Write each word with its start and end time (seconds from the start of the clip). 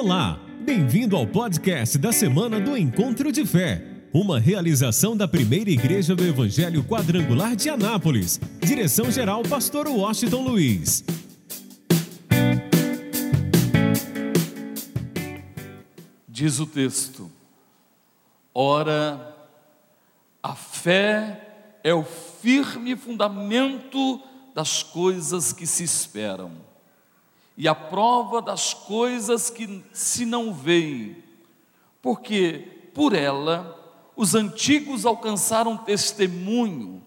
Olá, 0.00 0.38
bem-vindo 0.60 1.16
ao 1.16 1.26
podcast 1.26 1.98
da 1.98 2.12
semana 2.12 2.60
do 2.60 2.76
Encontro 2.76 3.32
de 3.32 3.44
Fé, 3.44 3.84
uma 4.14 4.38
realização 4.38 5.16
da 5.16 5.26
primeira 5.26 5.70
igreja 5.70 6.14
do 6.14 6.24
Evangelho 6.24 6.84
Quadrangular 6.84 7.56
de 7.56 7.68
Anápolis. 7.68 8.40
Direção-geral, 8.60 9.42
Pastor 9.42 9.88
Washington 9.88 10.42
Luiz. 10.42 11.04
Diz 16.28 16.60
o 16.60 16.66
texto: 16.66 17.28
Ora, 18.54 19.36
a 20.40 20.54
fé 20.54 21.80
é 21.82 21.92
o 21.92 22.04
firme 22.04 22.94
fundamento 22.94 24.22
das 24.54 24.80
coisas 24.80 25.52
que 25.52 25.66
se 25.66 25.82
esperam 25.82 26.67
e 27.58 27.66
a 27.66 27.74
prova 27.74 28.40
das 28.40 28.72
coisas 28.72 29.50
que 29.50 29.84
se 29.92 30.24
não 30.24 30.54
veem, 30.54 31.16
porque 32.00 32.90
por 32.94 33.12
ela 33.12 33.74
os 34.14 34.36
antigos 34.36 35.04
alcançaram 35.04 35.76
testemunho 35.76 37.02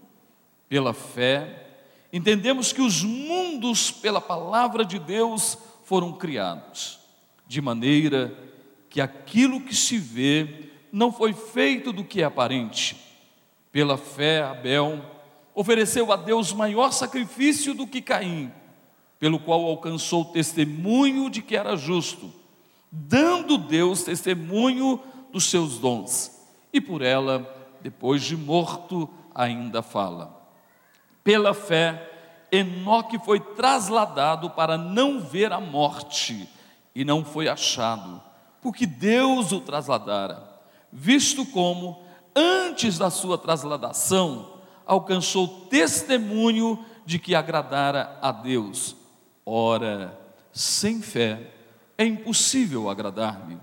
pela 0.68 0.94
fé. 0.94 1.70
Entendemos 2.12 2.74
que 2.74 2.82
os 2.82 3.02
mundos, 3.02 3.92
pela 3.92 4.20
palavra 4.20 4.84
de 4.84 5.00
Deus, 5.00 5.58
foram 5.86 6.12
criados, 6.12 7.00
de 7.48 7.62
maneira 7.62 8.38
que 8.90 9.00
aquilo 9.00 9.62
que 9.62 9.74
se 9.74 9.98
vê 9.98 10.70
não 10.92 11.14
foi 11.14 11.32
feito 11.32 11.94
do 11.94 12.04
que 12.04 12.22
é 12.22 12.26
aparente. 12.26 12.98
Pela 13.72 13.98
fé, 13.98 14.44
Abel 14.44 15.02
ofereceu 15.56 16.12
a 16.12 16.18
Deus 16.18 16.52
maior 16.52 16.92
sacrifício 16.92 17.74
do 17.74 17.88
que 17.88 18.02
Caim 18.02 18.52
pelo 19.22 19.40
qual 19.40 19.64
alcançou 19.68 20.26
testemunho 20.26 21.30
de 21.30 21.44
que 21.44 21.56
era 21.56 21.78
justo, 21.78 22.34
dando 22.92 23.56
Deus 23.56 24.02
testemunho 24.02 25.00
dos 25.32 25.44
seus 25.44 25.78
dons, 25.78 26.42
e 26.74 26.82
por 26.82 27.04
ela, 27.04 27.48
depois 27.82 28.24
de 28.24 28.36
morto, 28.36 29.08
ainda 29.36 29.84
fala. 29.84 30.42
Pela 31.24 31.54
fé, 31.54 32.10
Enoque 32.52 33.20
foi 33.20 33.40
trasladado 33.40 34.50
para 34.50 34.76
não 34.76 35.20
ver 35.20 35.54
a 35.54 35.60
morte, 35.60 36.50
e 36.96 37.06
não 37.06 37.24
foi 37.24 37.48
achado, 37.48 38.20
porque 38.60 38.88
Deus 38.88 39.52
o 39.52 39.62
trasladara, 39.62 40.60
visto 40.92 41.46
como, 41.46 42.02
antes 42.36 42.98
da 42.98 43.12
sua 43.12 43.38
trasladação, 43.38 44.54
alcançou 44.84 45.48
testemunho 45.70 46.84
de 47.06 47.20
que 47.20 47.36
agradara 47.36 48.18
a 48.20 48.32
Deus 48.32 49.00
Ora, 49.46 50.20
sem 50.52 51.02
fé 51.02 51.40
é 51.98 52.06
impossível 52.06 52.90
agradar-me, 52.90 53.58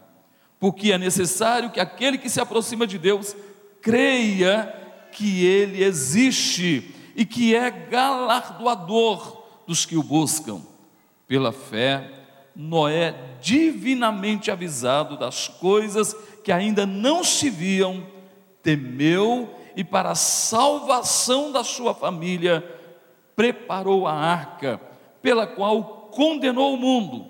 porque 0.58 0.92
é 0.92 0.98
necessário 0.98 1.70
que 1.70 1.80
aquele 1.80 2.18
que 2.18 2.30
se 2.30 2.40
aproxima 2.40 2.86
de 2.86 2.98
Deus 2.98 3.36
creia 3.80 4.74
que 5.12 5.44
Ele 5.44 5.82
existe 5.82 6.94
e 7.16 7.24
que 7.24 7.54
é 7.54 7.70
galardoador 7.70 9.42
dos 9.66 9.84
que 9.84 9.96
o 9.96 10.02
buscam. 10.02 10.60
Pela 11.26 11.52
fé, 11.52 12.10
Noé, 12.54 13.14
divinamente 13.40 14.50
avisado 14.50 15.16
das 15.16 15.46
coisas 15.46 16.14
que 16.42 16.50
ainda 16.50 16.86
não 16.86 17.22
se 17.22 17.50
viam, 17.50 18.06
temeu 18.62 19.54
e, 19.76 19.84
para 19.84 20.10
a 20.10 20.16
salvação 20.16 21.52
da 21.52 21.62
sua 21.62 21.94
família, 21.94 22.64
preparou 23.36 24.06
a 24.06 24.12
arca 24.12 24.87
pela 25.28 25.46
qual 25.46 26.08
condenou 26.10 26.72
o 26.72 26.78
mundo 26.78 27.26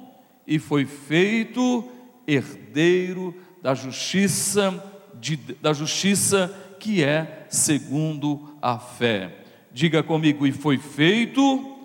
e 0.47 0.61
foi 0.61 0.87
feito 0.87 1.91
herdeiro 2.29 3.35
da 3.61 3.75
justiça 3.75 4.73
de, 5.15 5.35
da 5.35 5.73
justiça 5.73 6.77
que 6.79 7.03
é 7.03 7.45
segundo 7.51 8.57
a 8.63 8.79
fé. 8.79 9.45
Diga 9.73 10.01
comigo 10.01 10.47
e 10.47 10.53
foi 10.53 10.79
feito 10.79 11.77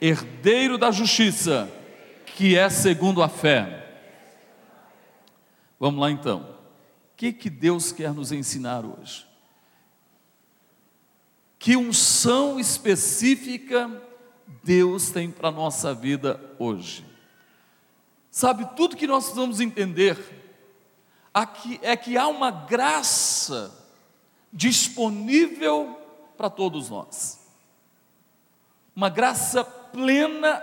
herdeiro 0.00 0.78
da 0.78 0.90
justiça 0.90 1.70
que 2.24 2.56
é 2.56 2.70
segundo 2.70 3.22
a 3.22 3.28
fé. 3.28 3.86
Vamos 5.78 6.00
lá 6.00 6.10
então. 6.10 6.38
O 6.40 7.16
que 7.18 7.34
que 7.34 7.50
Deus 7.50 7.92
quer 7.92 8.14
nos 8.14 8.32
ensinar 8.32 8.82
hoje? 8.86 9.26
Que 11.58 11.76
unção 11.76 12.58
específica 12.58 14.08
Deus 14.62 15.10
tem 15.10 15.30
para 15.30 15.48
a 15.48 15.52
nossa 15.52 15.94
vida 15.94 16.40
hoje. 16.58 17.04
Sabe, 18.30 18.68
tudo 18.76 18.96
que 18.96 19.06
nós 19.06 19.24
precisamos 19.24 19.60
entender 19.60 20.18
aqui 21.32 21.78
é 21.82 21.96
que 21.96 22.16
há 22.16 22.28
uma 22.28 22.50
graça 22.50 23.72
disponível 24.52 25.98
para 26.36 26.50
todos 26.50 26.90
nós. 26.90 27.40
Uma 28.94 29.08
graça 29.08 29.64
plena, 29.64 30.62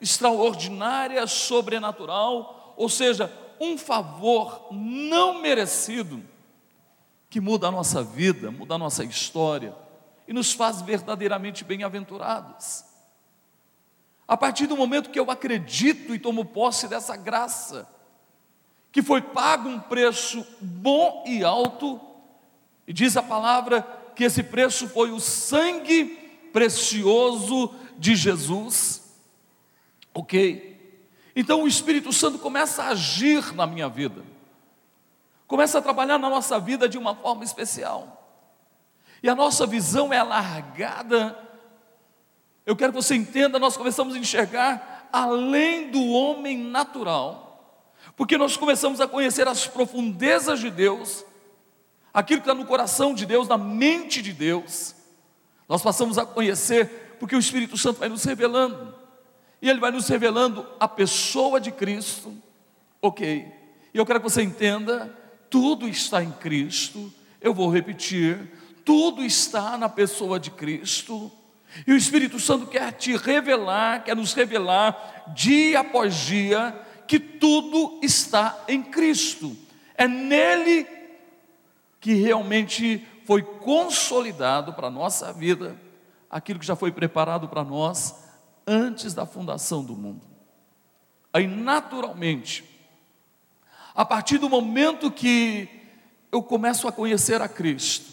extraordinária, 0.00 1.26
sobrenatural, 1.26 2.74
ou 2.76 2.88
seja, 2.88 3.32
um 3.60 3.78
favor 3.78 4.68
não 4.70 5.40
merecido 5.40 6.22
que 7.30 7.40
muda 7.40 7.68
a 7.68 7.70
nossa 7.70 8.02
vida, 8.02 8.50
muda 8.50 8.74
a 8.74 8.78
nossa 8.78 9.04
história 9.04 9.74
e 10.26 10.32
nos 10.32 10.52
faz 10.52 10.82
verdadeiramente 10.82 11.64
bem-aventurados. 11.64 12.91
A 14.32 14.36
partir 14.38 14.66
do 14.66 14.78
momento 14.78 15.10
que 15.10 15.20
eu 15.20 15.30
acredito 15.30 16.14
e 16.14 16.18
tomo 16.18 16.42
posse 16.42 16.88
dessa 16.88 17.14
graça, 17.14 17.86
que 18.90 19.02
foi 19.02 19.20
pago 19.20 19.68
um 19.68 19.78
preço 19.78 20.46
bom 20.58 21.22
e 21.26 21.44
alto, 21.44 22.00
e 22.88 22.94
diz 22.94 23.14
a 23.18 23.22
palavra 23.22 23.82
que 24.16 24.24
esse 24.24 24.42
preço 24.42 24.88
foi 24.88 25.10
o 25.10 25.20
sangue 25.20 26.06
precioso 26.50 27.74
de 27.98 28.16
Jesus. 28.16 29.02
Ok? 30.14 30.98
Então 31.36 31.64
o 31.64 31.68
Espírito 31.68 32.10
Santo 32.10 32.38
começa 32.38 32.84
a 32.84 32.88
agir 32.88 33.54
na 33.54 33.66
minha 33.66 33.90
vida, 33.90 34.24
começa 35.46 35.78
a 35.78 35.82
trabalhar 35.82 36.16
na 36.16 36.30
nossa 36.30 36.58
vida 36.58 36.88
de 36.88 36.96
uma 36.96 37.14
forma 37.14 37.44
especial, 37.44 38.32
e 39.22 39.28
a 39.28 39.34
nossa 39.34 39.66
visão 39.66 40.10
é 40.10 40.16
alargada 40.16 41.36
eu 42.64 42.76
quero 42.76 42.92
que 42.92 43.02
você 43.02 43.14
entenda, 43.14 43.58
nós 43.58 43.76
começamos 43.76 44.14
a 44.14 44.18
enxergar 44.18 45.08
além 45.12 45.90
do 45.90 46.04
homem 46.06 46.58
natural, 46.58 47.84
porque 48.16 48.38
nós 48.38 48.56
começamos 48.56 49.00
a 49.00 49.08
conhecer 49.08 49.48
as 49.48 49.66
profundezas 49.66 50.60
de 50.60 50.70
Deus, 50.70 51.24
aquilo 52.14 52.40
que 52.40 52.48
está 52.48 52.54
no 52.54 52.66
coração 52.66 53.14
de 53.14 53.26
Deus, 53.26 53.48
na 53.48 53.58
mente 53.58 54.22
de 54.22 54.32
Deus. 54.32 54.94
Nós 55.68 55.82
passamos 55.82 56.18
a 56.18 56.24
conhecer, 56.24 57.16
porque 57.18 57.34
o 57.34 57.38
Espírito 57.38 57.76
Santo 57.76 58.00
vai 58.00 58.08
nos 58.08 58.24
revelando, 58.24 58.94
e 59.60 59.68
ele 59.68 59.80
vai 59.80 59.90
nos 59.90 60.08
revelando 60.08 60.66
a 60.78 60.88
pessoa 60.88 61.60
de 61.60 61.70
Cristo, 61.72 62.34
ok. 63.00 63.52
E 63.92 63.98
eu 63.98 64.06
quero 64.06 64.20
que 64.20 64.30
você 64.30 64.42
entenda: 64.42 65.16
tudo 65.50 65.88
está 65.88 66.22
em 66.22 66.30
Cristo, 66.32 67.12
eu 67.40 67.52
vou 67.52 67.70
repetir, 67.70 68.52
tudo 68.84 69.22
está 69.22 69.76
na 69.76 69.88
pessoa 69.88 70.38
de 70.38 70.50
Cristo. 70.50 71.30
E 71.86 71.92
o 71.92 71.96
Espírito 71.96 72.38
Santo 72.38 72.66
quer 72.66 72.92
te 72.92 73.16
revelar, 73.16 74.04
quer 74.04 74.16
nos 74.16 74.34
revelar, 74.34 75.32
dia 75.34 75.80
após 75.80 76.14
dia, 76.14 76.78
que 77.06 77.18
tudo 77.18 77.98
está 78.02 78.62
em 78.68 78.82
Cristo. 78.82 79.56
É 79.94 80.06
nele 80.06 80.86
que 82.00 82.14
realmente 82.14 83.06
foi 83.24 83.42
consolidado 83.42 84.72
para 84.72 84.88
a 84.88 84.90
nossa 84.90 85.32
vida 85.32 85.76
aquilo 86.30 86.58
que 86.58 86.66
já 86.66 86.74
foi 86.74 86.90
preparado 86.90 87.48
para 87.48 87.62
nós 87.62 88.14
antes 88.66 89.12
da 89.14 89.26
fundação 89.26 89.84
do 89.84 89.94
mundo. 89.94 90.26
Aí, 91.32 91.46
naturalmente, 91.46 92.64
a 93.94 94.04
partir 94.04 94.38
do 94.38 94.48
momento 94.48 95.10
que 95.10 95.68
eu 96.30 96.42
começo 96.42 96.88
a 96.88 96.92
conhecer 96.92 97.40
a 97.42 97.48
Cristo, 97.48 98.10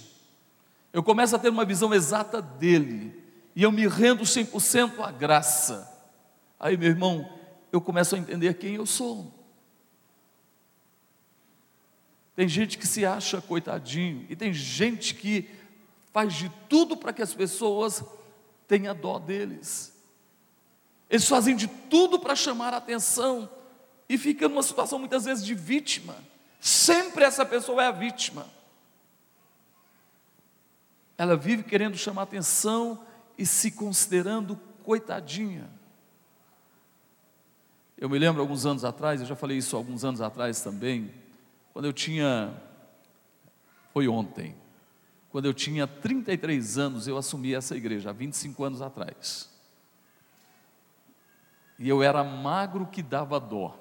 eu 0.91 1.01
começo 1.01 1.35
a 1.35 1.39
ter 1.39 1.49
uma 1.49 1.63
visão 1.63 1.93
exata 1.93 2.41
dele, 2.41 3.17
e 3.55 3.63
eu 3.63 3.71
me 3.71 3.87
rendo 3.87 4.23
100% 4.23 4.99
à 5.03 5.11
graça. 5.11 5.89
Aí, 6.59 6.77
meu 6.77 6.89
irmão, 6.89 7.37
eu 7.71 7.81
começo 7.81 8.15
a 8.15 8.17
entender 8.17 8.55
quem 8.55 8.75
eu 8.75 8.85
sou. 8.85 9.33
Tem 12.35 12.47
gente 12.47 12.77
que 12.77 12.87
se 12.87 13.05
acha 13.05 13.41
coitadinho, 13.41 14.25
e 14.29 14.35
tem 14.35 14.53
gente 14.53 15.13
que 15.13 15.49
faz 16.13 16.33
de 16.33 16.49
tudo 16.69 16.95
para 16.95 17.11
que 17.11 17.21
as 17.21 17.33
pessoas 17.33 18.03
tenham 18.67 18.95
dó 18.95 19.19
deles. 19.19 19.93
Eles 21.09 21.27
fazem 21.27 21.55
de 21.55 21.67
tudo 21.67 22.19
para 22.19 22.35
chamar 22.35 22.73
a 22.73 22.77
atenção 22.77 23.49
e 24.07 24.17
fica 24.17 24.47
numa 24.47 24.63
situação 24.63 24.99
muitas 24.99 25.25
vezes 25.25 25.43
de 25.43 25.53
vítima. 25.53 26.15
Sempre 26.59 27.23
essa 27.23 27.45
pessoa 27.45 27.83
é 27.83 27.87
a 27.87 27.91
vítima. 27.91 28.45
Ela 31.17 31.35
vive 31.35 31.63
querendo 31.63 31.97
chamar 31.97 32.23
atenção 32.23 33.05
e 33.39 33.45
se 33.45 33.71
considerando 33.71 34.57
coitadinha. 34.83 35.69
Eu 37.97 38.09
me 38.09 38.19
lembro 38.19 38.41
alguns 38.41 38.65
anos 38.65 38.83
atrás, 38.83 39.21
eu 39.21 39.25
já 39.25 39.35
falei 39.35 39.57
isso 39.57 39.77
alguns 39.77 40.03
anos 40.03 40.19
atrás 40.19 40.61
também, 40.61 41.09
quando 41.71 41.85
eu 41.85 41.93
tinha, 41.93 42.53
foi 43.93 44.09
ontem, 44.09 44.57
quando 45.29 45.45
eu 45.45 45.53
tinha 45.53 45.87
33 45.87 46.77
anos, 46.77 47.07
eu 47.07 47.17
assumi 47.17 47.53
essa 47.53 47.77
igreja, 47.77 48.09
há 48.09 48.13
25 48.13 48.61
anos 48.61 48.81
atrás. 48.81 49.49
E 51.77 51.87
eu 51.87 52.03
era 52.03 52.21
magro 52.25 52.87
que 52.87 53.01
dava 53.01 53.39
dó. 53.39 53.79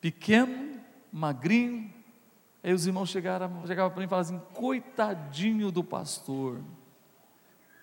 Pequeno, 0.00 0.80
magrinho. 1.12 1.92
Aí 2.62 2.72
os 2.72 2.86
irmãos 2.86 3.08
chegaram, 3.08 3.66
chegavam 3.66 3.90
para 3.90 3.98
mim 3.98 4.06
e 4.06 4.08
falavam 4.08 4.36
assim: 4.36 4.54
coitadinho 4.54 5.72
do 5.72 5.82
pastor, 5.82 6.60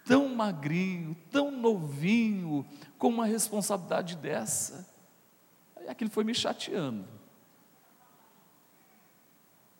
tão 0.05 0.29
magrinho, 0.29 1.15
tão 1.31 1.51
novinho, 1.51 2.65
com 2.97 3.09
uma 3.09 3.25
responsabilidade 3.25 4.15
dessa. 4.15 4.88
Aí 5.75 5.88
aquilo 5.88 6.09
foi 6.09 6.23
me 6.23 6.33
chateando. 6.33 7.05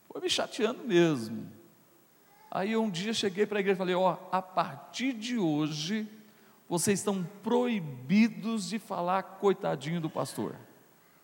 Foi 0.08 0.22
me 0.22 0.30
chateando 0.30 0.84
mesmo. 0.84 1.50
Aí 2.50 2.78
um 2.78 2.90
dia 2.90 3.14
cheguei 3.14 3.46
para 3.46 3.58
a 3.58 3.62
igreja 3.62 3.76
e 3.76 3.78
falei: 3.78 3.96
Ó, 3.96 4.18
a 4.32 4.42
partir 4.42 5.14
de 5.14 5.38
hoje, 5.38 6.08
vocês 6.70 7.00
estão 7.00 7.24
proibidos 7.42 8.70
de 8.70 8.80
falar 8.80 9.24
coitadinho 9.24 10.00
do 10.00 10.10
pastor, 10.10 10.56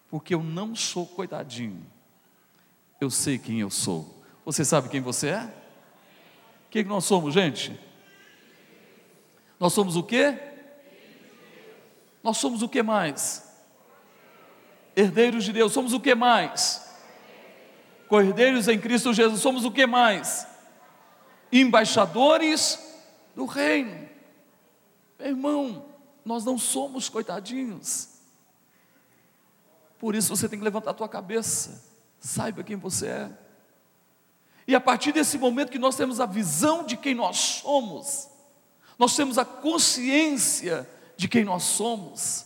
porque 0.09 0.33
eu 0.33 0.41
não 0.41 0.75
sou 0.75 1.05
coitadinho, 1.05 1.85
eu 2.99 3.09
sei 3.09 3.37
quem 3.37 3.59
eu 3.59 3.69
sou. 3.69 4.23
Você 4.43 4.65
sabe 4.65 4.89
quem 4.89 5.01
você 5.01 5.29
é? 5.29 5.43
O 6.65 6.69
que, 6.71 6.83
que 6.83 6.89
nós 6.89 7.05
somos, 7.05 7.33
gente? 7.33 7.79
Nós 9.59 9.73
somos 9.73 9.95
o 9.95 10.03
quê? 10.03 10.37
Nós 12.23 12.37
somos 12.37 12.61
o 12.61 12.69
que 12.69 12.81
mais? 12.81 13.47
Herdeiros 14.95 15.43
de 15.43 15.53
Deus, 15.53 15.73
somos 15.73 15.93
o 15.93 15.99
que 15.99 16.13
mais? 16.15 16.87
Cordeiros 18.07 18.67
em 18.67 18.79
Cristo 18.79 19.13
Jesus, 19.13 19.41
somos 19.41 19.65
o 19.65 19.71
que 19.71 19.85
mais? 19.85 20.49
embaixadores 21.51 22.79
do 23.35 23.45
reino. 23.45 24.07
Meu 25.17 25.27
irmão, 25.27 25.85
nós 26.23 26.45
não 26.45 26.57
somos 26.57 27.09
coitadinhos. 27.09 28.09
Por 29.97 30.15
isso 30.15 30.35
você 30.35 30.47
tem 30.47 30.57
que 30.57 30.65
levantar 30.65 30.91
a 30.91 30.93
tua 30.93 31.09
cabeça, 31.09 31.83
saiba 32.19 32.63
quem 32.63 32.75
você 32.75 33.07
é. 33.07 33.31
E 34.67 34.75
a 34.75 34.79
partir 34.79 35.11
desse 35.11 35.37
momento 35.37 35.71
que 35.71 35.79
nós 35.79 35.95
temos 35.95 36.19
a 36.19 36.25
visão 36.25 36.85
de 36.85 36.95
quem 36.95 37.15
nós 37.15 37.37
somos, 37.37 38.29
nós 38.99 39.15
temos 39.15 39.37
a 39.37 39.45
consciência 39.45 40.87
de 41.15 41.29
quem 41.29 41.45
nós 41.45 41.63
somos. 41.63 42.45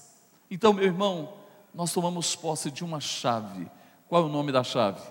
Então, 0.52 0.72
meu 0.72 0.86
irmão, 0.86 1.34
nós 1.74 1.92
tomamos 1.92 2.36
posse 2.36 2.70
de 2.70 2.84
uma 2.84 3.00
chave. 3.00 3.68
Qual 4.08 4.22
é 4.22 4.26
o 4.28 4.30
nome 4.30 4.52
da 4.52 4.64
chave? 4.64 5.02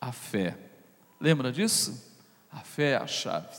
A 0.00 0.12
fé. 0.12 0.56
Lembra 1.20 1.50
disso? 1.50 2.14
A 2.52 2.60
fé 2.60 2.92
é 2.92 2.96
a 2.96 3.06
chave. 3.08 3.58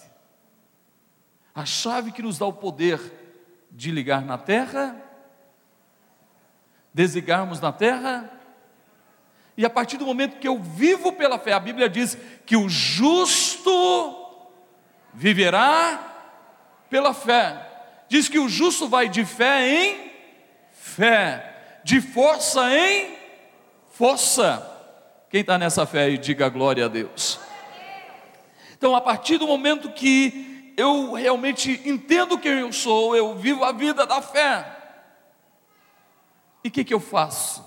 A 1.54 1.66
chave 1.66 2.14
que 2.14 2.22
nos 2.22 2.38
dá 2.38 2.46
o 2.46 2.54
poder 2.54 3.02
de 3.70 3.92
ligar 3.92 4.24
na 4.24 4.38
terra, 4.38 4.96
desligarmos 6.94 7.60
na 7.60 7.74
terra, 7.74 8.32
e 9.58 9.66
a 9.66 9.70
partir 9.70 9.98
do 9.98 10.06
momento 10.06 10.40
que 10.40 10.48
eu 10.48 10.58
vivo 10.60 11.12
pela 11.12 11.38
fé, 11.38 11.52
a 11.52 11.60
Bíblia 11.60 11.90
diz 11.90 12.18
que 12.46 12.56
o 12.56 12.70
justo 12.70 13.70
viverá 15.14 16.17
pela 16.90 17.14
fé. 17.14 17.66
Diz 18.10 18.30
que 18.30 18.40
o 18.40 18.50
justo 18.50 18.88
vai 18.88 19.10
de 19.10 19.26
fé 19.26 19.68
em 19.68 20.12
fé, 20.72 21.80
de 21.84 22.00
força 22.02 22.74
em 22.76 23.18
força. 23.92 24.76
Quem 25.30 25.42
está 25.42 25.58
nessa 25.58 25.86
fé 25.86 26.04
aí, 26.04 26.18
diga 26.18 26.48
glória 26.50 26.86
a 26.86 26.88
Deus. 26.88 27.40
Então, 28.78 28.96
a 28.96 29.02
partir 29.02 29.38
do 29.38 29.48
momento 29.48 29.92
que 29.92 30.74
eu 30.78 31.14
realmente 31.14 31.82
entendo 31.84 32.38
quem 32.38 32.60
eu 32.60 32.72
sou, 32.72 33.16
eu 33.16 33.36
vivo 33.36 33.64
a 33.64 33.72
vida 33.72 34.06
da 34.06 34.22
fé. 34.22 34.76
E 36.64 36.68
o 36.68 36.72
que, 36.72 36.84
que 36.84 36.94
eu 36.94 37.00
faço? 37.00 37.66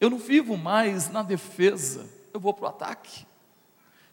Eu 0.00 0.08
não 0.08 0.18
vivo 0.18 0.56
mais 0.56 1.10
na 1.10 1.22
defesa, 1.22 2.08
eu 2.32 2.40
vou 2.40 2.54
para 2.54 2.64
o 2.64 2.68
ataque. 2.68 3.26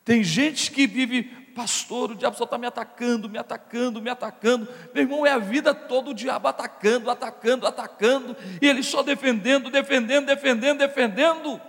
Tem 0.03 0.23
gente 0.23 0.71
que 0.71 0.85
vive, 0.85 1.31
pastor, 1.56 2.12
o 2.12 2.16
diabo 2.16 2.36
só 2.36 2.44
está 2.44 2.57
me 2.57 2.68
atacando, 2.68 3.30
me 3.30 3.38
atacando, 3.38 4.02
me 4.02 4.10
atacando. 4.10 4.68
Meu 4.94 5.04
irmão, 5.04 5.25
é 5.25 5.31
a 5.31 5.38
vida 5.38 5.74
toda 5.74 6.10
o 6.10 6.13
diabo 6.13 6.50
atacando, 6.50 7.10
atacando, 7.10 7.66
atacando, 7.66 8.36
e 8.62 8.68
ele 8.68 8.84
só 8.84 9.02
defendendo, 9.02 9.72
defendendo, 9.72 10.25
defendendo, 10.25 10.80
defendendo. 10.80 11.62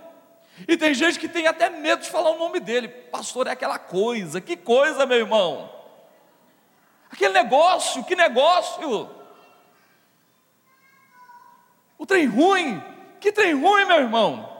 E 0.67 0.75
tem 0.75 0.93
gente 0.93 1.17
que 1.17 1.29
tem 1.29 1.47
até 1.47 1.69
medo 1.69 2.01
de 2.01 2.09
falar 2.09 2.31
o 2.31 2.37
nome 2.37 2.59
dele. 2.59 2.89
Pastor, 2.89 3.47
é 3.47 3.51
aquela 3.51 3.79
coisa. 3.79 4.41
Que 4.41 4.57
coisa, 4.57 5.05
meu 5.05 5.17
irmão? 5.17 5.71
Aquele 7.09 7.33
negócio, 7.33 8.03
que 8.03 8.15
negócio? 8.15 9.09
O 11.97 12.05
trem 12.05 12.25
ruim. 12.25 12.83
Que 13.21 13.31
trem 13.31 13.53
ruim, 13.53 13.85
meu 13.85 13.99
irmão? 13.99 14.56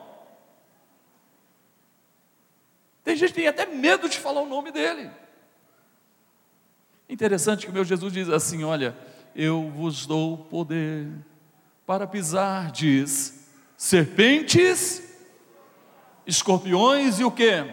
Tem 3.08 3.16
gente 3.16 3.30
que 3.30 3.36
tem 3.36 3.48
até 3.48 3.66
medo 3.66 4.10
de 4.10 4.20
falar 4.20 4.42
o 4.42 4.46
nome 4.46 4.70
dele. 4.70 5.10
Interessante 7.08 7.66
que 7.66 7.72
o 7.72 7.74
meu 7.74 7.86
Jesus 7.86 8.12
diz 8.12 8.28
assim: 8.28 8.66
Olha, 8.66 8.98
eu 9.34 9.72
vos 9.74 10.06
dou 10.06 10.38
poder 10.38 11.08
para 11.86 12.06
pisar, 12.06 12.70
diz, 12.70 13.48
serpentes 13.78 15.02
escorpiões 16.26 17.18
e 17.18 17.24
o 17.24 17.32
que? 17.32 17.64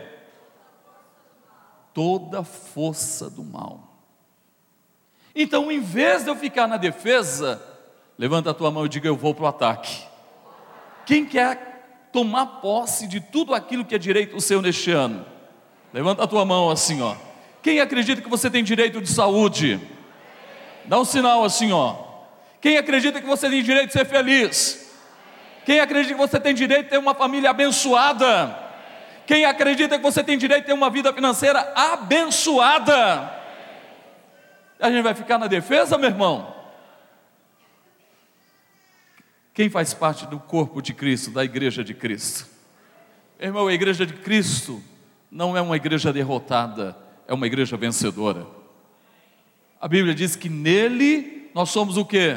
Toda 1.93 2.45
força 2.45 3.29
do 3.29 3.43
mal. 3.43 4.05
Então, 5.35 5.73
em 5.73 5.81
vez 5.81 6.23
de 6.23 6.31
eu 6.31 6.37
ficar 6.37 6.69
na 6.69 6.77
defesa, 6.77 7.61
levanta 8.17 8.51
a 8.51 8.55
tua 8.55 8.71
mão 8.71 8.87
e 8.87 8.89
diga: 8.89 9.09
Eu 9.09 9.17
vou 9.17 9.35
para 9.35 9.45
o 9.45 9.49
ataque. 9.49 10.01
Quem 11.05 11.27
quer 11.27 11.74
tomar 12.15 12.47
posse 12.63 13.09
de 13.09 13.19
tudo 13.19 13.53
aquilo 13.53 13.85
que 13.85 13.93
é 13.93 13.99
direito 13.99 14.41
seu 14.41 14.63
neste 14.63 14.93
ano? 14.93 15.27
Levanta 15.93 16.23
a 16.23 16.29
tua 16.29 16.45
mão 16.45 16.71
assim, 16.71 17.03
ó. 17.03 17.17
Quem 17.61 17.81
acredita 17.81 18.23
que 18.23 18.29
você 18.29 18.49
tem 18.49 18.63
direito 18.63 19.01
de 19.01 19.09
saúde? 19.09 19.81
Dá 20.85 20.97
um 21.01 21.05
sinal 21.05 21.43
assim, 21.43 21.73
ó. 21.73 21.97
Quem 22.61 22.77
acredita 22.77 23.21
que 23.21 23.27
você 23.27 23.51
tem 23.51 23.61
direito 23.65 23.89
de 23.89 23.95
ser 23.95 24.05
feliz? 24.07 24.95
Quem 25.67 25.81
acredita 25.81 26.15
que 26.15 26.21
você 26.21 26.39
tem 26.39 26.55
direito 26.55 26.85
de 26.85 26.91
ter 26.91 26.99
uma 26.99 27.17
família 27.17 27.51
abençoada? 27.51 28.57
Quem 29.27 29.45
acredita 29.45 29.97
que 29.97 30.05
você 30.05 30.23
tem 30.23 30.39
direito 30.39 30.61
de 30.61 30.67
ter 30.69 30.73
uma 30.73 30.91
vida 30.91 31.13
financeira 31.13 31.73
abençoada? 31.75 33.29
A 34.79 34.89
gente 34.89 35.03
vai 35.03 35.15
ficar 35.15 35.37
na 35.37 35.49
defesa, 35.49 35.99
meu 35.99 36.11
irmão? 36.11 36.55
Quem 39.55 39.71
faz 39.71 39.95
parte 39.95 40.27
do 40.27 40.41
corpo 40.41 40.83
de 40.83 40.93
Cristo, 40.93 41.31
da 41.31 41.45
igreja 41.45 41.85
de 41.85 41.95
Cristo? 41.95 42.49
Irmão, 43.39 43.69
a 43.69 43.73
igreja 43.73 44.05
de 44.05 44.13
Cristo 44.15 44.83
não 45.31 45.57
é 45.57 45.61
uma 45.61 45.77
igreja 45.77 46.13
derrotada, 46.13 46.97
é 47.29 47.33
uma 47.33 47.47
igreja 47.47 47.77
vencedora. 47.77 48.45
A 49.81 49.87
Bíblia 49.87 50.13
diz 50.13 50.35
que 50.35 50.49
nele 50.49 51.51
nós 51.55 51.71
somos 51.71 51.97
o 51.97 52.05
que? 52.05 52.37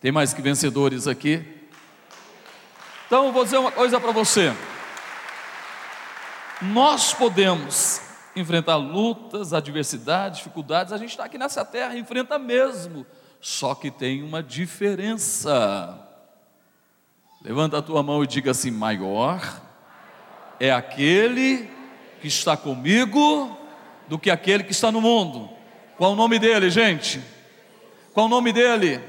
Tem 0.00 0.12
mais 0.12 0.34
que 0.34 0.42
vencedores 0.42 1.08
aqui? 1.08 1.42
Então, 3.06 3.32
vou 3.32 3.44
dizer 3.44 3.56
uma 3.56 3.72
coisa 3.72 3.98
para 3.98 4.12
você. 4.12 4.52
Nós 6.60 7.14
podemos 7.14 8.02
enfrentar 8.36 8.76
lutas, 8.76 9.54
adversidades, 9.54 10.38
dificuldades, 10.38 10.92
a 10.92 10.98
gente 10.98 11.10
está 11.10 11.24
aqui 11.24 11.38
nessa 11.38 11.64
terra, 11.64 11.96
enfrenta 11.96 12.38
mesmo, 12.38 13.06
só 13.42 13.74
que 13.74 13.90
tem 13.90 14.22
uma 14.22 14.40
diferença. 14.40 15.98
Levanta 17.42 17.78
a 17.78 17.82
tua 17.82 18.00
mão 18.00 18.22
e 18.22 18.26
diga 18.26 18.52
assim: 18.52 18.70
maior 18.70 19.60
é 20.60 20.70
aquele 20.70 21.68
que 22.20 22.28
está 22.28 22.56
comigo 22.56 23.58
do 24.06 24.16
que 24.16 24.30
aquele 24.30 24.62
que 24.62 24.70
está 24.70 24.92
no 24.92 25.00
mundo. 25.00 25.50
Qual 25.98 26.12
o 26.12 26.16
nome 26.16 26.38
dele, 26.38 26.70
gente? 26.70 27.20
Qual 28.14 28.26
o 28.26 28.28
nome 28.28 28.52
dele? 28.52 29.00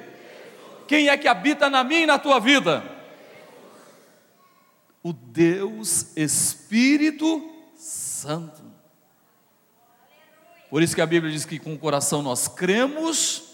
Quem 0.87 1.09
é 1.09 1.15
que 1.15 1.27
habita 1.27 1.69
na 1.69 1.83
minha 1.83 2.01
e 2.01 2.07
na 2.07 2.17
tua 2.17 2.39
vida? 2.39 2.83
O 5.03 5.13
Deus 5.13 6.11
Espírito 6.17 7.51
Santo. 7.75 8.63
Por 10.71 10.81
isso 10.81 10.95
que 10.95 11.01
a 11.01 11.05
Bíblia 11.05 11.31
diz 11.31 11.45
que 11.45 11.59
com 11.59 11.75
o 11.75 11.77
coração 11.77 12.23
nós 12.23 12.47
cremos, 12.47 13.52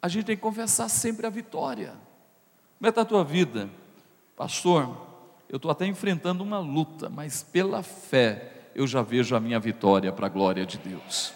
a 0.00 0.08
gente 0.08 0.26
tem 0.26 0.36
que 0.36 0.42
confessar 0.42 0.88
sempre 0.88 1.26
a 1.26 1.30
vitória. 1.30 1.94
Como 2.78 2.82
é 2.82 2.84
que 2.86 2.88
está 2.90 3.02
a 3.02 3.04
tua 3.04 3.24
vida? 3.24 3.68
Pastor, 4.36 4.96
eu 5.48 5.56
estou 5.56 5.70
até 5.70 5.86
enfrentando 5.86 6.44
uma 6.44 6.58
luta, 6.58 7.08
mas 7.08 7.42
pela 7.42 7.82
fé 7.82 8.70
eu 8.74 8.86
já 8.86 9.02
vejo 9.02 9.34
a 9.34 9.40
minha 9.40 9.58
vitória 9.58 10.12
para 10.12 10.26
a 10.26 10.30
glória 10.30 10.64
de 10.64 10.78
Deus. 10.78 11.32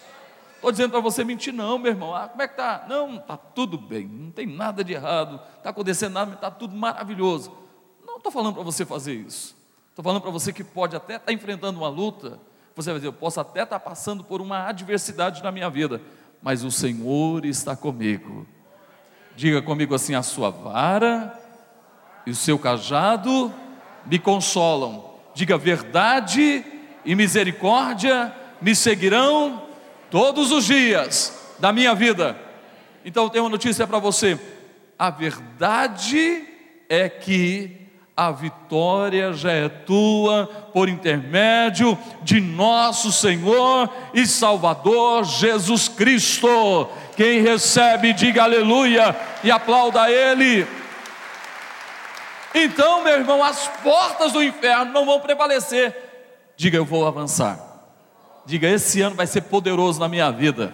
Estou 0.55 0.71
dizendo 0.71 0.91
para 0.91 1.01
você 1.01 1.25
mentir, 1.25 1.53
não, 1.53 1.77
meu 1.77 1.91
irmão. 1.91 2.15
Ah, 2.15 2.29
como 2.29 2.41
é 2.41 2.47
que 2.47 2.53
está? 2.53 2.85
Não, 2.87 3.17
está 3.17 3.35
tudo 3.35 3.77
bem, 3.77 4.07
não 4.07 4.31
tem 4.31 4.47
nada 4.47 4.81
de 4.81 4.93
errado, 4.93 5.41
está 5.57 5.71
acontecendo 5.71 6.13
nada, 6.13 6.33
está 6.35 6.49
tudo 6.49 6.73
maravilhoso. 6.73 7.51
Não 8.05 8.15
estou 8.15 8.31
falando 8.31 8.53
para 8.53 8.63
você 8.63 8.85
fazer 8.85 9.13
isso. 9.13 9.53
Estou 9.89 10.01
falando 10.01 10.21
para 10.21 10.31
você 10.31 10.53
que 10.53 10.63
pode 10.63 10.95
até 10.95 11.15
estar 11.15 11.25
tá 11.25 11.33
enfrentando 11.33 11.77
uma 11.77 11.89
luta, 11.89 12.39
você 12.75 12.91
vai 12.91 12.99
dizer, 12.99 13.09
eu 13.09 13.13
posso 13.13 13.41
até 13.41 13.63
estar 13.63 13.77
tá 13.77 13.89
passando 13.89 14.23
por 14.23 14.39
uma 14.39 14.67
adversidade 14.67 15.43
na 15.43 15.51
minha 15.51 15.69
vida, 15.69 16.01
mas 16.43 16.63
o 16.63 16.69
Senhor 16.69 17.45
está 17.45 17.75
comigo. 17.75 18.45
Diga 19.35 19.61
comigo 19.61 19.95
assim: 19.95 20.13
a 20.13 20.21
sua 20.21 20.49
vara 20.49 21.39
e 22.27 22.31
o 22.31 22.35
seu 22.35 22.59
cajado 22.59 23.51
me 24.05 24.19
consolam. 24.19 25.11
Diga 25.33 25.57
verdade 25.57 26.63
e 27.05 27.15
misericórdia 27.15 28.35
me 28.61 28.75
seguirão 28.75 29.63
todos 30.11 30.51
os 30.51 30.65
dias 30.65 31.55
da 31.59 31.71
minha 31.71 31.95
vida. 31.95 32.37
Então, 33.05 33.23
eu 33.23 33.29
tenho 33.29 33.45
uma 33.45 33.49
notícia 33.49 33.87
para 33.87 33.97
você: 33.97 34.37
a 34.99 35.09
verdade 35.09 36.45
é 36.89 37.07
que 37.07 37.82
a 38.15 38.31
vitória 38.31 39.33
já 39.33 39.51
é 39.51 39.67
tua 39.67 40.45
por 40.71 40.87
intermédio 40.87 41.97
de 42.21 42.39
nosso 42.39 43.11
Senhor 43.11 43.89
e 44.13 44.27
Salvador 44.27 45.23
Jesus 45.23 45.87
Cristo. 45.87 46.87
Quem 47.15 47.41
recebe, 47.41 48.13
diga 48.13 48.43
aleluia 48.43 49.15
e 49.43 49.49
aplauda 49.49 50.11
Ele. 50.11 50.67
Então, 52.53 53.03
meu 53.03 53.13
irmão, 53.13 53.43
as 53.43 53.67
portas 53.83 54.31
do 54.31 54.43
inferno 54.43 54.91
não 54.91 55.05
vão 55.05 55.19
prevalecer. 55.19 55.95
Diga, 56.55 56.77
eu 56.77 56.85
vou 56.85 57.07
avançar. 57.07 57.59
Diga, 58.45 58.69
esse 58.69 59.01
ano 59.01 59.15
vai 59.15 59.25
ser 59.25 59.41
poderoso 59.41 59.99
na 59.99 60.07
minha 60.07 60.29
vida. 60.31 60.71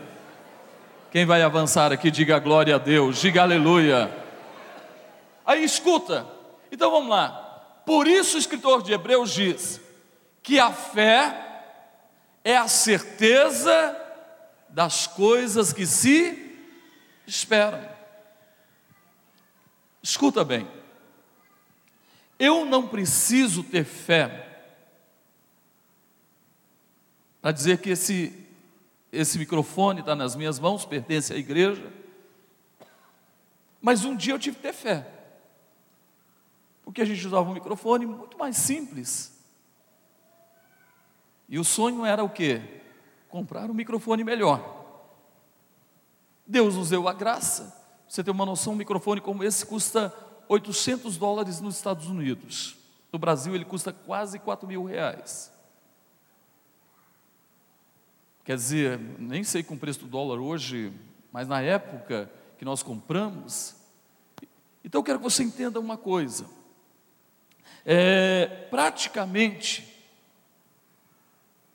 Quem 1.10 1.26
vai 1.26 1.42
avançar 1.42 1.94
aqui, 1.94 2.12
diga 2.12 2.38
glória 2.38 2.76
a 2.76 2.78
Deus, 2.78 3.22
diga 3.22 3.42
aleluia. 3.42 4.12
Aí 5.46 5.64
escuta, 5.64 6.26
então 6.72 6.92
vamos 6.92 7.10
lá. 7.10 7.82
Por 7.86 8.08
isso 8.08 8.38
o 8.38 8.40
escritor 8.40 8.84
de 8.84 8.94
Hebreus 8.94 9.34
diz 9.34 9.82
que 10.44 10.60
a 10.60 10.72
fé 10.72 11.46
é 12.44 12.56
a 12.56 12.68
certeza 12.68 13.96
das 14.70 15.08
coisas 15.08 15.74
que 15.74 15.86
se 15.86 16.56
esperam. 17.26 17.88
Escuta 20.02 20.44
bem. 20.44 20.68
Eu 22.38 22.64
não 22.66 22.88
preciso 22.88 23.64
ter 23.64 23.84
fé 23.84 24.46
para 27.42 27.52
dizer 27.52 27.80
que 27.80 27.90
esse, 27.90 28.48
esse 29.12 29.38
microfone 29.38 30.02
está 30.02 30.16
nas 30.16 30.36
minhas 30.36 30.60
mãos, 30.60 30.86
pertence 30.86 31.34
à 31.34 31.38
igreja. 31.38 31.92
Mas 33.82 34.06
um 34.06 34.16
dia 34.16 34.34
eu 34.34 34.40
tive 34.40 34.58
que 34.58 34.62
ter 34.62 34.74
fé 34.74 35.19
porque 36.90 37.04
a 37.04 37.06
gente 37.06 37.24
usava 37.28 37.48
um 37.48 37.54
microfone 37.54 38.08
muito 38.08 38.36
mais 38.36 38.58
simples. 38.58 39.32
E 41.48 41.60
o 41.60 41.64
sonho 41.64 42.04
era 42.04 42.24
o 42.24 42.30
quê? 42.30 42.82
Comprar 43.28 43.70
um 43.70 43.76
microfone 43.76 44.24
melhor. 44.24 45.06
Deus 46.48 46.74
nos 46.74 46.90
deu 46.90 47.08
a 47.08 47.14
graça. 47.14 47.80
Você 48.08 48.24
tem 48.24 48.34
uma 48.34 48.44
noção, 48.44 48.74
um 48.74 48.76
microfone 48.76 49.22
como 49.22 49.44
esse 49.44 49.68
custa 49.68 50.12
800 50.48 51.16
dólares 51.16 51.62
nos 51.62 51.76
Estados 51.76 52.08
Unidos. 52.08 52.76
No 53.14 53.20
Brasil 53.20 53.54
ele 53.54 53.66
custa 53.66 53.94
quase 53.94 54.40
4 54.40 54.68
mil 54.68 54.84
reais. 54.84 55.54
Quer 58.44 58.56
dizer, 58.56 59.00
nem 59.20 59.44
sei 59.44 59.62
com 59.62 59.76
o 59.76 59.80
preço 59.80 60.00
do 60.00 60.08
dólar 60.08 60.40
hoje, 60.40 60.92
mas 61.32 61.48
na 61.48 61.62
época 61.62 62.32
que 62.58 62.66
nós 62.66 62.82
compramos. 62.82 63.76
Então 64.84 64.98
eu 64.98 65.04
quero 65.04 65.20
que 65.20 65.24
você 65.24 65.44
entenda 65.44 65.80
uma 65.80 65.96
coisa. 65.96 66.58
É, 67.86 68.46
praticamente, 68.70 69.88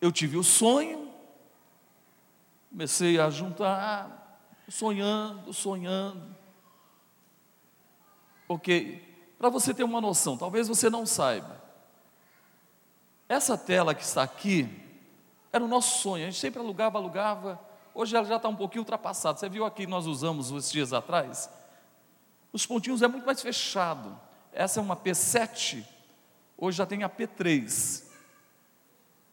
eu 0.00 0.12
tive 0.12 0.36
o 0.36 0.44
sonho, 0.44 1.10
comecei 2.70 3.18
a 3.18 3.30
juntar, 3.30 4.40
sonhando, 4.68 5.52
sonhando. 5.52 6.34
Ok, 8.48 9.02
para 9.38 9.48
você 9.48 9.72
ter 9.72 9.84
uma 9.84 10.00
noção, 10.00 10.36
talvez 10.36 10.68
você 10.68 10.90
não 10.90 11.06
saiba, 11.06 11.62
essa 13.28 13.56
tela 13.56 13.94
que 13.94 14.02
está 14.02 14.22
aqui 14.22 14.68
era 15.52 15.64
o 15.64 15.68
nosso 15.68 16.02
sonho, 16.02 16.24
a 16.24 16.30
gente 16.30 16.40
sempre 16.40 16.60
alugava, 16.60 16.98
alugava, 16.98 17.60
hoje 17.94 18.14
ela 18.14 18.26
já 18.26 18.36
está 18.36 18.48
um 18.48 18.56
pouquinho 18.56 18.82
ultrapassada. 18.82 19.38
Você 19.38 19.48
viu 19.48 19.64
aqui, 19.64 19.86
nós 19.86 20.06
usamos 20.06 20.50
esses 20.50 20.70
dias 20.70 20.92
atrás? 20.92 21.48
Os 22.52 22.66
pontinhos 22.66 23.02
é 23.02 23.08
muito 23.08 23.24
mais 23.24 23.40
fechado. 23.40 24.18
Essa 24.52 24.80
é 24.80 24.82
uma 24.82 24.96
P7, 24.96 25.84
Hoje 26.56 26.78
já 26.78 26.86
tem 26.86 27.02
a 27.02 27.08
P3. 27.08 28.04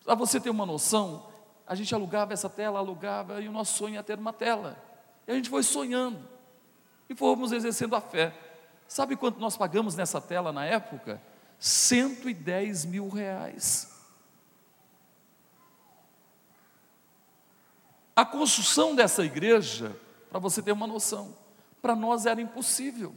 Para 0.03 0.15
você 0.15 0.39
ter 0.39 0.49
uma 0.49 0.65
noção, 0.65 1.27
a 1.65 1.75
gente 1.75 1.93
alugava 1.93 2.33
essa 2.33 2.49
tela, 2.49 2.79
alugava, 2.79 3.41
e 3.41 3.47
o 3.47 3.51
nosso 3.51 3.77
sonho 3.77 3.95
era 3.95 4.03
ter 4.03 4.17
uma 4.17 4.33
tela. 4.33 4.77
E 5.27 5.31
a 5.31 5.35
gente 5.35 5.49
foi 5.49 5.63
sonhando, 5.63 6.27
e 7.09 7.15
fomos 7.15 7.51
exercendo 7.51 7.95
a 7.95 8.01
fé. 8.01 8.33
Sabe 8.87 9.15
quanto 9.15 9.39
nós 9.39 9.55
pagamos 9.55 9.95
nessa 9.95 10.19
tela 10.19 10.51
na 10.51 10.65
época? 10.65 11.21
110 11.59 12.85
mil 12.85 13.07
reais. 13.07 13.89
A 18.15 18.25
construção 18.25 18.93
dessa 18.95 19.23
igreja, 19.23 19.95
para 20.29 20.39
você 20.39 20.61
ter 20.61 20.71
uma 20.71 20.87
noção, 20.87 21.35
para 21.81 21.95
nós 21.95 22.25
era 22.25 22.41
impossível. 22.41 23.15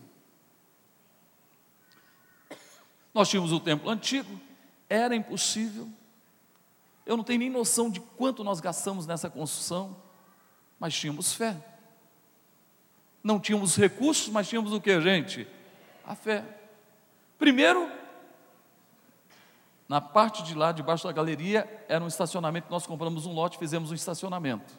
Nós 3.14 3.28
tínhamos 3.28 3.52
o 3.52 3.61
templo 3.61 3.88
antigo, 3.88 4.40
era 4.88 5.14
impossível. 5.14 5.88
Eu 7.06 7.16
não 7.16 7.23
tenho 7.23 7.38
nem 7.38 7.50
noção 7.50 7.88
de 7.88 8.00
quanto 8.00 8.42
nós 8.42 8.61
gastamos 8.61 9.06
nessa 9.06 9.30
construção, 9.30 9.97
mas 10.80 10.94
tínhamos 10.94 11.33
fé. 11.33 11.56
Não 13.23 13.38
tínhamos 13.38 13.76
recursos, 13.76 14.28
mas 14.28 14.49
tínhamos 14.49 14.73
o 14.73 14.80
que, 14.80 15.00
gente? 15.00 15.47
A 16.04 16.14
fé. 16.14 16.44
Primeiro, 17.38 17.90
na 19.88 20.00
parte 20.00 20.42
de 20.42 20.54
lá, 20.54 20.73
debaixo 20.73 21.06
da 21.06 21.12
galeria, 21.12 21.85
era 21.88 22.02
um 22.02 22.09
estacionamento. 22.09 22.66
Nós 22.71 22.87
compramos 22.87 23.26
um 23.26 23.33
lote, 23.33 23.59
fizemos 23.59 23.90
um 23.92 23.94
estacionamento. 23.94 24.75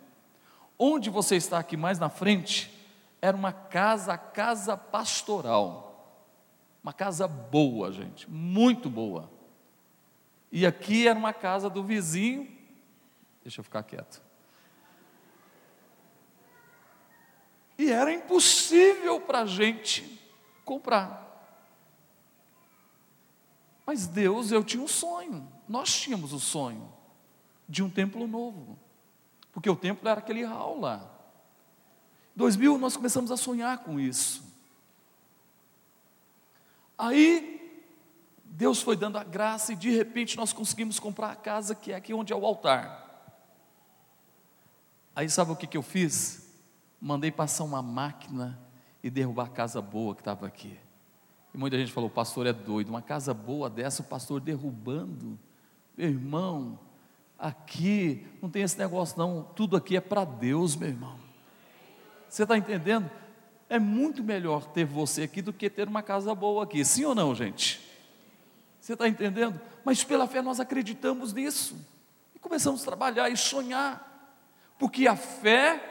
Onde 0.78 1.10
você 1.10 1.36
está 1.38 1.58
aqui 1.58 1.78
mais 1.78 2.00
na 2.00 2.10
frente, 2.10 2.72
era 3.22 3.36
uma 3.36 3.54
casa, 3.54 4.18
casa 4.18 4.76
pastoral. 4.76 5.95
Uma 6.86 6.94
casa 6.94 7.28
boa, 7.28 7.92
gente, 7.92 8.30
muito 8.30 8.92
boa. 8.92 9.28
E 10.52 10.68
aqui 10.68 11.08
era 11.08 11.18
uma 11.18 11.34
casa 11.34 11.68
do 11.68 11.84
vizinho. 11.84 12.48
Deixa 13.42 13.60
eu 13.60 13.64
ficar 13.64 13.82
quieto. 13.82 14.22
E 17.76 17.92
era 17.92 18.14
impossível 18.14 19.20
para 19.20 19.40
a 19.40 19.46
gente 19.48 20.22
comprar. 20.64 21.26
Mas 23.84 24.06
Deus, 24.06 24.52
eu 24.52 24.64
tinha 24.64 24.84
um 24.84 24.88
sonho, 24.88 25.52
nós 25.68 25.92
tínhamos 25.92 26.34
o 26.34 26.40
sonho 26.40 26.94
de 27.68 27.82
um 27.82 27.90
templo 27.90 28.28
novo, 28.28 28.78
porque 29.52 29.72
o 29.72 29.76
templo 29.76 30.08
era 30.08 30.20
aquele 30.20 30.44
hall 30.44 30.80
lá. 30.80 31.12
2000 32.36 32.78
nós 32.78 32.96
começamos 32.96 33.32
a 33.32 33.38
sonhar 33.38 33.80
com 33.80 34.00
isso. 34.00 34.55
Aí, 36.98 37.56
Deus 38.44 38.82
foi 38.82 38.96
dando 38.96 39.18
a 39.18 39.24
graça 39.24 39.74
e 39.74 39.76
de 39.76 39.90
repente 39.90 40.38
nós 40.38 40.54
conseguimos 40.54 41.00
comprar 41.00 41.32
a 41.32 41.36
casa 41.36 41.76
que 41.76 41.92
é 41.92 41.96
aqui 41.96 42.14
onde 42.14 42.32
é 42.32 42.36
o 42.36 42.46
altar. 42.46 43.04
Aí 45.16 45.30
sabe 45.30 45.52
o 45.52 45.56
que, 45.56 45.68
que 45.68 45.78
eu 45.78 45.82
fiz? 45.82 46.50
Mandei 47.02 47.32
passar 47.32 47.64
uma 47.64 47.82
máquina 47.82 48.60
e 49.04 49.10
derrubar 49.10 49.46
a 49.46 49.50
casa 49.50 49.82
boa 49.82 50.16
que 50.16 50.22
estava 50.22 50.48
aqui. 50.48 50.80
E 51.54 51.58
muita 51.58 51.78
gente 51.78 51.92
falou: 51.92 52.10
o 52.10 52.14
pastor 52.14 52.48
é 52.48 52.54
doido, 52.54 52.90
uma 52.90 53.02
casa 53.02 53.34
boa 53.34 53.70
dessa, 53.70 54.02
o 54.02 54.06
pastor 54.06 54.42
derrubando. 54.42 55.38
Meu 55.98 56.10
irmão, 56.10 56.80
aqui 57.38 58.26
não 58.42 58.50
tem 58.50 58.62
esse 58.62 58.78
negócio, 58.78 59.18
não. 59.18 59.44
Tudo 59.56 59.78
aqui 59.78 59.96
é 59.96 60.02
para 60.02 60.26
Deus, 60.26 60.76
meu 60.76 60.90
irmão. 60.90 61.18
Você 62.28 62.44
está 62.44 62.58
entendendo? 62.58 63.10
É 63.68 63.80
muito 63.80 64.24
melhor 64.24 64.66
ter 64.66 64.86
você 64.86 65.24
aqui 65.24 65.42
do 65.42 65.52
que 65.52 65.70
ter 65.70 65.88
uma 65.88 66.04
casa 66.04 66.34
boa 66.36 66.64
aqui, 66.64 66.86
sim 66.86 67.04
ou 67.06 67.16
não, 67.16 67.34
gente? 67.34 67.82
Você 68.80 68.94
está 68.94 69.08
entendendo? 69.08 69.60
Mas 69.84 70.04
pela 70.04 70.28
fé 70.28 70.42
nós 70.42 70.60
acreditamos 70.60 71.34
nisso 71.34 71.76
e 72.36 72.40
começamos 72.40 72.82
a 72.84 72.86
trabalhar 72.86 73.30
e 73.30 73.36
sonhar, 73.36 74.32
porque 74.78 75.08
a 75.08 75.16
fé, 75.16 75.82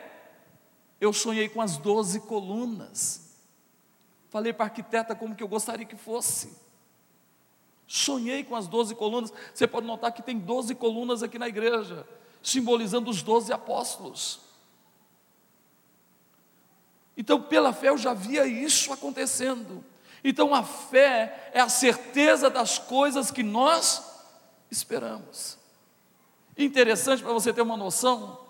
eu 1.00 1.12
sonhei 1.12 1.48
com 1.48 1.60
as 1.60 1.76
doze 1.76 2.20
colunas, 2.20 3.36
falei 4.30 4.52
para 4.52 4.66
a 4.66 4.68
arquiteta 4.68 5.14
como 5.16 5.34
que 5.34 5.42
eu 5.42 5.48
gostaria 5.48 5.84
que 5.84 5.96
fosse, 5.96 6.56
sonhei 7.86 8.44
com 8.44 8.54
as 8.54 8.68
doze 8.68 8.94
colunas, 8.94 9.32
você 9.52 9.66
pode 9.66 9.86
notar 9.86 10.12
que 10.12 10.22
tem 10.22 10.38
doze 10.38 10.74
colunas 10.74 11.22
aqui 11.22 11.38
na 11.38 11.48
igreja, 11.48 12.06
simbolizando 12.40 13.10
os 13.10 13.22
doze 13.22 13.52
apóstolos. 13.52 14.40
Então, 17.16 17.40
pela 17.40 17.72
fé, 17.72 17.88
eu 17.88 17.98
já 17.98 18.12
via 18.12 18.46
isso 18.46 18.92
acontecendo. 18.92 19.84
Então, 20.22 20.54
a 20.54 20.62
fé 20.62 21.50
é 21.52 21.60
a 21.60 21.68
certeza 21.68 22.48
das 22.48 22.78
coisas 22.78 23.30
que 23.30 23.42
nós 23.42 24.02
esperamos. 24.70 25.58
Interessante 26.56 27.22
para 27.22 27.32
você 27.32 27.52
ter 27.52 27.62
uma 27.62 27.76
noção, 27.76 28.40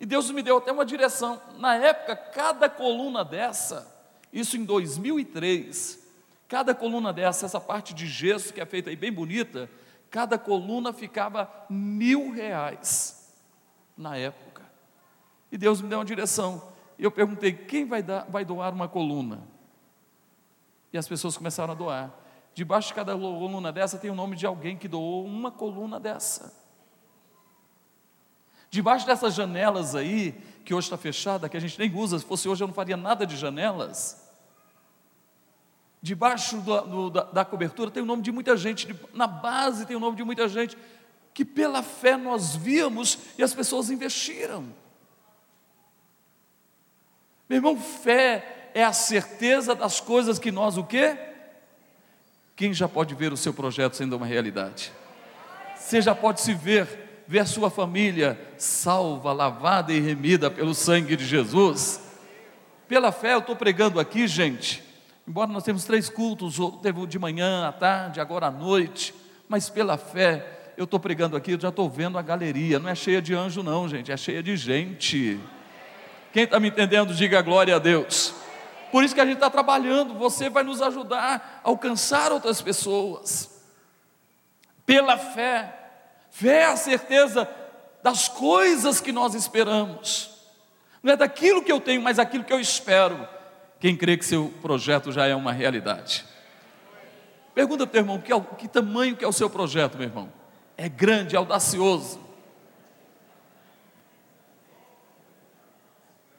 e 0.00 0.06
Deus 0.06 0.30
me 0.30 0.42
deu 0.42 0.58
até 0.58 0.70
uma 0.72 0.84
direção. 0.84 1.40
Na 1.58 1.76
época, 1.76 2.16
cada 2.16 2.68
coluna 2.68 3.24
dessa, 3.24 3.90
isso 4.32 4.56
em 4.56 4.64
2003, 4.64 5.98
cada 6.48 6.74
coluna 6.74 7.12
dessa, 7.12 7.46
essa 7.46 7.60
parte 7.60 7.94
de 7.94 8.06
gesso 8.06 8.52
que 8.52 8.60
é 8.60 8.66
feita 8.66 8.90
aí 8.90 8.96
bem 8.96 9.12
bonita, 9.12 9.70
cada 10.10 10.38
coluna 10.38 10.92
ficava 10.92 11.50
mil 11.70 12.30
reais 12.30 13.32
na 13.96 14.16
época. 14.16 14.62
E 15.50 15.56
Deus 15.56 15.80
me 15.80 15.88
deu 15.88 15.98
uma 15.98 16.04
direção. 16.04 16.73
Eu 16.98 17.10
perguntei: 17.10 17.52
quem 17.52 17.86
vai, 17.86 18.02
dar, 18.02 18.24
vai 18.28 18.44
doar 18.44 18.72
uma 18.72 18.88
coluna? 18.88 19.42
E 20.92 20.98
as 20.98 21.08
pessoas 21.08 21.36
começaram 21.36 21.72
a 21.72 21.76
doar. 21.76 22.14
Debaixo 22.54 22.88
de 22.88 22.94
cada 22.94 23.16
coluna 23.16 23.72
dessa 23.72 23.98
tem 23.98 24.10
o 24.10 24.14
nome 24.14 24.36
de 24.36 24.46
alguém 24.46 24.76
que 24.76 24.86
doou 24.86 25.26
uma 25.26 25.50
coluna 25.50 25.98
dessa. 25.98 26.54
Debaixo 28.70 29.06
dessas 29.06 29.34
janelas 29.34 29.94
aí, 29.94 30.32
que 30.64 30.72
hoje 30.72 30.86
está 30.86 30.96
fechada, 30.96 31.48
que 31.48 31.56
a 31.56 31.60
gente 31.60 31.78
nem 31.78 31.92
usa, 31.94 32.18
se 32.18 32.24
fosse 32.24 32.48
hoje 32.48 32.62
eu 32.62 32.68
não 32.68 32.74
faria 32.74 32.96
nada 32.96 33.26
de 33.26 33.36
janelas. 33.36 34.24
Debaixo 36.00 36.60
do, 36.60 36.80
do, 36.82 37.10
da, 37.10 37.22
da, 37.22 37.44
cobertura 37.44 37.90
tem 37.90 38.02
o 38.02 38.06
nome 38.06 38.22
de 38.22 38.30
muita 38.30 38.56
gente, 38.56 38.94
na 39.12 39.26
base 39.26 39.86
tem 39.86 39.96
o 39.96 40.00
nome 40.00 40.16
de 40.16 40.22
muita 40.22 40.48
gente, 40.48 40.76
que 41.32 41.44
pela 41.44 41.82
fé 41.82 42.16
nós 42.16 42.54
víamos 42.54 43.18
e 43.38 43.42
as 43.42 43.54
pessoas 43.54 43.90
investiram. 43.90 44.66
Meu 47.54 47.60
irmão, 47.60 47.76
fé 47.76 48.70
é 48.74 48.82
a 48.82 48.92
certeza 48.92 49.76
das 49.76 50.00
coisas 50.00 50.40
que 50.40 50.50
nós 50.50 50.76
o 50.76 50.82
quê? 50.82 51.16
Quem 52.56 52.74
já 52.74 52.88
pode 52.88 53.14
ver 53.14 53.32
o 53.32 53.36
seu 53.36 53.54
projeto 53.54 53.94
sendo 53.94 54.16
uma 54.16 54.26
realidade? 54.26 54.90
Você 55.76 56.02
já 56.02 56.16
pode 56.16 56.40
se 56.40 56.52
ver, 56.52 57.22
ver 57.28 57.38
a 57.38 57.46
sua 57.46 57.70
família 57.70 58.36
salva, 58.58 59.32
lavada 59.32 59.92
e 59.92 60.00
remida 60.00 60.50
pelo 60.50 60.74
sangue 60.74 61.14
de 61.14 61.24
Jesus? 61.24 62.00
Pela 62.88 63.12
fé, 63.12 63.34
eu 63.34 63.38
estou 63.38 63.54
pregando 63.54 64.00
aqui, 64.00 64.26
gente. 64.26 64.82
Embora 65.24 65.48
nós 65.48 65.62
temos 65.62 65.84
três 65.84 66.08
cultos, 66.08 66.56
teve 66.82 67.06
de 67.06 67.20
manhã, 67.20 67.68
à 67.68 67.72
tarde, 67.72 68.20
agora 68.20 68.48
à 68.48 68.50
noite, 68.50 69.14
mas 69.48 69.70
pela 69.70 69.96
fé, 69.96 70.72
eu 70.76 70.86
estou 70.86 70.98
pregando 70.98 71.36
aqui, 71.36 71.52
eu 71.52 71.60
já 71.60 71.68
estou 71.68 71.88
vendo 71.88 72.18
a 72.18 72.22
galeria, 72.22 72.80
não 72.80 72.88
é 72.88 72.96
cheia 72.96 73.22
de 73.22 73.32
anjo, 73.32 73.62
não, 73.62 73.88
gente, 73.88 74.10
é 74.10 74.16
cheia 74.16 74.42
de 74.42 74.56
gente. 74.56 75.38
Quem 76.34 76.42
está 76.42 76.58
me 76.58 76.66
entendendo, 76.66 77.14
diga 77.14 77.40
glória 77.40 77.76
a 77.76 77.78
Deus. 77.78 78.34
Por 78.90 79.04
isso 79.04 79.14
que 79.14 79.20
a 79.20 79.24
gente 79.24 79.36
está 79.36 79.48
trabalhando, 79.48 80.14
você 80.14 80.50
vai 80.50 80.64
nos 80.64 80.82
ajudar 80.82 81.60
a 81.62 81.68
alcançar 81.68 82.32
outras 82.32 82.60
pessoas. 82.60 83.62
Pela 84.84 85.16
fé, 85.16 85.72
fé 86.32 86.62
é 86.62 86.64
a 86.64 86.76
certeza 86.76 87.48
das 88.02 88.26
coisas 88.26 89.00
que 89.00 89.12
nós 89.12 89.36
esperamos, 89.36 90.30
não 91.00 91.12
é 91.12 91.16
daquilo 91.16 91.62
que 91.62 91.70
eu 91.70 91.78
tenho, 91.78 92.02
mas 92.02 92.18
aquilo 92.18 92.42
que 92.42 92.52
eu 92.52 92.58
espero. 92.58 93.28
Quem 93.78 93.96
crê 93.96 94.16
que 94.16 94.24
seu 94.24 94.52
projeto 94.60 95.12
já 95.12 95.26
é 95.26 95.36
uma 95.36 95.52
realidade? 95.52 96.24
Pergunta 97.54 97.86
para 97.86 97.90
o 97.90 97.92
teu 97.92 98.00
irmão, 98.00 98.20
que, 98.20 98.32
é, 98.32 98.40
que 98.58 98.66
tamanho 98.66 99.14
que 99.14 99.24
é 99.24 99.28
o 99.28 99.32
seu 99.32 99.48
projeto, 99.48 99.96
meu 99.96 100.08
irmão? 100.08 100.32
É 100.76 100.88
grande, 100.88 101.36
é 101.36 101.38
audacioso. 101.38 102.23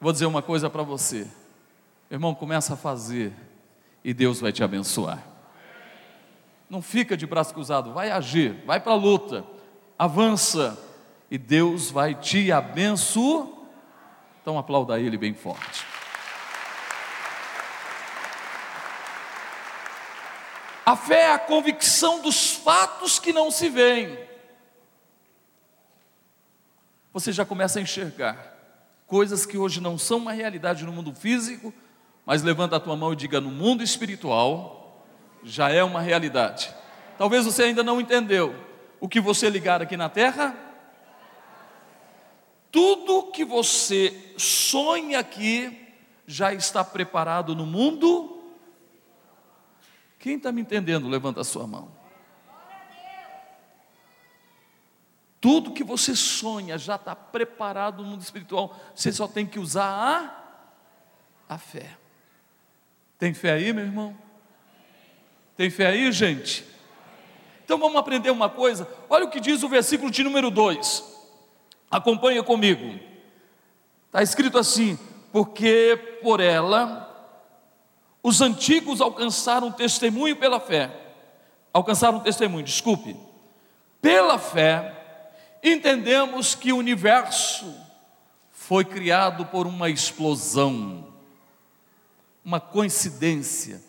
Vou 0.00 0.12
dizer 0.12 0.26
uma 0.26 0.42
coisa 0.42 0.68
para 0.68 0.82
você. 0.82 1.26
Irmão, 2.10 2.34
começa 2.34 2.74
a 2.74 2.76
fazer 2.76 3.32
e 4.04 4.12
Deus 4.12 4.40
vai 4.40 4.52
te 4.52 4.62
abençoar. 4.62 5.22
Não 6.68 6.82
fica 6.82 7.16
de 7.16 7.26
braço 7.26 7.54
cruzado, 7.54 7.92
vai 7.92 8.10
agir, 8.10 8.62
vai 8.66 8.78
para 8.78 8.92
a 8.92 8.96
luta, 8.96 9.44
avança 9.98 10.78
e 11.30 11.38
Deus 11.38 11.90
vai 11.90 12.14
te 12.14 12.52
abençoar. 12.52 13.48
Então 14.42 14.58
aplauda 14.58 15.00
Ele 15.00 15.16
bem 15.16 15.34
forte. 15.34 15.84
A 20.84 20.94
fé 20.94 21.22
é 21.22 21.32
a 21.32 21.38
convicção 21.38 22.20
dos 22.20 22.52
fatos 22.52 23.18
que 23.18 23.32
não 23.32 23.50
se 23.50 23.68
veem. 23.68 24.16
Você 27.12 27.32
já 27.32 27.44
começa 27.44 27.80
a 27.80 27.82
enxergar 27.82 28.55
coisas 29.06 29.46
que 29.46 29.56
hoje 29.56 29.80
não 29.80 29.96
são 29.96 30.18
uma 30.18 30.32
realidade 30.32 30.84
no 30.84 30.92
mundo 30.92 31.14
físico, 31.14 31.72
mas 32.24 32.42
levanta 32.42 32.76
a 32.76 32.80
tua 32.80 32.96
mão 32.96 33.12
e 33.12 33.16
diga: 33.16 33.40
no 33.40 33.50
mundo 33.50 33.82
espiritual 33.82 35.06
já 35.42 35.70
é 35.70 35.82
uma 35.82 36.00
realidade. 36.00 36.74
Talvez 37.16 37.44
você 37.44 37.64
ainda 37.64 37.82
não 37.82 38.00
entendeu 38.00 38.54
o 39.00 39.08
que 39.08 39.20
você 39.20 39.48
ligar 39.48 39.80
aqui 39.80 39.96
na 39.96 40.08
terra. 40.08 40.54
Tudo 42.70 43.30
que 43.30 43.44
você 43.44 44.34
sonha 44.36 45.20
aqui 45.20 45.94
já 46.26 46.52
está 46.52 46.84
preparado 46.84 47.54
no 47.54 47.64
mundo. 47.64 48.42
Quem 50.18 50.36
está 50.36 50.50
me 50.50 50.60
entendendo, 50.60 51.08
levanta 51.08 51.40
a 51.40 51.44
sua 51.44 51.66
mão. 51.66 51.95
Tudo 55.46 55.70
que 55.70 55.84
você 55.84 56.12
sonha 56.16 56.76
já 56.76 56.96
está 56.96 57.14
preparado 57.14 58.02
no 58.02 58.10
mundo 58.10 58.20
espiritual. 58.20 58.76
Você 58.92 59.12
só 59.12 59.28
tem 59.28 59.46
que 59.46 59.60
usar 59.60 59.86
a, 61.48 61.54
a 61.54 61.56
fé. 61.56 61.96
Tem 63.16 63.32
fé 63.32 63.52
aí, 63.52 63.72
meu 63.72 63.84
irmão? 63.84 64.18
Tem 65.56 65.70
fé 65.70 65.86
aí, 65.86 66.10
gente? 66.10 66.66
Então 67.64 67.78
vamos 67.78 67.96
aprender 67.96 68.28
uma 68.30 68.50
coisa. 68.50 68.90
Olha 69.08 69.26
o 69.26 69.30
que 69.30 69.38
diz 69.38 69.62
o 69.62 69.68
versículo 69.68 70.10
de 70.10 70.24
número 70.24 70.50
2. 70.50 71.04
Acompanha 71.92 72.42
comigo. 72.42 72.98
Está 74.06 74.24
escrito 74.24 74.58
assim: 74.58 74.98
porque 75.30 76.18
por 76.24 76.40
ela 76.40 77.08
os 78.20 78.40
antigos 78.40 79.00
alcançaram 79.00 79.70
testemunho 79.70 80.34
pela 80.34 80.58
fé. 80.58 80.90
Alcançaram 81.72 82.18
testemunho, 82.18 82.64
desculpe. 82.64 83.16
Pela 84.02 84.40
fé 84.40 84.95
entendemos 85.70 86.54
que 86.54 86.72
o 86.72 86.76
universo 86.76 87.74
foi 88.50 88.84
criado 88.84 89.46
por 89.46 89.66
uma 89.66 89.88
explosão, 89.88 91.08
uma 92.44 92.60
coincidência. 92.60 93.82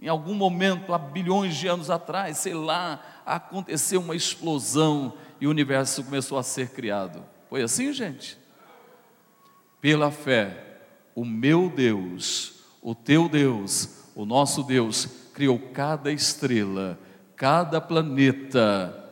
Em 0.00 0.08
algum 0.08 0.34
momento, 0.34 0.94
há 0.94 0.98
bilhões 0.98 1.56
de 1.56 1.66
anos 1.66 1.90
atrás, 1.90 2.38
sei 2.38 2.54
lá, 2.54 3.02
aconteceu 3.26 4.00
uma 4.00 4.14
explosão 4.14 5.14
e 5.40 5.46
o 5.46 5.50
universo 5.50 6.04
começou 6.04 6.38
a 6.38 6.42
ser 6.42 6.70
criado. 6.70 7.24
Foi 7.48 7.62
assim, 7.62 7.92
gente? 7.92 8.38
Pela 9.80 10.10
fé, 10.10 10.80
o 11.14 11.24
meu 11.24 11.68
Deus, 11.68 12.54
o 12.82 12.94
teu 12.94 13.28
Deus, 13.28 14.04
o 14.14 14.24
nosso 14.24 14.62
Deus, 14.62 15.06
criou 15.32 15.58
cada 15.72 16.12
estrela, 16.12 16.98
cada 17.36 17.80
planeta, 17.80 19.07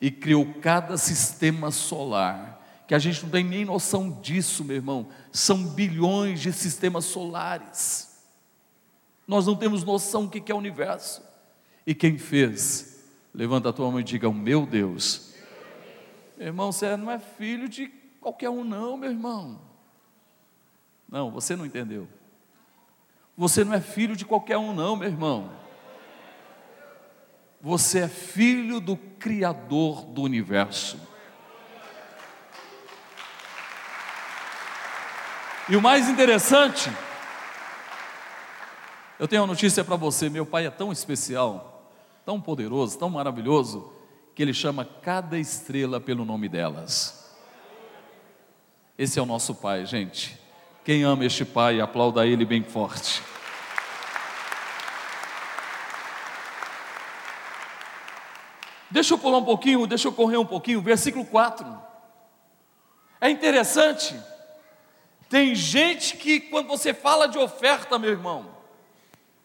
e 0.00 0.10
criou 0.10 0.54
cada 0.60 0.96
sistema 0.96 1.70
solar, 1.70 2.84
que 2.86 2.94
a 2.94 2.98
gente 2.98 3.22
não 3.22 3.30
tem 3.30 3.44
nem 3.44 3.64
noção 3.64 4.10
disso, 4.10 4.64
meu 4.64 4.76
irmão. 4.76 5.08
São 5.32 5.62
bilhões 5.64 6.40
de 6.40 6.52
sistemas 6.52 7.04
solares. 7.04 8.08
Nós 9.26 9.46
não 9.46 9.54
temos 9.54 9.84
noção 9.84 10.24
do 10.24 10.30
que 10.30 10.50
é 10.50 10.54
o 10.54 10.58
universo. 10.58 11.22
E 11.86 11.94
quem 11.94 12.16
fez? 12.16 13.04
Levanta 13.34 13.68
a 13.68 13.72
tua 13.72 13.90
mão 13.90 14.00
e 14.00 14.04
diga: 14.04 14.28
O 14.28 14.34
meu 14.34 14.64
Deus. 14.64 15.34
Meu 16.36 16.46
irmão, 16.46 16.72
você 16.72 16.96
não 16.96 17.10
é 17.10 17.18
filho 17.18 17.68
de 17.68 17.88
qualquer 18.20 18.48
um, 18.48 18.64
não, 18.64 18.96
meu 18.96 19.10
irmão. 19.10 19.60
Não, 21.08 21.30
você 21.30 21.56
não 21.56 21.66
entendeu. 21.66 22.08
Você 23.36 23.64
não 23.64 23.74
é 23.74 23.80
filho 23.80 24.16
de 24.16 24.24
qualquer 24.24 24.56
um, 24.58 24.74
não, 24.74 24.96
meu 24.96 25.08
irmão. 25.08 25.50
Você 27.60 28.00
é 28.00 28.08
filho 28.08 28.80
do 28.80 28.96
Criador 28.96 30.04
do 30.04 30.22
universo. 30.22 30.98
E 35.68 35.76
o 35.76 35.82
mais 35.82 36.08
interessante, 36.08 36.90
eu 39.18 39.26
tenho 39.26 39.42
uma 39.42 39.48
notícia 39.48 39.84
para 39.84 39.96
você: 39.96 40.30
meu 40.30 40.46
pai 40.46 40.66
é 40.66 40.70
tão 40.70 40.92
especial, 40.92 41.92
tão 42.24 42.40
poderoso, 42.40 42.98
tão 42.98 43.10
maravilhoso, 43.10 43.92
que 44.34 44.42
ele 44.42 44.54
chama 44.54 44.84
cada 44.84 45.38
estrela 45.38 46.00
pelo 46.00 46.24
nome 46.24 46.48
delas. 46.48 47.36
Esse 48.96 49.18
é 49.18 49.22
o 49.22 49.26
nosso 49.26 49.54
pai, 49.54 49.84
gente. 49.84 50.38
Quem 50.84 51.02
ama 51.02 51.24
este 51.24 51.44
pai, 51.44 51.80
aplauda 51.80 52.26
ele 52.26 52.44
bem 52.44 52.62
forte. 52.62 53.22
Deixa 58.90 59.14
eu 59.14 59.18
pular 59.18 59.38
um 59.38 59.44
pouquinho, 59.44 59.86
deixa 59.86 60.08
eu 60.08 60.12
correr 60.12 60.38
um 60.38 60.46
pouquinho, 60.46 60.80
versículo 60.80 61.24
4. 61.24 61.66
É 63.20 63.28
interessante 63.28 64.18
Tem 65.28 65.54
gente 65.54 66.16
que, 66.16 66.40
quando 66.40 66.68
você 66.68 66.94
fala 66.94 67.28
de 67.28 67.36
oferta, 67.36 67.98
meu 67.98 68.10
irmão, 68.10 68.50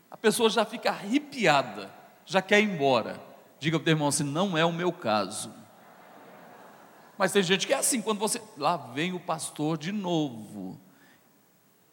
a 0.09 0.15
pessoa 0.15 0.49
já 0.49 0.63
fica 0.63 0.89
arrepiada, 0.89 1.91
já 2.25 2.41
quer 2.41 2.61
ir 2.61 2.69
embora. 2.69 3.19
Diga 3.59 3.79
para 3.79 3.87
o 3.87 3.91
irmão 3.91 4.07
assim: 4.07 4.23
não 4.23 4.57
é 4.57 4.63
o 4.63 4.71
meu 4.71 4.93
caso. 4.93 5.53
Mas 7.17 7.31
tem 7.31 7.43
gente 7.43 7.67
que 7.67 7.73
é 7.73 7.77
assim, 7.77 8.01
quando 8.01 8.19
você. 8.19 8.41
Lá 8.57 8.77
vem 8.77 9.13
o 9.13 9.19
pastor 9.19 9.77
de 9.77 9.91
novo. 9.91 10.79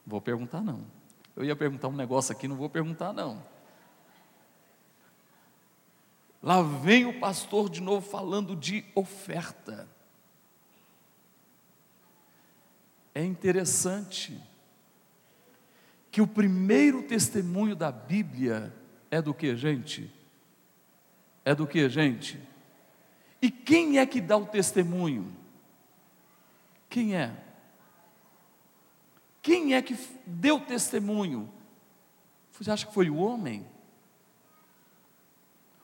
Vou 0.07 0.21
perguntar, 0.21 0.61
não. 0.61 0.87
Eu 1.37 1.45
ia 1.45 1.57
perguntar 1.57 1.89
um 1.89 1.93
negócio 1.93 2.33
aqui, 2.33 2.47
não 2.47 2.57
vou 2.57 2.69
perguntar, 2.69 3.13
não. 3.13 3.43
Lá 6.43 6.63
vem 6.63 7.05
o 7.05 7.21
pastor 7.21 7.69
de 7.69 7.81
novo 7.81 8.09
falando 8.09 8.57
de 8.57 8.85
oferta. 8.95 9.89
É 13.15 13.25
interessante 13.25 14.41
que 16.11 16.21
o 16.21 16.27
primeiro 16.27 17.03
testemunho 17.03 17.77
da 17.77 17.93
Bíblia 17.93 18.75
é 19.11 19.21
do 19.21 19.35
que, 19.35 19.55
gente? 19.55 20.11
É 21.45 21.55
do 21.55 21.67
que, 21.67 21.89
gente? 21.89 22.41
E 23.43 23.51
quem 23.51 23.99
é 23.99 24.07
que 24.07 24.21
dá 24.21 24.37
o 24.37 24.47
testemunho? 24.47 25.31
Quem 26.89 27.15
é? 27.15 27.33
Quem 29.43 29.75
é 29.75 29.83
que 29.83 29.97
deu 30.27 30.61
testemunho? 30.61 31.51
Você 32.53 32.71
acha 32.71 32.87
que 32.87 32.93
foi 32.93 33.09
o 33.09 33.17
homem? 33.17 33.67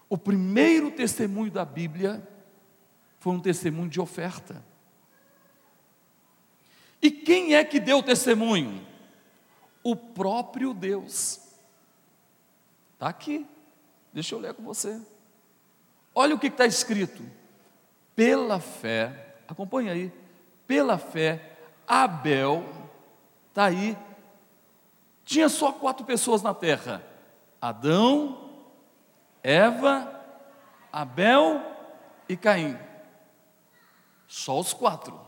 O 0.09 0.17
primeiro 0.17 0.91
testemunho 0.91 1.51
da 1.51 1.65
Bíblia 1.65 2.27
foi 3.19 3.33
um 3.33 3.41
testemunho 3.41 3.89
de 3.89 4.01
oferta. 4.01 4.65
E 7.03 7.11
quem 7.11 7.55
é 7.55 7.65
que 7.65 7.81
deu 7.81 8.03
testemunho? 8.03 8.87
O 9.83 9.95
próprio 9.97 10.73
Deus. 10.73 11.41
Está 12.95 13.09
aqui, 13.09 13.47
deixa 14.13 14.35
eu 14.35 14.39
ler 14.39 14.55
com 14.55 14.63
você. 14.63 15.01
Olha 16.15 16.35
o 16.35 16.39
que 16.39 16.47
está 16.47 16.67
escrito: 16.67 17.23
pela 18.15 18.59
fé, 18.59 19.37
acompanha 19.47 19.93
aí, 19.93 20.13
pela 20.67 20.97
fé, 20.97 21.59
Abel, 21.87 22.65
está 23.49 23.67
aí, 23.67 23.97
tinha 25.25 25.49
só 25.49 25.73
quatro 25.73 26.07
pessoas 26.07 26.43
na 26.43 26.55
terra: 26.55 27.05
Adão, 27.61 28.46
Eva, 29.47 30.13
Abel 30.93 31.63
e 32.29 32.37
Caim. 32.37 32.77
Só 34.27 34.59
os 34.59 34.73
quatro. 34.73 35.21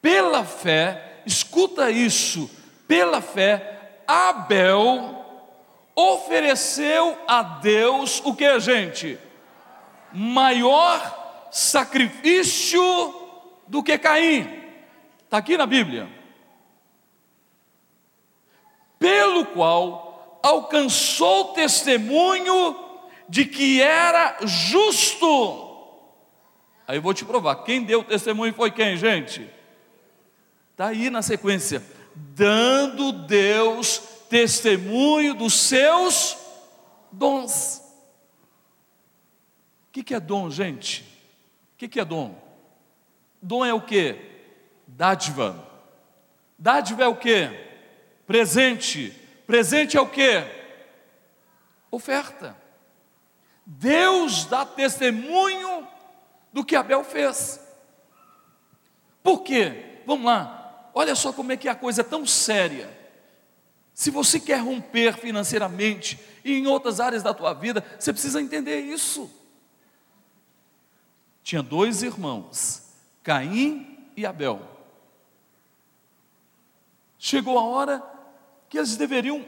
Pela 0.00 0.42
fé, 0.42 1.20
escuta 1.26 1.90
isso, 1.90 2.50
pela 2.88 3.20
fé, 3.20 4.00
Abel 4.06 5.22
ofereceu 5.94 7.18
a 7.28 7.42
Deus 7.42 8.22
o 8.24 8.34
que, 8.34 8.58
gente? 8.58 9.18
Maior 10.10 11.48
sacrifício 11.52 12.82
do 13.68 13.82
que 13.82 13.98
Caim. 13.98 14.62
Está 15.24 15.36
aqui 15.36 15.58
na 15.58 15.66
Bíblia. 15.66 16.08
Pelo 18.98 19.44
qual 19.44 20.40
alcançou 20.42 21.52
testemunho 21.52 22.83
de 23.28 23.44
que 23.44 23.80
era 23.80 24.38
justo. 24.42 25.72
Aí 26.86 26.98
eu 26.98 27.02
vou 27.02 27.14
te 27.14 27.24
provar. 27.24 27.56
Quem 27.64 27.82
deu 27.82 28.04
testemunho 28.04 28.52
foi 28.52 28.70
quem, 28.70 28.96
gente? 28.96 29.48
Está 30.72 30.88
aí 30.88 31.08
na 31.08 31.22
sequência. 31.22 31.82
Dando 32.14 33.12
Deus 33.12 33.98
testemunho 34.28 35.34
dos 35.34 35.54
seus 35.54 36.36
dons. 37.10 37.78
O 39.88 39.92
que, 39.92 40.02
que 40.02 40.14
é 40.14 40.20
dom, 40.20 40.50
gente? 40.50 41.02
O 41.74 41.76
que, 41.78 41.88
que 41.88 42.00
é 42.00 42.04
dom? 42.04 42.36
Dom 43.40 43.64
é 43.64 43.72
o 43.72 43.80
que? 43.80 44.16
Dádiva. 44.86 45.68
Dádiva 46.58 47.04
é 47.04 47.06
o 47.06 47.16
que? 47.16 47.48
Presente. 48.26 49.10
Presente 49.46 49.96
é 49.96 50.00
o 50.00 50.08
que? 50.08 50.44
Oferta. 51.90 52.63
Deus 53.66 54.44
dá 54.46 54.64
testemunho 54.64 55.86
do 56.52 56.64
que 56.64 56.76
Abel 56.76 57.02
fez. 57.04 57.60
Por 59.22 59.42
quê? 59.42 60.00
Vamos 60.06 60.26
lá. 60.26 60.90
Olha 60.94 61.14
só 61.14 61.32
como 61.32 61.52
é 61.52 61.56
que 61.56 61.68
a 61.68 61.74
coisa 61.74 62.02
é 62.02 62.04
tão 62.04 62.26
séria. 62.26 62.92
Se 63.92 64.10
você 64.10 64.38
quer 64.38 64.60
romper 64.60 65.16
financeiramente 65.16 66.18
e 66.44 66.52
em 66.52 66.66
outras 66.66 67.00
áreas 67.00 67.22
da 67.22 67.32
tua 67.32 67.52
vida, 67.54 67.84
você 67.98 68.12
precisa 68.12 68.40
entender 68.40 68.80
isso 68.80 69.30
tinha 71.44 71.62
dois 71.62 72.02
irmãos, 72.02 72.82
Caim 73.22 74.08
e 74.16 74.24
Abel. 74.24 74.62
Chegou 77.18 77.58
a 77.58 77.62
hora 77.62 78.02
que 78.68 78.78
eles 78.78 78.96
deveriam 78.96 79.44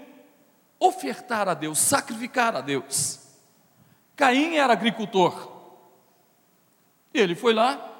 ofertar 0.79 1.49
a 1.49 1.55
Deus, 1.55 1.79
sacrificar 1.79 2.55
a 2.55 2.61
Deus. 2.61 3.26
Caim 4.17 4.57
era 4.57 4.73
agricultor. 4.73 5.53
Ele 7.13 7.35
foi 7.35 7.53
lá, 7.53 7.93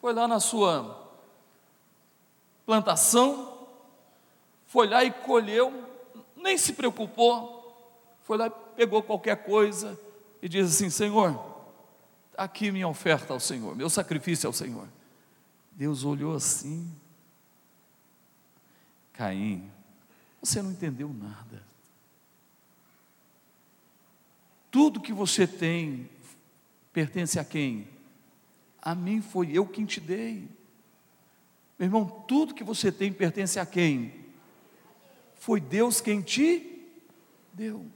foi 0.00 0.12
lá 0.12 0.28
na 0.28 0.40
sua 0.40 1.10
plantação, 2.64 3.66
foi 4.66 4.88
lá 4.88 5.04
e 5.04 5.10
colheu, 5.10 5.72
nem 6.36 6.58
se 6.58 6.72
preocupou, 6.72 7.56
foi 8.22 8.36
lá 8.36 8.48
e 8.48 8.50
pegou 8.76 9.02
qualquer 9.02 9.44
coisa 9.44 9.98
e 10.42 10.48
diz 10.48 10.74
assim: 10.74 10.90
Senhor, 10.90 11.40
aqui 12.36 12.70
minha 12.70 12.88
oferta 12.88 13.32
ao 13.32 13.40
Senhor, 13.40 13.74
meu 13.74 13.88
sacrifício 13.88 14.46
ao 14.46 14.52
Senhor. 14.52 14.88
Deus 15.72 16.04
olhou 16.04 16.34
assim, 16.34 16.90
Caim, 19.12 19.70
você 20.40 20.62
não 20.62 20.70
entendeu 20.70 21.08
nada. 21.12 21.65
Tudo 24.76 25.00
que 25.00 25.14
você 25.14 25.46
tem 25.46 26.06
pertence 26.92 27.38
a 27.38 27.44
quem? 27.46 27.88
A 28.82 28.94
mim 28.94 29.22
foi 29.22 29.50
eu 29.50 29.66
quem 29.66 29.86
te 29.86 29.98
dei. 29.98 30.50
Meu 31.78 31.86
irmão, 31.86 32.04
tudo 32.28 32.52
que 32.52 32.62
você 32.62 32.92
tem 32.92 33.10
pertence 33.10 33.58
a 33.58 33.64
quem? 33.64 34.26
Foi 35.34 35.62
Deus 35.62 36.02
quem 36.02 36.20
te 36.20 36.86
deu. 37.54 37.86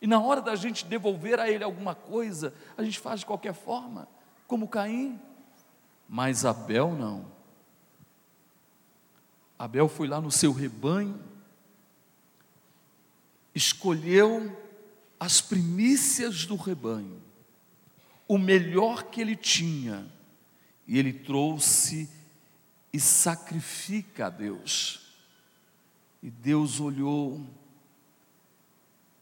E 0.00 0.06
na 0.06 0.20
hora 0.22 0.40
da 0.40 0.54
gente 0.54 0.86
devolver 0.86 1.40
a 1.40 1.50
ele 1.50 1.64
alguma 1.64 1.96
coisa, 1.96 2.54
a 2.78 2.84
gente 2.84 3.00
faz 3.00 3.18
de 3.18 3.26
qualquer 3.26 3.52
forma, 3.52 4.06
como 4.46 4.68
Caim. 4.68 5.20
Mas 6.08 6.44
Abel 6.44 6.92
não. 6.92 7.26
Abel 9.58 9.88
foi 9.88 10.06
lá 10.06 10.20
no 10.20 10.30
seu 10.30 10.52
rebanho, 10.52 11.20
escolheu 13.52 14.69
as 15.20 15.40
primícias 15.40 16.46
do 16.46 16.56
rebanho, 16.56 17.22
o 18.26 18.38
melhor 18.38 19.04
que 19.04 19.20
ele 19.20 19.36
tinha, 19.36 20.10
e 20.88 20.98
ele 20.98 21.12
trouxe 21.12 22.08
e 22.92 22.98
sacrifica 22.98 24.26
a 24.26 24.30
Deus. 24.30 25.14
E 26.22 26.30
Deus 26.30 26.80
olhou 26.80 27.46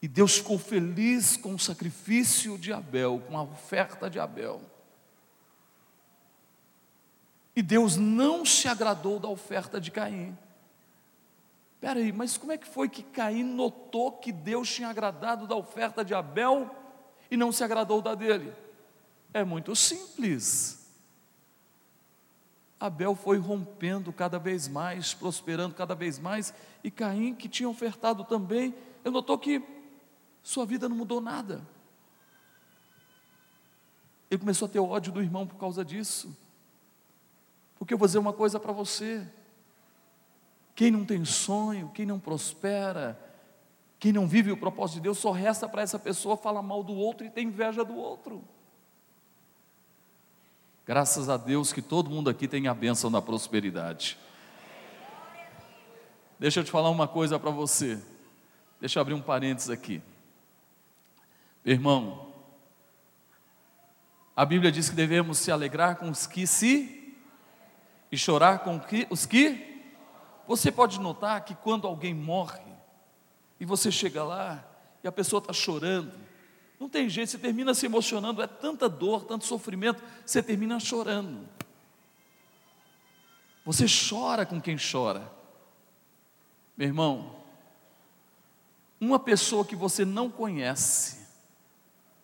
e 0.01 0.07
Deus 0.07 0.39
ficou 0.39 0.59
feliz 0.59 1.37
com 1.37 1.55
o 1.55 1.59
sacrifício 1.59 2.57
de 2.57 2.73
Abel, 2.73 3.23
com 3.27 3.37
a 3.37 3.43
oferta 3.43 4.09
de 4.09 4.21
Abel. 4.21 4.63
E 7.55 7.63
Deus 7.63 7.97
não 7.97 8.45
se 8.45 8.69
agradou 8.69 9.19
da 9.19 9.29
oferta 9.29 9.81
de 9.81 9.91
Caim. 9.91 10.37
Espera 11.79 12.01
aí, 12.01 12.11
mas 12.11 12.37
como 12.37 12.51
é 12.51 12.59
que 12.59 12.67
foi 12.67 12.89
que 12.89 13.05
Caim 13.05 13.45
notou 13.45 14.11
que 14.11 14.33
Deus 14.33 14.69
tinha 14.69 14.89
agradado 14.89 15.47
da 15.47 15.55
oferta 15.55 16.05
de 16.05 16.13
Abel 16.13 16.69
e 17.31 17.37
não 17.37 17.53
se 17.53 17.63
agradou 17.63 18.03
da 18.03 18.17
dele? 18.17 18.53
É 19.33 19.45
muito 19.45 19.77
simples. 19.77 20.93
Abel 22.81 23.15
foi 23.15 23.39
rompendo 23.39 24.13
cada 24.13 24.41
vez 24.41 24.67
mais, 24.67 25.15
prosperando 25.15 25.73
cada 25.73 25.95
vez 25.95 26.19
mais, 26.19 26.53
e 26.83 26.91
Caim, 26.91 27.33
que 27.33 27.49
tinha 27.49 27.69
ofertado 27.69 28.25
também, 28.25 28.75
ele 29.05 29.15
notou 29.15 29.39
que 29.39 29.63
sua 30.43 30.67
vida 30.67 30.89
não 30.89 30.97
mudou 30.97 31.21
nada. 31.21 31.65
Ele 34.29 34.41
começou 34.41 34.67
a 34.67 34.69
ter 34.69 34.81
ódio 34.81 35.13
do 35.13 35.23
irmão 35.23 35.47
por 35.47 35.57
causa 35.57 35.85
disso. 35.85 36.37
Porque 37.79 37.95
eu 37.95 37.99
vou 37.99 38.09
dizer 38.09 38.19
uma 38.19 38.33
coisa 38.33 38.59
para 38.59 38.73
você: 38.73 39.25
quem 40.79 40.93
não 40.93 41.05
tem 41.05 41.25
sonho, 41.25 41.91
quem 41.93 42.07
não 42.07 42.21
prospera, 42.21 43.19
quem 43.99 44.13
não 44.13 44.29
vive 44.29 44.53
o 44.53 44.57
propósito 44.57 44.95
de 44.95 45.01
Deus, 45.01 45.19
só 45.19 45.33
resta 45.33 45.69
para 45.69 45.83
essa 45.83 45.99
pessoa 45.99 46.37
falar 46.37 46.63
mal 46.63 46.85
do 46.85 46.95
outro 46.95 47.27
e 47.27 47.31
ter 47.31 47.43
inveja 47.43 47.85
do 47.85 47.97
outro. 47.97 48.45
Graças 50.87 51.29
a 51.29 51.37
Deus 51.37 51.73
que 51.73 51.83
todo 51.83 52.09
mundo 52.09 52.31
aqui 52.31 52.47
tem 52.47 52.69
a 52.69 52.75
bênção 52.75 53.11
da 53.11 53.21
prosperidade. 53.21 54.17
Deixa 56.39 56.61
eu 56.61 56.65
te 56.65 56.71
falar 56.71 56.91
uma 56.91 57.09
coisa 57.09 57.41
para 57.41 57.51
você. 57.51 58.01
Deixa 58.81 59.01
eu 59.01 59.01
abrir 59.01 59.15
um 59.15 59.21
parênteses 59.21 59.71
aqui. 59.71 60.01
Irmão, 61.65 62.33
a 64.37 64.45
Bíblia 64.45 64.71
diz 64.71 64.89
que 64.89 64.95
devemos 64.95 65.39
se 65.39 65.51
alegrar 65.51 65.97
com 65.97 66.09
os 66.09 66.25
que 66.25 66.47
se 66.47 67.17
e 68.13 68.17
chorar 68.17 68.61
com 68.61 68.81
os 69.11 69.27
que. 69.27 69.68
Você 70.49 70.73
pode 70.73 70.99
notar 70.99 71.45
que 71.45 71.55
quando 71.55 71.87
alguém 71.87 72.15
morre 72.15 72.65
e 73.61 73.67
você 73.67 73.93
chega 73.93 74.25
lá 74.25 74.65
e 75.05 75.07
a 75.07 75.13
pessoa 75.13 75.41
está 75.41 75.53
chorando, 75.53 76.11
não 76.81 76.89
tem 76.89 77.07
jeito, 77.07 77.31
você 77.31 77.39
termina 77.39 77.75
se 77.75 77.85
emocionando, 77.85 78.41
é 78.41 78.47
tanta 78.47 78.89
dor, 78.89 79.25
tanto 79.25 79.45
sofrimento, 79.45 80.03
você 80.25 80.43
termina 80.43 80.81
chorando. 80.81 81.47
Você 83.63 83.85
chora 83.85 84.47
com 84.47 84.59
quem 84.59 84.79
chora. 84.79 85.31
Meu 86.75 86.89
irmão, 86.89 87.37
uma 88.99 89.19
pessoa 89.19 89.67
que 89.67 89.77
você 89.77 90.03
não 90.03 90.31
conhece, 90.31 91.19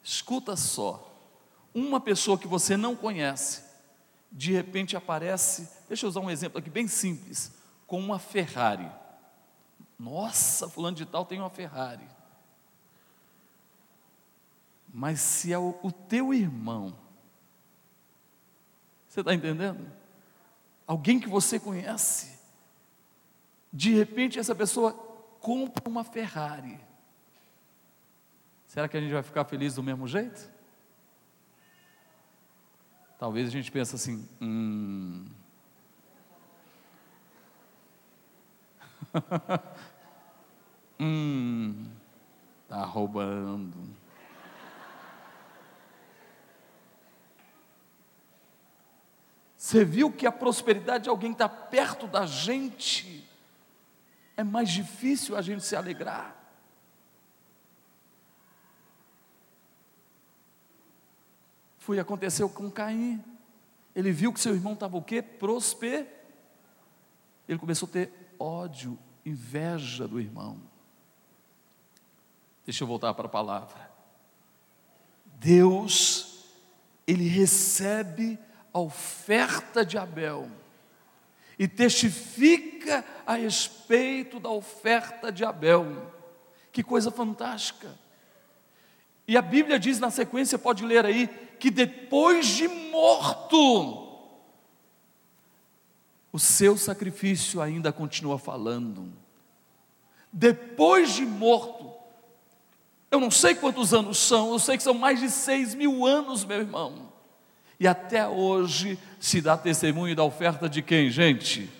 escuta 0.02 0.56
só, 0.56 1.14
uma 1.74 2.00
pessoa 2.00 2.38
que 2.38 2.48
você 2.48 2.74
não 2.74 2.96
conhece, 2.96 3.62
de 4.32 4.52
repente 4.52 4.96
aparece, 4.96 5.68
deixa 5.88 6.06
eu 6.06 6.08
usar 6.08 6.20
um 6.20 6.30
exemplo 6.30 6.58
aqui 6.58 6.70
bem 6.70 6.88
simples, 6.88 7.52
com 7.86 7.98
uma 7.98 8.18
Ferrari. 8.18 8.90
Nossa, 9.98 10.68
fulano 10.68 10.96
de 10.96 11.06
tal 11.06 11.24
tem 11.24 11.38
uma 11.38 11.50
Ferrari. 11.50 12.06
Mas 14.92 15.20
se 15.20 15.52
é 15.52 15.58
o, 15.58 15.90
teu 16.08 16.32
irmão, 16.32 16.96
você 19.08 19.20
está 19.20 19.34
entendendo? 19.34 19.90
Alguém 20.86 21.18
que 21.18 21.28
você 21.28 21.58
conhece, 21.58 22.38
de 23.72 23.92
repente 23.92 24.38
essa 24.38 24.54
pessoa 24.54 24.92
compra 25.40 25.88
uma 25.88 26.04
Ferrari. 26.04 26.78
Será 28.66 28.88
que 28.88 28.96
a 28.96 29.00
gente 29.00 29.12
vai 29.12 29.22
ficar 29.22 29.44
feliz 29.44 29.74
do 29.74 29.82
mesmo 29.82 30.06
jeito? 30.06 30.50
Talvez 33.18 33.48
a 33.48 33.50
gente 33.50 33.70
pense 33.70 33.94
assim, 33.94 34.28
hum. 34.40 35.24
hum, 41.00 41.86
tá 42.68 42.84
roubando. 42.84 43.94
Você 49.56 49.84
viu 49.84 50.12
que 50.12 50.26
a 50.26 50.32
prosperidade 50.32 51.04
de 51.04 51.10
alguém 51.10 51.32
está 51.32 51.48
perto 51.48 52.06
da 52.06 52.26
gente 52.26 53.26
é 54.36 54.44
mais 54.44 54.68
difícil 54.68 55.36
a 55.36 55.42
gente 55.42 55.64
se 55.64 55.74
alegrar. 55.74 56.36
Foi 61.78 61.98
aconteceu 61.98 62.48
com 62.48 62.70
Caim. 62.70 63.22
Ele 63.94 64.10
viu 64.10 64.32
que 64.32 64.40
seu 64.40 64.54
irmão 64.54 64.72
estava 64.72 64.96
o 64.96 65.02
quê? 65.02 65.22
Prosper. 65.22 66.06
Ele 67.48 67.58
começou 67.58 67.88
a 67.88 67.92
ter 67.92 68.23
ódio, 68.44 68.98
inveja 69.24 70.06
do 70.06 70.20
irmão. 70.20 70.60
Deixa 72.64 72.84
eu 72.84 72.88
voltar 72.88 73.14
para 73.14 73.26
a 73.26 73.30
palavra. 73.30 73.90
Deus, 75.38 76.44
ele 77.06 77.26
recebe 77.26 78.38
a 78.72 78.78
oferta 78.78 79.84
de 79.84 79.96
Abel 79.96 80.50
e 81.58 81.68
testifica 81.68 83.04
a 83.26 83.34
respeito 83.34 84.38
da 84.38 84.50
oferta 84.50 85.30
de 85.30 85.44
Abel. 85.44 86.12
Que 86.72 86.82
coisa 86.82 87.10
fantástica. 87.10 87.96
E 89.26 89.36
a 89.36 89.42
Bíblia 89.42 89.78
diz 89.78 89.98
na 89.98 90.10
sequência, 90.10 90.58
pode 90.58 90.84
ler 90.84 91.06
aí, 91.06 91.28
que 91.58 91.70
depois 91.70 92.46
de 92.46 92.68
morto, 92.68 94.03
o 96.34 96.38
seu 96.40 96.76
sacrifício 96.76 97.62
ainda 97.62 97.92
continua 97.92 98.40
falando. 98.40 99.06
Depois 100.32 101.14
de 101.14 101.24
morto, 101.24 101.92
eu 103.08 103.20
não 103.20 103.30
sei 103.30 103.54
quantos 103.54 103.94
anos 103.94 104.18
são, 104.18 104.50
eu 104.50 104.58
sei 104.58 104.76
que 104.76 104.82
são 104.82 104.94
mais 104.94 105.20
de 105.20 105.30
seis 105.30 105.76
mil 105.76 106.04
anos, 106.04 106.44
meu 106.44 106.58
irmão. 106.58 107.12
E 107.78 107.86
até 107.86 108.26
hoje 108.26 108.98
se 109.20 109.40
dá 109.40 109.56
testemunho 109.56 110.16
da 110.16 110.24
oferta 110.24 110.68
de 110.68 110.82
quem, 110.82 111.08
gente? 111.08 111.70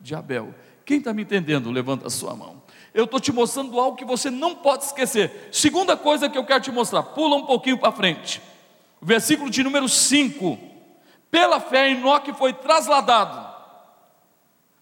De 0.00 0.14
Abel. 0.14 0.54
Quem 0.86 0.96
está 0.96 1.12
me 1.12 1.20
entendendo? 1.20 1.70
Levanta 1.70 2.06
a 2.06 2.10
sua 2.10 2.34
mão. 2.34 2.62
Eu 2.94 3.04
estou 3.04 3.20
te 3.20 3.30
mostrando 3.30 3.78
algo 3.78 3.94
que 3.98 4.06
você 4.06 4.30
não 4.30 4.54
pode 4.54 4.84
esquecer. 4.84 5.50
Segunda 5.52 5.98
coisa 5.98 6.30
que 6.30 6.38
eu 6.38 6.46
quero 6.46 6.62
te 6.62 6.72
mostrar, 6.72 7.02
pula 7.02 7.36
um 7.36 7.44
pouquinho 7.44 7.76
para 7.76 7.92
frente. 7.92 8.40
Versículo 9.02 9.50
de 9.50 9.62
número 9.62 9.86
5. 9.86 10.58
Pela 11.30 11.60
fé, 11.60 11.90
Enoque 11.90 12.32
foi 12.32 12.54
trasladado 12.54 13.47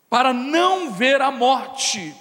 para 0.09 0.33
não 0.33 0.93
ver 0.93 1.21
a 1.21 1.31
morte. 1.31 2.15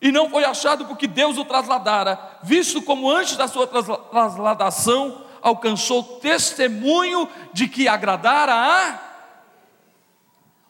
E 0.00 0.10
não 0.10 0.28
foi 0.28 0.44
achado 0.44 0.86
porque 0.86 1.06
Deus 1.06 1.38
o 1.38 1.44
trasladara, 1.44 2.18
visto 2.42 2.82
como 2.82 3.10
antes 3.10 3.36
da 3.36 3.46
sua 3.46 3.66
trasladação 3.66 5.24
alcançou 5.40 6.02
testemunho 6.20 7.28
de 7.52 7.68
que 7.68 7.86
agradara 7.86 8.52
a. 8.52 9.12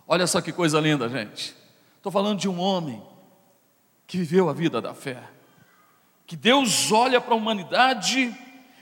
Olha 0.06 0.26
só 0.26 0.40
que 0.40 0.52
coisa 0.52 0.80
linda, 0.80 1.08
gente. 1.08 1.54
Estou 1.96 2.12
falando 2.12 2.38
de 2.38 2.48
um 2.48 2.60
homem 2.60 3.02
que 4.06 4.18
viveu 4.18 4.50
a 4.50 4.52
vida 4.52 4.80
da 4.80 4.92
fé. 4.92 5.22
Que 6.26 6.36
Deus 6.36 6.92
olha 6.92 7.20
para 7.20 7.32
a 7.32 7.36
humanidade 7.36 8.36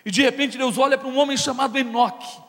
e 0.05 0.11
de 0.11 0.23
repente 0.23 0.59
Deus 0.59 0.79
olha 0.79 0.99
para 0.99 1.07
um 1.07 1.19
homem 1.19 1.37
chamado 1.37 1.79
Enoque. 1.79 2.41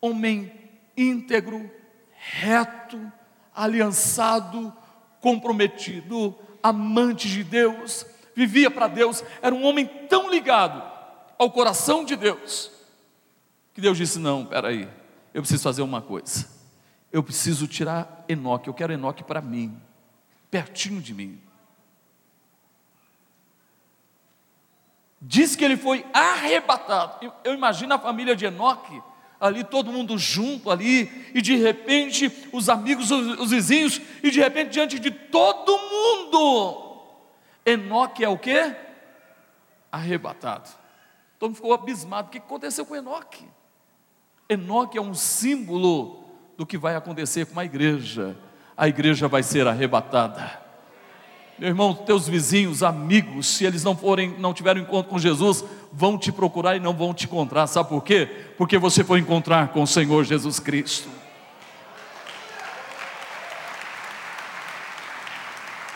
Homem 0.00 0.52
íntegro, 0.96 1.70
reto, 2.12 3.10
aliançado, 3.54 4.72
comprometido, 5.20 6.34
amante 6.62 7.28
de 7.28 7.44
Deus, 7.44 8.06
vivia 8.34 8.70
para 8.70 8.88
Deus, 8.88 9.22
era 9.40 9.54
um 9.54 9.64
homem 9.64 9.86
tão 10.08 10.30
ligado 10.30 10.82
ao 11.38 11.50
coração 11.50 12.04
de 12.04 12.16
Deus, 12.16 12.70
que 13.72 13.80
Deus 13.80 13.96
disse: 13.96 14.18
Não, 14.18 14.44
peraí, 14.44 14.88
eu 15.32 15.42
preciso 15.42 15.62
fazer 15.62 15.82
uma 15.82 16.02
coisa, 16.02 16.48
eu 17.12 17.22
preciso 17.22 17.66
tirar 17.66 18.24
Enoque, 18.28 18.68
eu 18.68 18.74
quero 18.74 18.92
Enoque 18.92 19.22
para 19.22 19.40
mim, 19.40 19.80
pertinho 20.50 21.00
de 21.00 21.14
mim. 21.14 21.40
Diz 25.26 25.56
que 25.56 25.64
ele 25.64 25.76
foi 25.78 26.04
arrebatado. 26.12 27.32
Eu 27.42 27.54
imagino 27.54 27.94
a 27.94 27.98
família 27.98 28.36
de 28.36 28.44
Enoque, 28.44 29.02
ali 29.44 29.62
todo 29.62 29.92
mundo 29.92 30.16
junto 30.16 30.70
ali, 30.70 31.30
e 31.34 31.42
de 31.42 31.54
repente 31.54 32.32
os 32.50 32.70
amigos, 32.70 33.10
os, 33.10 33.38
os 33.38 33.50
vizinhos, 33.50 34.00
e 34.22 34.30
de 34.30 34.40
repente 34.40 34.70
diante 34.70 34.98
de 34.98 35.10
todo 35.10 35.76
mundo, 35.76 37.02
Enoque 37.66 38.24
é 38.24 38.28
o 38.28 38.38
que? 38.38 38.74
Arrebatado. 39.92 40.70
Todo 41.38 41.50
mundo 41.50 41.56
ficou 41.56 41.74
abismado. 41.74 42.28
O 42.28 42.30
que 42.30 42.38
aconteceu 42.38 42.86
com 42.86 42.96
Enoque? 42.96 43.44
Enoque 44.48 44.96
é 44.96 45.02
um 45.02 45.12
símbolo 45.12 46.24
do 46.56 46.64
que 46.64 46.78
vai 46.78 46.96
acontecer 46.96 47.44
com 47.44 47.60
a 47.60 47.64
igreja. 47.66 48.34
A 48.74 48.88
igreja 48.88 49.28
vai 49.28 49.42
ser 49.42 49.66
arrebatada. 49.66 50.62
Meu 51.58 51.68
irmão, 51.68 51.94
teus 51.94 52.26
vizinhos, 52.26 52.82
amigos, 52.82 53.46
se 53.46 53.64
eles 53.64 53.84
não 53.84 53.96
forem, 53.96 54.38
não 54.38 54.54
tiverem 54.54 54.82
encontro 54.82 55.10
com 55.10 55.18
Jesus, 55.18 55.64
vão 55.96 56.18
te 56.18 56.32
procurar 56.32 56.74
e 56.76 56.80
não 56.80 56.92
vão 56.92 57.14
te 57.14 57.26
encontrar. 57.26 57.68
Sabe 57.68 57.88
por 57.88 58.02
quê? 58.02 58.28
Porque 58.58 58.76
você 58.76 59.04
foi 59.04 59.20
encontrar 59.20 59.68
com 59.68 59.82
o 59.82 59.86
Senhor 59.86 60.24
Jesus 60.24 60.58
Cristo. 60.58 61.08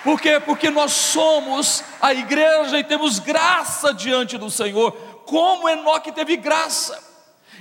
Por 0.05 0.21
quê? 0.21 0.39
Porque 0.39 0.71
nós 0.71 0.93
somos 0.93 1.83
a 2.01 2.15
igreja 2.15 2.79
e 2.79 2.85
temos 2.85 3.19
graça 3.19 3.93
diante 3.93 4.39
do 4.39 4.49
Senhor 4.49 4.93
como 5.27 5.69
Enoque 5.69 6.13
teve 6.13 6.37
graça. 6.37 7.07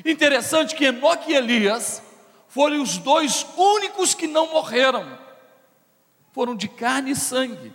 Interessante 0.05 0.75
que 0.75 0.85
Enoque 0.85 1.31
e 1.31 1.35
Elias 1.35 2.03
foram 2.47 2.81
os 2.81 2.99
dois 2.99 3.45
únicos 3.57 4.13
que 4.13 4.27
não 4.27 4.51
morreram, 4.51 5.17
foram 6.31 6.55
de 6.55 6.67
carne 6.67 7.11
e 7.11 7.15
sangue. 7.15 7.73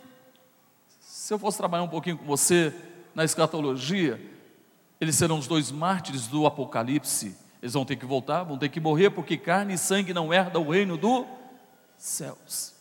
Se 1.01 1.35
eu 1.35 1.38
fosse 1.38 1.59
trabalhar 1.59 1.83
um 1.83 1.88
pouquinho 1.88 2.16
com 2.16 2.25
você 2.25 2.72
na 3.14 3.25
escatologia, 3.25 4.32
eles 5.03 5.17
serão 5.17 5.37
os 5.37 5.49
dois 5.49 5.73
mártires 5.73 6.29
do 6.29 6.47
Apocalipse. 6.47 7.37
Eles 7.61 7.73
vão 7.73 7.85
ter 7.85 7.97
que 7.97 8.07
voltar, 8.07 8.45
vão 8.45 8.57
ter 8.57 8.69
que 8.69 8.79
morrer, 8.79 9.11
porque 9.11 9.37
carne 9.37 9.75
e 9.75 9.79
sangue 9.79 10.15
não 10.15 10.33
herdam 10.33 10.65
o 10.65 10.71
reino 10.71 10.97
dos 10.97 11.27
céus. 11.99 12.73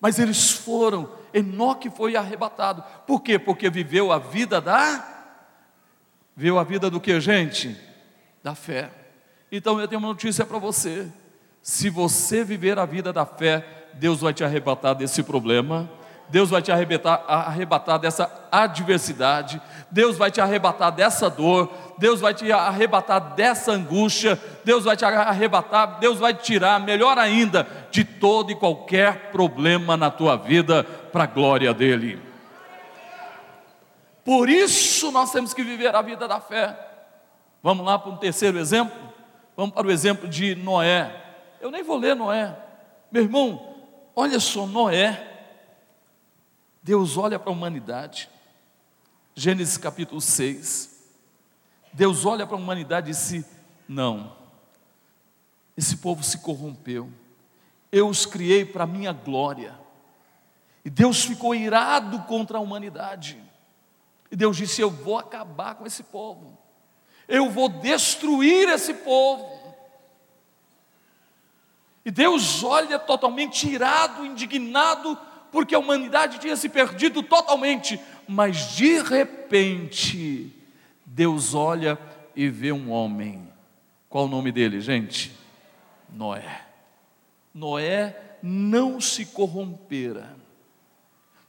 Mas 0.00 0.18
eles 0.18 0.50
foram 0.50 1.08
Enoque 1.32 1.88
foi 1.88 2.16
arrebatado. 2.16 2.82
Por 3.06 3.20
quê? 3.20 3.38
Porque 3.38 3.70
viveu 3.70 4.10
a 4.10 4.18
vida 4.18 4.60
da. 4.60 5.06
Viveu 6.34 6.58
a 6.58 6.64
vida 6.64 6.90
do 6.90 7.00
que, 7.00 7.20
gente? 7.20 7.78
Da 8.42 8.56
fé. 8.56 8.90
Então 9.52 9.80
eu 9.80 9.86
tenho 9.86 10.00
uma 10.00 10.08
notícia 10.08 10.44
para 10.44 10.58
você. 10.58 11.06
Se 11.62 11.88
você 11.88 12.42
viver 12.42 12.76
a 12.76 12.84
vida 12.84 13.12
da 13.12 13.24
fé, 13.24 13.88
Deus 13.94 14.18
vai 14.18 14.34
te 14.34 14.42
arrebatar 14.42 14.96
desse 14.96 15.22
problema, 15.22 15.88
Deus 16.28 16.50
vai 16.50 16.60
te 16.60 16.70
arrebatar, 16.70 17.24
arrebatar 17.26 17.98
dessa 17.98 18.30
adversidade, 18.52 19.60
Deus 19.90 20.16
vai 20.18 20.30
te 20.30 20.40
arrebatar 20.40 20.92
dessa 20.92 21.30
dor, 21.30 21.72
Deus 21.96 22.20
vai 22.20 22.34
te 22.34 22.52
arrebatar 22.52 23.34
dessa 23.34 23.72
angústia, 23.72 24.38
Deus 24.64 24.84
vai 24.84 24.96
te 24.96 25.04
arrebatar, 25.04 25.98
Deus 25.98 26.18
vai 26.18 26.34
te 26.34 26.42
tirar, 26.42 26.78
melhor 26.80 27.18
ainda, 27.18 27.66
de 27.90 28.04
todo 28.04 28.52
e 28.52 28.54
qualquer 28.54 29.30
problema 29.30 29.96
na 29.96 30.10
tua 30.10 30.36
vida, 30.36 30.84
para 30.84 31.24
a 31.24 31.26
glória 31.26 31.72
dEle. 31.72 32.20
Por 34.24 34.50
isso 34.50 35.10
nós 35.10 35.32
temos 35.32 35.54
que 35.54 35.64
viver 35.64 35.94
a 35.94 36.02
vida 36.02 36.28
da 36.28 36.38
fé. 36.38 36.78
Vamos 37.62 37.86
lá 37.86 37.98
para 37.98 38.10
um 38.10 38.16
terceiro 38.16 38.58
exemplo? 38.58 38.96
Vamos 39.56 39.74
para 39.74 39.86
o 39.86 39.90
exemplo 39.90 40.28
de 40.28 40.54
Noé. 40.54 41.10
Eu 41.60 41.70
nem 41.70 41.82
vou 41.82 41.96
ler 41.96 42.14
Noé. 42.14 42.54
Meu 43.10 43.22
irmão, 43.22 43.74
olha 44.14 44.38
só, 44.38 44.66
Noé. 44.66 45.27
Deus 46.88 47.18
olha 47.18 47.38
para 47.38 47.50
a 47.50 47.52
humanidade. 47.52 48.30
Gênesis 49.34 49.76
capítulo 49.76 50.22
6. 50.22 50.98
Deus 51.92 52.24
olha 52.24 52.46
para 52.46 52.56
a 52.56 52.58
humanidade 52.58 53.10
e 53.10 53.12
disse: 53.12 53.44
Não, 53.86 54.34
esse 55.76 55.98
povo 55.98 56.22
se 56.22 56.38
corrompeu. 56.38 57.12
Eu 57.92 58.08
os 58.08 58.24
criei 58.24 58.64
para 58.64 58.84
a 58.84 58.86
minha 58.86 59.12
glória. 59.12 59.78
E 60.82 60.88
Deus 60.88 61.22
ficou 61.26 61.54
irado 61.54 62.20
contra 62.22 62.56
a 62.56 62.60
humanidade. 62.62 63.38
E 64.30 64.34
Deus 64.34 64.56
disse: 64.56 64.80
Eu 64.80 64.90
vou 64.90 65.18
acabar 65.18 65.74
com 65.74 65.86
esse 65.86 66.02
povo 66.02 66.56
eu 67.28 67.50
vou 67.50 67.68
destruir 67.68 68.70
esse 68.70 68.94
povo. 68.94 69.76
E 72.02 72.10
Deus 72.10 72.64
olha 72.64 72.98
totalmente 72.98 73.68
irado, 73.68 74.24
indignado, 74.24 75.14
porque 75.50 75.74
a 75.74 75.78
humanidade 75.78 76.38
tinha 76.38 76.56
se 76.56 76.68
perdido 76.68 77.22
totalmente, 77.22 78.00
mas 78.26 78.76
de 78.76 79.00
repente, 79.02 80.52
Deus 81.04 81.54
olha 81.54 81.98
e 82.36 82.48
vê 82.48 82.72
um 82.72 82.90
homem. 82.90 83.48
Qual 84.08 84.26
o 84.26 84.28
nome 84.28 84.52
dele, 84.52 84.80
gente? 84.80 85.36
Noé. 86.08 86.62
Noé 87.52 88.16
não 88.42 89.00
se 89.00 89.26
corrompera. 89.26 90.36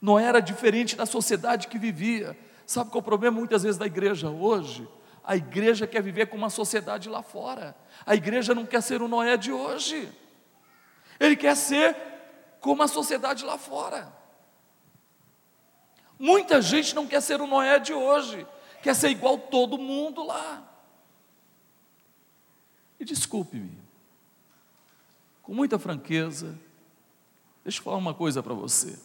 Noé 0.02 0.24
era 0.24 0.40
diferente 0.40 0.96
da 0.96 1.06
sociedade 1.06 1.68
que 1.68 1.78
vivia. 1.78 2.38
Sabe 2.66 2.90
qual 2.90 3.00
é 3.00 3.02
o 3.02 3.06
problema 3.06 3.38
muitas 3.38 3.64
vezes 3.64 3.78
da 3.78 3.86
igreja 3.86 4.30
hoje? 4.30 4.88
A 5.24 5.36
igreja 5.36 5.86
quer 5.86 6.02
viver 6.02 6.28
com 6.28 6.38
uma 6.38 6.50
sociedade 6.50 7.10
lá 7.10 7.22
fora. 7.22 7.76
A 8.06 8.16
igreja 8.16 8.56
não 8.56 8.66
quer 8.66 8.82
ser 8.82 9.02
o 9.02 9.08
Noé 9.08 9.38
de 9.38 9.52
hoje. 9.52 10.10
Ele 11.20 11.36
quer 11.36 11.56
ser 11.56 11.96
como 12.60 12.84
a 12.84 12.88
sociedade 12.88 13.46
lá 13.46 13.58
fora. 13.58 14.14
Muita 16.18 16.62
gente 16.62 16.94
não 16.94 17.08
quer 17.08 17.22
ser 17.22 17.42
o 17.42 17.48
Noé 17.48 17.80
de 17.80 17.94
hoje, 17.94 18.46
quer 18.84 18.94
ser 18.94 19.10
igual 19.10 19.38
todo 19.38 19.78
mundo 19.78 20.26
lá. 20.26 20.64
E 23.00 23.06
desculpe-me, 23.06 23.78
com 25.42 25.54
muita 25.54 25.80
franqueza, 25.80 26.60
deixa 27.64 27.80
eu 27.80 27.84
falar 27.84 27.98
uma 27.98 28.14
coisa 28.14 28.44
para 28.44 28.54
você. 28.54 29.00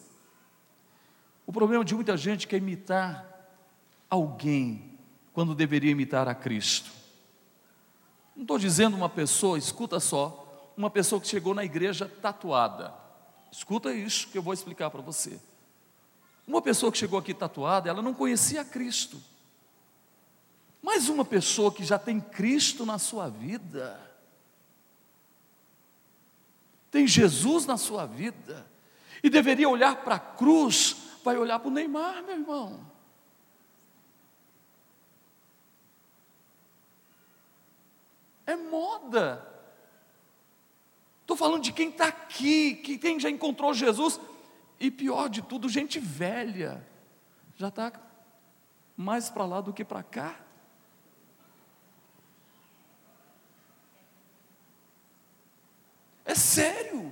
O 1.47 1.53
problema 1.53 1.85
de 1.85 1.95
muita 1.95 2.17
gente 2.17 2.47
quer 2.47 2.57
imitar 2.57 3.25
alguém 4.09 4.99
quando 5.31 5.55
deveria 5.55 5.91
imitar 5.91 6.27
a 6.27 6.35
Cristo. 6.35 6.91
Não 8.35 8.43
estou 8.43 8.59
dizendo 8.59 8.97
uma 8.97 9.09
pessoa, 9.09 9.57
escuta 9.57 9.99
só, 9.99 10.73
uma 10.75 10.89
pessoa 10.89 11.21
que 11.21 11.27
chegou 11.27 11.53
na 11.53 11.63
igreja 11.63 12.11
tatuada. 12.21 13.04
Escuta 13.55 13.93
isso 13.93 14.27
que 14.27 14.37
eu 14.37 14.41
vou 14.41 14.53
explicar 14.53 14.89
para 14.89 15.01
você. 15.01 15.39
Uma 16.45 16.61
pessoa 16.61 16.91
que 16.91 16.97
chegou 16.97 17.17
aqui 17.17 17.33
tatuada, 17.33 17.89
ela 17.89 18.01
não 18.01 18.13
conhecia 18.13 18.65
Cristo. 18.65 19.17
Mas 20.81 21.07
uma 21.07 21.23
pessoa 21.23 21.71
que 21.71 21.81
já 21.81 21.97
tem 21.97 22.19
Cristo 22.19 22.85
na 22.85 22.99
sua 22.99 23.29
vida, 23.29 23.97
tem 26.91 27.07
Jesus 27.07 27.65
na 27.65 27.77
sua 27.77 28.05
vida, 28.05 28.67
e 29.23 29.29
deveria 29.29 29.69
olhar 29.69 30.03
para 30.03 30.15
a 30.15 30.19
cruz, 30.19 30.97
vai 31.23 31.37
olhar 31.37 31.57
para 31.57 31.69
o 31.69 31.71
Neymar, 31.71 32.23
meu 32.23 32.35
irmão. 32.35 32.85
É 38.45 38.57
moda. 38.57 39.54
Estou 41.25 41.35
falando 41.35 41.63
de 41.63 41.73
quem 41.73 41.89
está 41.89 42.05
aqui, 42.05 42.75
que 42.75 42.99
quem 42.99 43.19
já 43.19 43.31
encontrou 43.31 43.73
Jesus. 43.73 44.19
E 44.79 44.91
pior 44.91 45.27
de 45.27 45.41
tudo, 45.41 45.67
gente 45.67 45.97
velha. 45.97 46.85
Já 47.55 47.69
está 47.69 47.91
mais 48.95 49.27
para 49.27 49.43
lá 49.43 49.59
do 49.59 49.73
que 49.73 49.83
para 49.83 50.03
cá. 50.03 50.39
É 56.23 56.35
sério. 56.35 57.11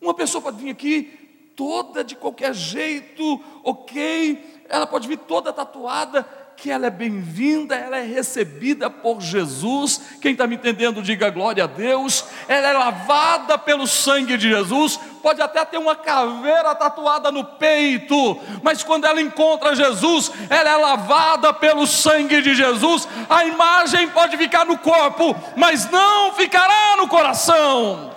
Uma 0.00 0.14
pessoa 0.14 0.40
pode 0.40 0.62
vir 0.62 0.70
aqui 0.70 1.52
toda 1.56 2.04
de 2.04 2.14
qualquer 2.14 2.54
jeito, 2.54 3.42
ok, 3.64 4.62
ela 4.68 4.86
pode 4.86 5.08
vir 5.08 5.18
toda 5.18 5.52
tatuada, 5.52 6.22
que 6.60 6.72
ela 6.72 6.88
é 6.88 6.90
bem-vinda, 6.90 7.76
ela 7.76 7.98
é 7.98 8.02
recebida 8.02 8.90
por 8.90 9.20
Jesus. 9.20 10.00
Quem 10.20 10.32
está 10.32 10.44
me 10.44 10.56
entendendo, 10.56 11.00
diga 11.00 11.30
glória 11.30 11.62
a 11.62 11.66
Deus. 11.68 12.24
Ela 12.48 12.68
é 12.68 12.72
lavada 12.72 13.56
pelo 13.56 13.86
sangue 13.86 14.36
de 14.36 14.48
Jesus. 14.48 14.98
Pode 15.22 15.40
até 15.40 15.64
ter 15.64 15.78
uma 15.78 15.94
caveira 15.94 16.74
tatuada 16.74 17.30
no 17.30 17.44
peito, 17.44 18.40
mas 18.60 18.82
quando 18.82 19.04
ela 19.04 19.22
encontra 19.22 19.76
Jesus, 19.76 20.32
ela 20.50 20.70
é 20.70 20.76
lavada 20.76 21.54
pelo 21.54 21.86
sangue 21.86 22.42
de 22.42 22.56
Jesus. 22.56 23.06
A 23.30 23.44
imagem 23.44 24.08
pode 24.08 24.36
ficar 24.36 24.66
no 24.66 24.78
corpo, 24.78 25.36
mas 25.56 25.88
não 25.88 26.34
ficará 26.34 26.96
no 26.96 27.06
coração. 27.06 28.12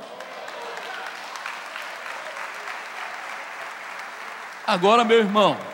Agora, 4.65 5.03
meu 5.03 5.19
irmão, 5.19 5.70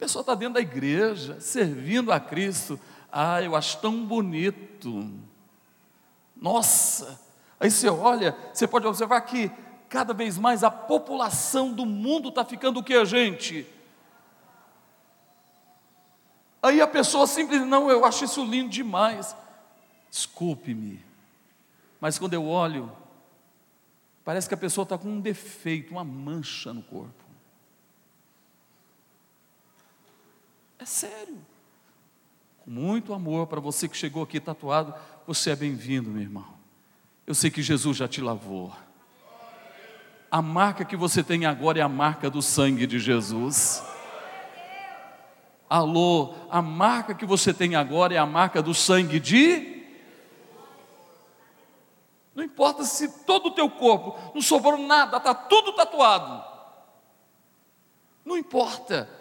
pessoa 0.00 0.22
está 0.22 0.34
dentro 0.34 0.54
da 0.54 0.60
igreja, 0.60 1.38
servindo 1.40 2.10
a 2.10 2.18
Cristo. 2.18 2.80
Ah, 3.12 3.42
eu 3.42 3.54
acho 3.54 3.78
tão 3.78 4.06
bonito. 4.06 5.12
Nossa! 6.34 7.20
Aí 7.60 7.70
você 7.70 7.90
olha, 7.90 8.34
você 8.50 8.66
pode 8.66 8.86
observar 8.86 9.20
que 9.20 9.50
cada 9.90 10.14
vez 10.14 10.38
mais 10.38 10.64
a 10.64 10.70
população 10.70 11.70
do 11.70 11.84
mundo 11.84 12.30
está 12.30 12.42
ficando 12.42 12.80
o 12.80 12.82
que, 12.82 13.04
gente? 13.04 13.66
Aí 16.62 16.80
a 16.80 16.86
pessoa 16.86 17.26
simplesmente, 17.26 17.68
não, 17.68 17.90
eu 17.90 18.02
acho 18.06 18.24
isso 18.24 18.42
lindo 18.42 18.70
demais. 18.70 19.36
Desculpe-me, 20.10 21.04
mas 22.00 22.18
quando 22.18 22.32
eu 22.32 22.46
olho, 22.46 22.90
parece 24.24 24.48
que 24.48 24.54
a 24.54 24.58
pessoa 24.58 24.82
está 24.84 24.96
com 24.96 25.08
um 25.08 25.20
defeito, 25.20 25.92
uma 25.92 26.04
mancha 26.04 26.72
no 26.72 26.82
corpo. 26.82 27.19
É 30.80 30.84
sério. 30.86 31.38
Com 32.64 32.70
muito 32.70 33.12
amor 33.12 33.46
para 33.46 33.60
você 33.60 33.86
que 33.86 33.96
chegou 33.96 34.22
aqui 34.22 34.40
tatuado, 34.40 34.94
você 35.26 35.50
é 35.50 35.56
bem-vindo, 35.56 36.08
meu 36.08 36.22
irmão. 36.22 36.46
Eu 37.26 37.34
sei 37.34 37.50
que 37.50 37.62
Jesus 37.62 37.98
já 37.98 38.08
te 38.08 38.22
lavou. 38.22 38.74
A 40.30 40.40
marca 40.40 40.84
que 40.84 40.96
você 40.96 41.22
tem 41.22 41.44
agora 41.44 41.78
é 41.78 41.82
a 41.82 41.88
marca 41.88 42.30
do 42.30 42.40
sangue 42.40 42.86
de 42.86 42.98
Jesus. 42.98 43.82
Alô, 45.68 46.34
a 46.50 46.62
marca 46.62 47.14
que 47.14 47.26
você 47.26 47.52
tem 47.52 47.76
agora 47.76 48.14
é 48.14 48.18
a 48.18 48.26
marca 48.26 48.62
do 48.62 48.72
sangue 48.72 49.20
de 49.20 49.84
Não 52.34 52.42
importa 52.42 52.84
se 52.84 53.24
todo 53.24 53.48
o 53.48 53.50
teu 53.50 53.68
corpo 53.68 54.18
não 54.34 54.40
sobrou 54.40 54.78
nada, 54.78 55.18
está 55.18 55.34
tudo 55.34 55.74
tatuado. 55.74 56.42
Não 58.24 58.38
importa. 58.38 59.19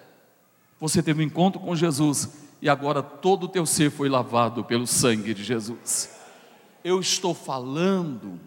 Você 0.80 1.04
teve 1.04 1.22
um 1.22 1.26
encontro 1.26 1.60
com 1.60 1.76
Jesus 1.76 2.30
e 2.62 2.70
agora 2.70 3.02
todo 3.04 3.44
o 3.44 3.50
teu 3.50 3.66
ser 3.66 3.92
foi 3.92 4.08
lavado 4.10 4.64
pelo 4.64 4.88
sangue 4.88 5.34
de 5.34 5.44
Jesus. 5.44 6.18
Eu 6.84 7.00
estou 7.00 7.34
falando 7.34 8.40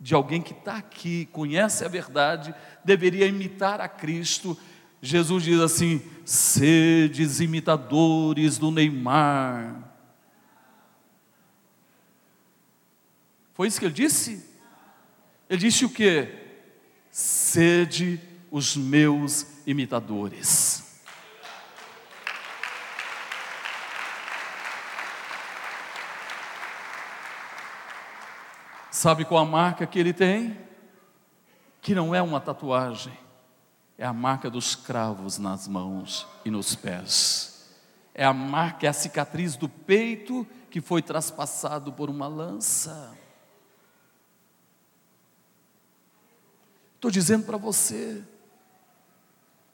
de 0.00 0.14
alguém 0.14 0.40
que 0.40 0.52
está 0.52 0.76
aqui, 0.76 1.26
conhece 1.32 1.84
a 1.84 1.88
verdade, 1.88 2.54
deveria 2.84 3.26
imitar 3.26 3.80
a 3.80 3.88
Cristo. 3.88 4.56
Jesus 5.00 5.44
diz 5.44 5.60
assim: 5.60 6.02
sedes 6.24 7.40
imitadores 7.40 8.58
do 8.58 8.70
Neymar. 8.70 9.88
Foi 13.54 13.66
isso 13.66 13.80
que 13.80 13.86
ele 13.86 13.94
disse? 13.94 14.46
Ele 15.50 15.58
disse 15.58 15.84
o 15.84 15.90
que? 15.90 16.28
Sede 17.10 18.20
os 18.50 18.76
meus 18.76 19.46
imitadores. 19.66 20.87
Sabe 28.98 29.24
qual 29.24 29.44
a 29.44 29.48
marca 29.48 29.86
que 29.86 29.96
ele 29.96 30.12
tem? 30.12 30.58
que 31.80 31.94
não 31.94 32.12
é 32.12 32.20
uma 32.20 32.40
tatuagem, 32.40 33.16
é 33.96 34.04
a 34.04 34.12
marca 34.12 34.50
dos 34.50 34.74
cravos 34.74 35.38
nas 35.38 35.68
mãos 35.68 36.26
e 36.44 36.50
nos 36.50 36.74
pés. 36.74 37.70
É 38.12 38.24
a 38.24 38.32
marca, 38.32 38.86
é 38.86 38.88
a 38.88 38.92
cicatriz 38.92 39.54
do 39.54 39.68
peito 39.68 40.44
que 40.68 40.80
foi 40.80 41.00
traspassado 41.00 41.92
por 41.92 42.10
uma 42.10 42.26
lança. 42.26 43.16
Estou 46.96 47.08
dizendo 47.08 47.46
para 47.46 47.56
você 47.56 48.24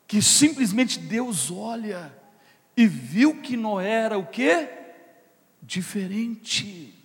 que 0.06 0.20
simplesmente 0.20 0.98
Deus 0.98 1.50
olha 1.50 2.14
e 2.76 2.86
viu 2.86 3.40
que 3.40 3.56
Noé 3.56 3.90
era 3.90 4.18
o 4.18 4.26
que? 4.26 4.68
Diferente. 5.62 7.03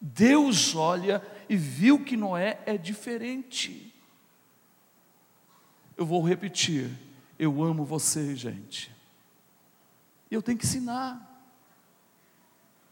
Deus 0.00 0.74
olha 0.74 1.22
e 1.48 1.56
viu 1.56 2.04
que 2.04 2.16
Noé 2.16 2.60
é 2.66 2.76
diferente. 2.76 3.92
Eu 5.96 6.06
vou 6.06 6.22
repetir, 6.22 6.90
eu 7.38 7.62
amo 7.62 7.84
vocês, 7.84 8.38
gente. 8.38 8.94
Eu 10.30 10.42
tenho 10.42 10.58
que 10.58 10.66
ensinar, 10.66 11.42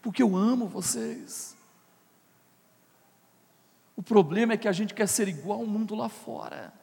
porque 0.01 0.21
eu 0.21 0.35
amo 0.35 0.67
vocês. 0.67 1.55
O 3.95 4.03
problema 4.03 4.53
é 4.53 4.57
que 4.57 4.67
a 4.67 4.71
gente 4.71 4.93
quer 4.93 5.07
ser 5.07 5.27
igual 5.27 5.59
ao 5.59 5.65
mundo 5.65 5.95
lá 5.95 6.09
fora. 6.09 6.73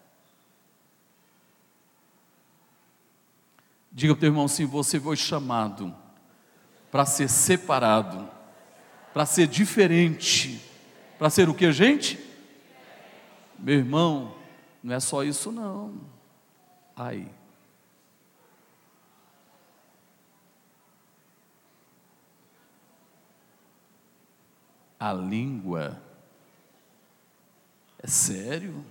Diga 3.92 4.12
para 4.14 4.18
o 4.18 4.20
teu 4.20 4.28
irmão 4.30 4.46
assim: 4.46 4.66
você 4.66 4.98
foi 4.98 5.16
chamado 5.16 5.94
para 6.90 7.06
ser 7.06 7.28
separado, 7.28 8.28
para 9.14 9.24
ser 9.24 9.46
diferente, 9.46 10.60
para 11.16 11.30
ser 11.30 11.48
o 11.48 11.54
que, 11.54 11.70
gente? 11.72 12.18
Meu 13.56 13.76
irmão, 13.76 14.34
não 14.82 14.92
é 14.92 14.98
só 14.98 15.22
isso, 15.22 15.52
não. 15.52 16.00
Ai. 16.96 17.30
A 24.98 25.12
língua 25.12 26.02
é 28.02 28.08
sério. 28.08 28.84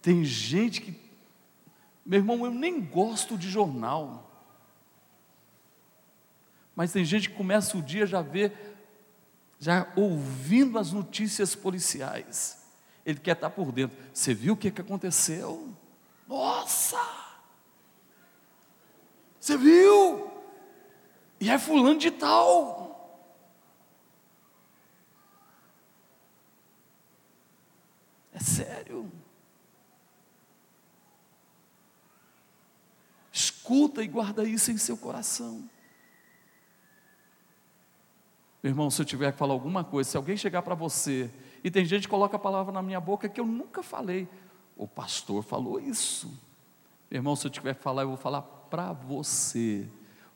Tem 0.00 0.24
gente 0.24 0.80
que, 0.80 0.98
meu 2.06 2.20
irmão, 2.20 2.46
eu 2.46 2.50
nem 2.50 2.80
gosto 2.80 3.36
de 3.36 3.50
jornal. 3.50 4.29
Mas 6.80 6.92
tem 6.92 7.04
gente 7.04 7.28
que 7.28 7.36
começa 7.36 7.76
o 7.76 7.82
dia 7.82 8.06
já 8.06 8.22
vê, 8.22 8.50
já 9.58 9.86
ouvindo 9.94 10.78
as 10.78 10.92
notícias 10.92 11.54
policiais. 11.54 12.64
Ele 13.04 13.20
quer 13.20 13.32
estar 13.32 13.50
por 13.50 13.70
dentro. 13.70 13.98
Você 14.14 14.32
viu 14.32 14.54
o 14.54 14.56
que, 14.56 14.70
que 14.70 14.80
aconteceu? 14.80 15.74
Nossa! 16.26 16.96
Você 19.38 19.58
viu? 19.58 20.30
E 21.38 21.50
é 21.50 21.58
fulano 21.58 21.98
de 21.98 22.10
tal. 22.10 23.28
É 28.32 28.40
sério. 28.40 29.12
Escuta 33.30 34.02
e 34.02 34.08
guarda 34.08 34.44
isso 34.44 34.70
em 34.70 34.78
seu 34.78 34.96
coração. 34.96 35.68
Meu 38.62 38.70
irmão, 38.70 38.90
se 38.90 39.00
eu 39.00 39.06
tiver 39.06 39.32
que 39.32 39.38
falar 39.38 39.54
alguma 39.54 39.82
coisa, 39.82 40.10
se 40.10 40.16
alguém 40.16 40.36
chegar 40.36 40.62
para 40.62 40.74
você, 40.74 41.30
e 41.64 41.70
tem 41.70 41.84
gente 41.84 42.02
que 42.02 42.08
coloca 42.08 42.36
a 42.36 42.38
palavra 42.38 42.72
na 42.72 42.82
minha 42.82 43.00
boca 43.00 43.28
que 43.28 43.40
eu 43.40 43.46
nunca 43.46 43.82
falei, 43.82 44.28
o 44.76 44.86
pastor 44.86 45.42
falou 45.42 45.80
isso. 45.80 46.26
Meu 47.10 47.18
irmão, 47.18 47.34
se 47.36 47.46
eu 47.46 47.50
tiver 47.50 47.74
que 47.74 47.82
falar, 47.82 48.02
eu 48.02 48.08
vou 48.08 48.16
falar 48.16 48.42
para 48.42 48.92
você, 48.92 49.88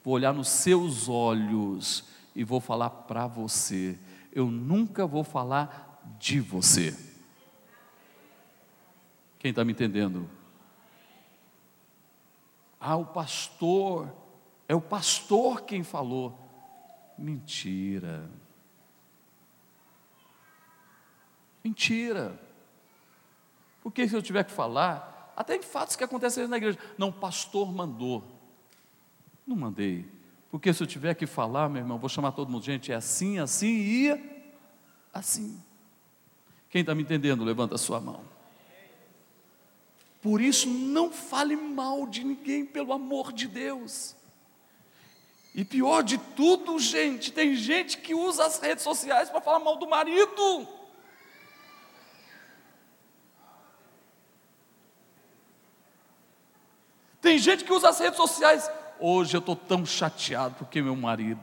vou 0.03 0.15
olhar 0.15 0.33
nos 0.33 0.49
seus 0.49 1.09
olhos 1.09 2.05
e 2.35 2.43
vou 2.43 2.61
falar 2.61 2.91
para 2.91 3.27
você. 3.27 3.99
Eu 4.33 4.51
nunca 4.51 5.07
vou 5.07 5.23
falar 5.23 6.03
de 6.19 6.41
você. 6.41 6.97
Quem 9.39 9.51
está 9.51 9.65
me 9.65 9.73
entendendo? 9.73 10.29
Ah, 12.81 12.97
o 12.97 13.05
pastor, 13.05 14.11
é 14.67 14.75
o 14.75 14.81
pastor 14.81 15.63
quem 15.63 15.83
falou. 15.83 16.44
Mentira. 17.17 18.29
Mentira. 21.63 22.41
Porque 23.83 24.09
se 24.09 24.15
eu 24.15 24.23
tiver 24.23 24.45
que 24.45 24.53
falar, 24.53 25.33
até 25.37 25.57
em 25.57 25.63
fatos 25.63 25.97
que 25.97 26.05
aconteceram 26.05 26.49
na 26.49 26.57
igreja, 26.57 26.79
não, 26.99 27.13
pastor 27.13 27.73
mandou. 27.73 28.25
Não 29.47 29.57
mandei. 29.57 30.07
Porque 30.51 30.73
se 30.73 30.83
eu 30.83 30.87
tiver 30.87 31.15
que 31.15 31.27
falar, 31.27 31.69
meu 31.69 31.83
irmão, 31.83 31.99
vou 31.99 32.09
chamar 32.09 32.33
todo 32.33 32.51
mundo, 32.51 32.65
gente, 32.65 32.93
é 32.93 32.95
assim, 32.95 33.39
assim 33.39 33.69
e 33.69 34.45
assim. 35.13 35.61
Quem 36.71 36.81
está 36.81 36.95
me 36.95 37.03
entendendo, 37.03 37.45
levanta 37.45 37.75
a 37.75 37.79
sua 37.79 38.01
mão. 38.01 38.25
Por 40.23 40.41
isso, 40.41 40.69
não 40.69 41.13
fale 41.13 41.55
mal 41.57 42.07
de 42.07 42.25
ninguém, 42.25 42.65
pelo 42.65 42.93
amor 42.93 43.33
de 43.33 43.47
Deus. 43.47 44.17
E 45.55 45.65
pior 45.65 46.03
de 46.03 46.19
tudo, 46.19 46.81
gente, 46.81 47.31
tem 47.31 47.55
gente 47.55 47.99
que 47.99 48.13
usa 48.13 48.45
as 48.45 48.59
redes 48.59 48.83
sociais 48.83 49.31
para 49.31 49.41
falar 49.41 49.61
mal 49.61 49.77
do 49.77 49.89
marido. 49.89 50.67
Tem 57.21 57.39
gente 57.39 57.65
que 57.65 57.73
usa 57.73 57.89
as 57.89 58.01
redes 58.01 58.17
sociais. 58.17 58.69
Hoje 58.99 59.37
eu 59.37 59.39
estou 59.39 59.55
tão 59.55 59.87
chateado 59.87 60.57
porque 60.57 60.83
meu 60.83 60.97
marido 60.97 61.41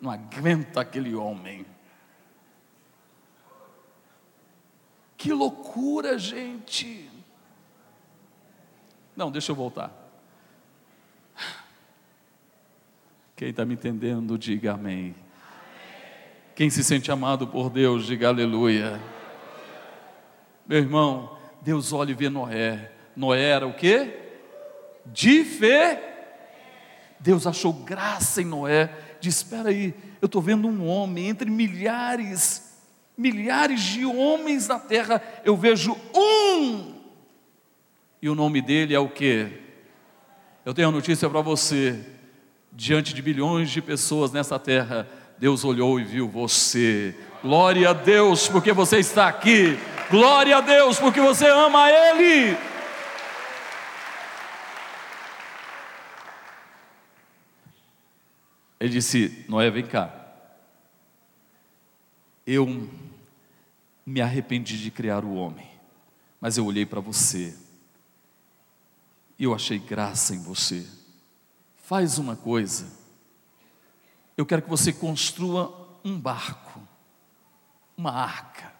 não 0.00 0.10
aguenta 0.10 0.80
aquele 0.80 1.14
homem. 1.14 1.66
Que 5.16 5.32
loucura, 5.32 6.16
gente. 6.18 7.10
Não, 9.16 9.30
deixa 9.30 9.50
eu 9.50 9.56
voltar. 9.56 10.01
Quem 13.42 13.50
está 13.50 13.64
me 13.64 13.74
entendendo, 13.74 14.38
diga 14.38 14.74
amém. 14.74 15.16
Quem 16.54 16.70
se 16.70 16.84
sente 16.84 17.10
amado 17.10 17.44
por 17.44 17.70
Deus, 17.70 18.06
diga 18.06 18.28
aleluia. 18.28 19.00
Meu 20.64 20.78
irmão, 20.78 21.36
Deus 21.60 21.92
olha 21.92 22.12
e 22.12 22.14
vê 22.14 22.28
Noé. 22.28 22.92
Noé 23.16 23.42
era 23.42 23.66
o 23.66 23.74
quê? 23.74 24.16
De 25.06 25.42
fé. 25.42 26.36
Deus 27.18 27.44
achou 27.44 27.72
graça 27.72 28.40
em 28.40 28.44
Noé. 28.44 28.96
Diz: 29.20 29.38
Espera 29.38 29.70
aí, 29.70 29.92
eu 30.20 30.26
estou 30.26 30.40
vendo 30.40 30.68
um 30.68 30.86
homem 30.86 31.26
entre 31.28 31.50
milhares, 31.50 32.80
milhares 33.18 33.80
de 33.80 34.06
homens 34.06 34.68
na 34.68 34.78
terra. 34.78 35.20
Eu 35.44 35.56
vejo 35.56 35.96
um 36.14 36.94
e 38.22 38.28
o 38.28 38.36
nome 38.36 38.62
dele 38.62 38.94
é 38.94 39.00
o 39.00 39.08
que? 39.08 39.48
Eu 40.64 40.72
tenho 40.72 40.86
uma 40.86 40.94
notícia 40.94 41.28
para 41.28 41.40
você. 41.40 42.11
Diante 42.72 43.14
de 43.14 43.20
bilhões 43.20 43.70
de 43.70 43.82
pessoas 43.82 44.32
nessa 44.32 44.58
terra, 44.58 45.08
Deus 45.38 45.64
olhou 45.64 46.00
e 46.00 46.04
viu 46.04 46.28
você. 46.28 47.14
Glória 47.42 47.90
a 47.90 47.92
Deus, 47.92 48.48
porque 48.48 48.72
você 48.72 48.98
está 48.98 49.28
aqui. 49.28 49.78
Glória 50.10 50.56
a 50.56 50.60
Deus, 50.60 50.98
porque 50.98 51.20
você 51.20 51.48
ama 51.48 51.90
Ele. 51.90 52.56
Ele 58.80 58.90
disse: 58.90 59.44
Noé, 59.48 59.70
vem 59.70 59.86
cá. 59.86 60.12
Eu 62.46 62.88
me 64.04 64.20
arrependi 64.20 64.82
de 64.82 64.90
criar 64.90 65.24
o 65.24 65.34
homem, 65.34 65.68
mas 66.40 66.56
eu 66.56 66.66
olhei 66.66 66.84
para 66.84 67.00
você 67.00 67.54
e 69.38 69.44
eu 69.44 69.54
achei 69.54 69.78
graça 69.78 70.34
em 70.34 70.42
você. 70.42 70.86
Faz 71.92 72.16
uma 72.16 72.34
coisa, 72.34 72.86
eu 74.34 74.46
quero 74.46 74.62
que 74.62 74.70
você 74.70 74.94
construa 74.94 75.90
um 76.02 76.18
barco, 76.18 76.80
uma 77.94 78.10
arca. 78.10 78.72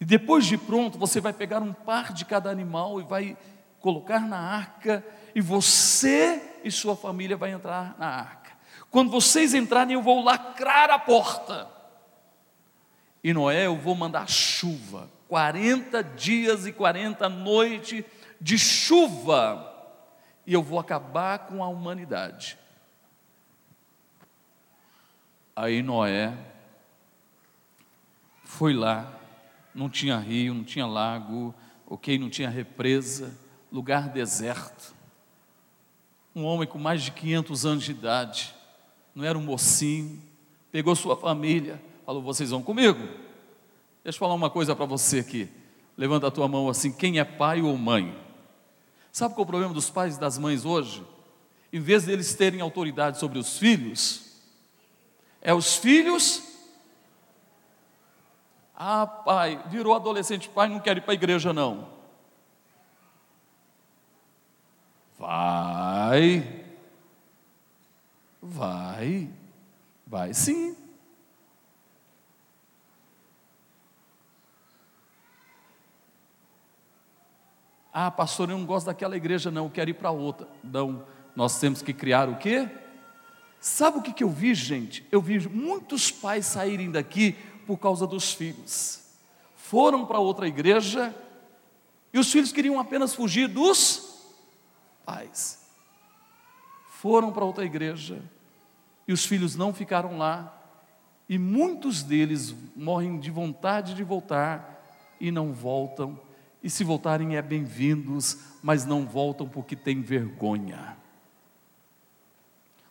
E 0.00 0.04
depois 0.04 0.46
de 0.46 0.56
pronto, 0.56 0.96
você 0.96 1.20
vai 1.20 1.32
pegar 1.32 1.60
um 1.60 1.72
par 1.72 2.12
de 2.12 2.24
cada 2.24 2.48
animal 2.48 3.00
e 3.00 3.02
vai 3.02 3.36
colocar 3.80 4.20
na 4.20 4.38
arca, 4.38 5.04
e 5.34 5.40
você 5.40 6.60
e 6.62 6.70
sua 6.70 6.94
família 6.94 7.36
vai 7.36 7.50
entrar 7.50 7.98
na 7.98 8.06
arca. 8.06 8.52
Quando 8.88 9.10
vocês 9.10 9.52
entrarem, 9.52 9.94
eu 9.94 10.00
vou 10.00 10.22
lacrar 10.22 10.90
a 10.90 10.98
porta. 11.00 11.68
E 13.24 13.34
Noé, 13.34 13.66
eu 13.66 13.76
vou 13.76 13.96
mandar 13.96 14.28
chuva 14.28 15.15
40 15.28 16.02
dias 16.02 16.66
e 16.66 16.72
40 16.72 17.28
noites 17.28 18.04
de 18.40 18.58
chuva, 18.58 19.72
e 20.46 20.52
eu 20.52 20.62
vou 20.62 20.78
acabar 20.78 21.40
com 21.40 21.62
a 21.62 21.68
humanidade. 21.68 22.58
Aí 25.54 25.82
Noé 25.82 26.36
foi 28.44 28.74
lá, 28.74 29.12
não 29.74 29.88
tinha 29.88 30.18
rio, 30.18 30.54
não 30.54 30.64
tinha 30.64 30.86
lago, 30.86 31.54
ok, 31.86 32.18
não 32.18 32.30
tinha 32.30 32.48
represa, 32.48 33.34
lugar 33.72 34.08
deserto. 34.08 34.94
Um 36.34 36.44
homem 36.44 36.68
com 36.68 36.78
mais 36.78 37.02
de 37.02 37.10
500 37.10 37.66
anos 37.66 37.84
de 37.84 37.90
idade, 37.90 38.54
não 39.14 39.24
era 39.24 39.36
um 39.36 39.42
mocinho, 39.42 40.22
pegou 40.70 40.94
sua 40.94 41.16
família, 41.16 41.82
falou: 42.04 42.22
Vocês 42.22 42.50
vão 42.50 42.62
comigo? 42.62 43.25
Deixa 44.06 44.18
eu 44.18 44.20
falar 44.20 44.34
uma 44.34 44.48
coisa 44.48 44.76
para 44.76 44.86
você 44.86 45.18
aqui. 45.18 45.48
Levanta 45.96 46.28
a 46.28 46.30
tua 46.30 46.46
mão 46.46 46.68
assim: 46.68 46.92
quem 46.92 47.18
é 47.18 47.24
pai 47.24 47.60
ou 47.60 47.76
mãe? 47.76 48.16
Sabe 49.10 49.34
qual 49.34 49.42
é 49.42 49.42
o 49.42 49.46
problema 49.48 49.74
dos 49.74 49.90
pais 49.90 50.16
e 50.16 50.20
das 50.20 50.38
mães 50.38 50.64
hoje? 50.64 51.04
Em 51.72 51.80
vez 51.80 52.04
deles 52.04 52.32
terem 52.32 52.60
autoridade 52.60 53.18
sobre 53.18 53.36
os 53.36 53.58
filhos, 53.58 54.40
é 55.42 55.52
os 55.52 55.74
filhos. 55.74 56.40
Ah, 58.76 59.08
pai, 59.08 59.60
virou 59.70 59.92
adolescente, 59.92 60.48
pai, 60.50 60.68
não 60.68 60.78
quero 60.78 61.00
ir 61.00 61.02
para 61.02 61.10
a 61.10 61.14
igreja, 61.14 61.52
não. 61.52 61.88
Vai, 65.18 66.64
vai, 68.40 69.28
vai 70.06 70.32
sim. 70.32 70.76
Ah, 77.98 78.10
pastor, 78.10 78.50
eu 78.50 78.58
não 78.58 78.66
gosto 78.66 78.84
daquela 78.84 79.16
igreja, 79.16 79.50
não, 79.50 79.64
eu 79.64 79.70
quero 79.70 79.88
ir 79.88 79.94
para 79.94 80.10
outra. 80.10 80.46
Não, 80.62 81.06
nós 81.34 81.58
temos 81.58 81.80
que 81.80 81.94
criar 81.94 82.28
o 82.28 82.36
quê? 82.36 82.68
Sabe 83.58 83.96
o 83.96 84.02
que, 84.02 84.12
que 84.12 84.22
eu 84.22 84.28
vi, 84.28 84.54
gente? 84.54 85.06
Eu 85.10 85.22
vi 85.22 85.48
muitos 85.48 86.10
pais 86.10 86.44
saírem 86.44 86.90
daqui 86.90 87.32
por 87.66 87.78
causa 87.78 88.06
dos 88.06 88.34
filhos. 88.34 89.02
Foram 89.54 90.04
para 90.04 90.18
outra 90.18 90.46
igreja 90.46 91.16
e 92.12 92.18
os 92.18 92.30
filhos 92.30 92.52
queriam 92.52 92.78
apenas 92.78 93.14
fugir 93.14 93.48
dos 93.48 94.26
pais. 95.06 95.66
Foram 97.00 97.32
para 97.32 97.46
outra 97.46 97.64
igreja 97.64 98.22
e 99.08 99.12
os 99.14 99.24
filhos 99.24 99.56
não 99.56 99.72
ficaram 99.72 100.18
lá. 100.18 100.54
E 101.26 101.38
muitos 101.38 102.02
deles 102.02 102.54
morrem 102.76 103.18
de 103.18 103.30
vontade 103.30 103.94
de 103.94 104.04
voltar 104.04 104.84
e 105.18 105.30
não 105.30 105.54
voltam 105.54 106.25
e 106.66 106.70
se 106.70 106.82
voltarem 106.82 107.36
é 107.36 107.42
bem-vindos, 107.42 108.38
mas 108.60 108.84
não 108.84 109.06
voltam 109.06 109.48
porque 109.48 109.76
têm 109.76 110.02
vergonha. 110.02 110.96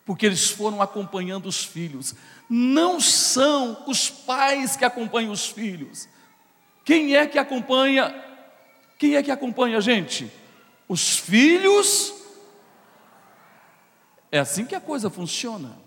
Porque 0.06 0.26
eles 0.26 0.50
foram 0.50 0.82
acompanhando 0.82 1.48
os 1.48 1.66
filhos. 1.66 2.16
Não 2.50 3.02
são 3.02 3.84
os 3.86 4.10
pais 4.10 4.78
que 4.78 4.86
acompanham 4.86 5.34
os 5.34 5.48
filhos. 5.48 6.08
Quem 6.86 7.18
é 7.18 7.28
que 7.28 7.38
acompanha? 7.38 8.16
Quem 8.98 9.18
é 9.18 9.22
que 9.22 9.30
acompanha 9.30 9.80
a 9.80 9.82
gente? 9.82 10.32
Os 10.88 11.20
filhos. 11.20 12.14
É 14.32 14.40
assim 14.40 14.66
que 14.66 14.76
a 14.76 14.80
coisa 14.80 15.10
funciona. 15.10 15.78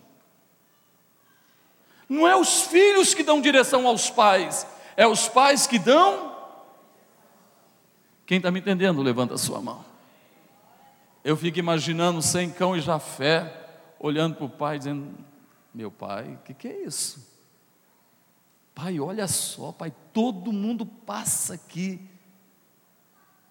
Não 2.07 2.29
é 2.29 2.37
os 2.37 2.65
filhos 2.65 3.15
que 3.15 3.23
dão 3.23 3.41
direção 3.41 3.87
aos 3.87 4.11
pais, 4.11 4.67
é 4.95 5.07
os 5.07 5.27
pais 5.27 5.67
que 5.67 5.79
dão 5.79 6.28
quem 8.29 8.37
está 8.37 8.51
me 8.51 8.61
entendendo, 8.61 9.01
levanta 9.01 9.33
a 9.33 9.39
sua 9.39 9.59
mão. 9.59 9.83
Eu 11.25 11.35
fico 11.35 11.59
imaginando 11.59 12.21
sem 12.21 12.51
cão 12.51 12.77
e 12.77 12.81
Jafé, 12.83 13.67
olhando 13.99 14.35
para 14.37 14.45
o 14.45 14.51
pai, 14.51 14.77
dizendo: 14.77 15.09
Meu 15.73 15.91
pai, 15.91 16.35
o 16.35 16.39
que, 16.45 16.53
que 16.53 16.69
é 16.69 16.85
isso? 16.85 17.27
Pai, 18.75 19.01
olha 19.01 19.27
só, 19.27 19.73
pai, 19.73 19.91
todo 20.13 20.53
mundo 20.53 20.85
passa 20.85 21.55
aqui 21.55 22.07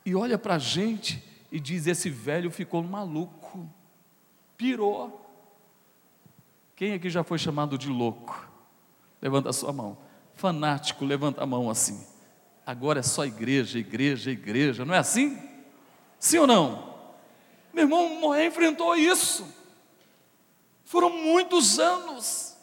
e 0.05 0.13
olha 0.13 0.38
para 0.38 0.53
a 0.53 0.59
gente 0.59 1.23
e 1.51 1.59
diz: 1.59 1.88
Esse 1.88 2.11
velho 2.11 2.51
ficou 2.51 2.84
maluco, 2.84 3.67
pirou. 4.55 5.25
Quem 6.75 6.93
aqui 6.93 7.09
já 7.09 7.23
foi 7.23 7.39
chamado 7.39 7.80
de 7.80 7.89
louco? 7.89 8.47
Levanta 9.19 9.49
a 9.49 9.53
sua 9.53 9.73
mão. 9.73 9.97
Fanático, 10.36 11.03
levanta 11.03 11.41
a 11.41 11.47
mão 11.47 11.67
assim 11.67 12.15
agora 12.68 12.99
é 12.99 13.03
só 13.03 13.26
igreja, 13.26 13.80
igreja, 13.80 14.30
igreja, 14.30 14.84
não 14.84 14.93
é 14.93 14.97
assim? 14.97 15.41
Sim 16.20 16.39
ou 16.39 16.47
não? 16.47 16.93
Meu 17.72 17.86
irmão 17.86 18.20
Moé 18.20 18.45
enfrentou 18.45 18.93
isso. 18.93 19.47
Foram 20.84 21.09
muitos 21.09 21.80
anos, 21.80 22.57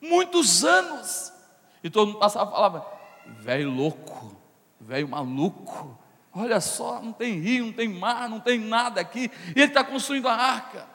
muitos 0.00 0.64
anos. 0.64 1.32
E 1.82 1.88
todo 1.88 2.08
mundo 2.08 2.18
passava 2.18 2.50
e 2.50 2.52
falava: 2.52 2.86
velho 3.38 3.70
louco, 3.70 4.36
velho 4.78 5.08
maluco. 5.08 5.98
Olha 6.32 6.60
só, 6.60 7.00
não 7.00 7.12
tem 7.12 7.40
rio, 7.40 7.66
não 7.66 7.72
tem 7.72 7.88
mar, 7.88 8.28
não 8.28 8.38
tem 8.38 8.58
nada 8.58 9.00
aqui. 9.00 9.30
E 9.56 9.60
ele 9.60 9.64
está 9.64 9.82
construindo 9.82 10.28
a 10.28 10.34
arca. 10.34 10.86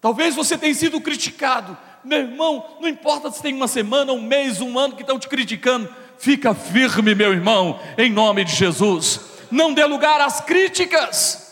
Talvez 0.00 0.34
você 0.34 0.58
tenha 0.58 0.74
sido 0.74 1.00
criticado, 1.00 1.76
meu 2.04 2.18
irmão, 2.18 2.64
não 2.80 2.88
importa 2.88 3.30
se 3.30 3.42
tem 3.42 3.54
uma 3.54 3.68
semana, 3.68 4.12
um 4.12 4.22
mês, 4.22 4.60
um 4.60 4.78
ano 4.78 4.94
que 4.94 5.02
estão 5.02 5.18
te 5.18 5.28
criticando, 5.28 5.88
fica 6.18 6.54
firme, 6.54 7.14
meu 7.14 7.32
irmão, 7.32 7.78
em 7.96 8.10
nome 8.10 8.44
de 8.44 8.54
Jesus. 8.54 9.20
Não 9.50 9.72
dê 9.72 9.84
lugar 9.84 10.20
às 10.20 10.40
críticas. 10.40 11.48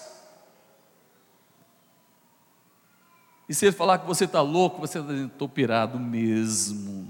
E 3.48 3.54
se 3.54 3.66
ele 3.66 3.76
falar 3.76 3.98
que 3.98 4.06
você 4.06 4.24
está 4.24 4.40
louco, 4.40 4.80
você 4.80 4.98
está 4.98 5.12
dizendo, 5.12 5.32
estou 5.32 5.48
pirado 5.48 5.98
mesmo. 5.98 7.06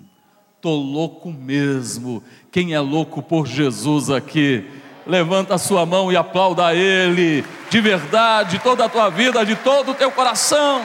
Estou 0.56 0.76
louco 0.76 1.30
mesmo. 1.30 2.22
Quem 2.50 2.74
é 2.74 2.80
louco 2.80 3.22
por 3.22 3.46
Jesus 3.46 4.10
aqui? 4.10 4.68
Levanta 5.06 5.54
a 5.54 5.58
sua 5.58 5.86
mão 5.86 6.10
e 6.10 6.16
aplauda 6.16 6.66
a 6.66 6.74
Ele, 6.74 7.44
de 7.70 7.80
verdade, 7.80 8.58
toda 8.58 8.84
a 8.84 8.88
tua 8.88 9.08
vida, 9.08 9.46
de 9.46 9.54
todo 9.54 9.92
o 9.92 9.94
teu 9.94 10.10
coração. 10.10 10.84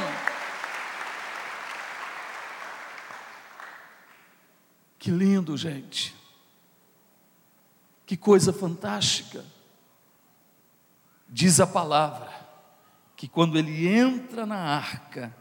Que 5.01 5.09
lindo, 5.09 5.57
gente. 5.57 6.13
Que 8.05 8.15
coisa 8.15 8.53
fantástica. 8.53 9.43
Diz 11.27 11.59
a 11.59 11.65
palavra 11.65 12.31
que 13.15 13.27
quando 13.27 13.57
ele 13.57 13.87
entra 13.87 14.45
na 14.45 14.57
arca, 14.57 15.35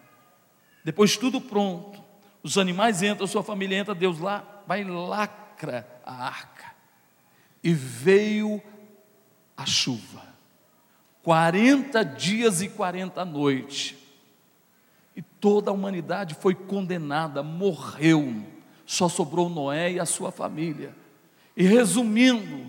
depois 0.83 1.19
tudo 1.19 1.43
pronto, 1.43 2.03
os 2.43 2.57
animais 2.57 3.03
entram, 3.03 3.27
sua 3.27 3.43
família 3.43 3.77
entra, 3.77 3.95
Deus 3.95 4.19
lá 4.19 4.63
vai 4.67 4.83
lacra 4.83 5.87
a 6.07 6.25
arca. 6.25 6.75
E 7.63 7.75
veio 7.75 8.63
a 9.55 9.67
chuva. 9.67 10.23
40 11.23 12.03
dias 12.03 12.63
e 12.63 12.69
40 12.71 13.27
noites. 13.27 13.95
E 15.15 15.21
toda 15.21 15.71
a 15.71 15.75
humanidade 15.75 16.35
foi 16.35 16.55
condenada, 16.55 17.43
morreu 17.43 18.59
só 18.91 19.09
sobrou 19.09 19.49
Noé 19.49 19.93
e 19.93 20.01
a 20.01 20.05
sua 20.05 20.33
família. 20.33 20.93
E 21.57 21.63
resumindo, 21.63 22.69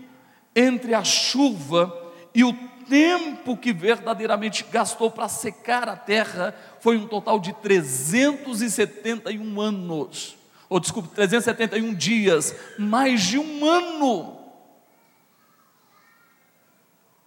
entre 0.56 0.94
a 0.94 1.04
chuva 1.04 1.92
e 2.32 2.44
o 2.44 2.54
tempo 2.88 3.58
que 3.58 3.74
verdadeiramente 3.74 4.64
gastou 4.72 5.10
para 5.10 5.28
secar 5.28 5.90
a 5.90 5.96
terra, 5.96 6.54
foi 6.80 6.96
um 6.96 7.08
total 7.08 7.40
de 7.40 7.54
371 7.54 9.60
anos. 9.60 10.38
Ou 10.70 10.80
desculpe, 10.80 11.10
371 11.10 11.92
dias, 11.96 12.56
mais 12.78 13.24
de 13.24 13.40
um 13.40 13.66
ano. 13.66 14.38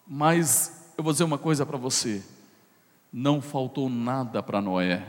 Mas 0.06 0.92
eu 0.96 1.02
vou 1.02 1.12
dizer 1.12 1.24
uma 1.24 1.36
coisa 1.36 1.66
para 1.66 1.76
você: 1.76 2.22
não 3.12 3.42
faltou 3.42 3.88
nada 3.88 4.40
para 4.40 4.60
Noé. 4.60 5.04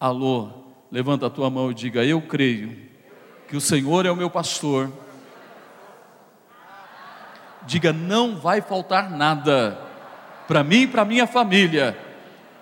Alô, 0.00 0.67
levanta 0.90 1.26
a 1.26 1.30
tua 1.30 1.50
mão 1.50 1.70
e 1.70 1.74
diga: 1.74 2.04
Eu 2.04 2.20
creio 2.22 2.76
que 3.48 3.56
o 3.56 3.60
Senhor 3.60 4.06
é 4.06 4.10
o 4.10 4.16
meu 4.16 4.30
pastor. 4.30 4.92
Diga: 7.66 7.92
Não 7.92 8.36
vai 8.36 8.60
faltar 8.60 9.10
nada 9.10 9.78
para 10.46 10.64
mim 10.64 10.82
e 10.82 10.86
para 10.86 11.04
minha 11.04 11.26
família. 11.26 11.96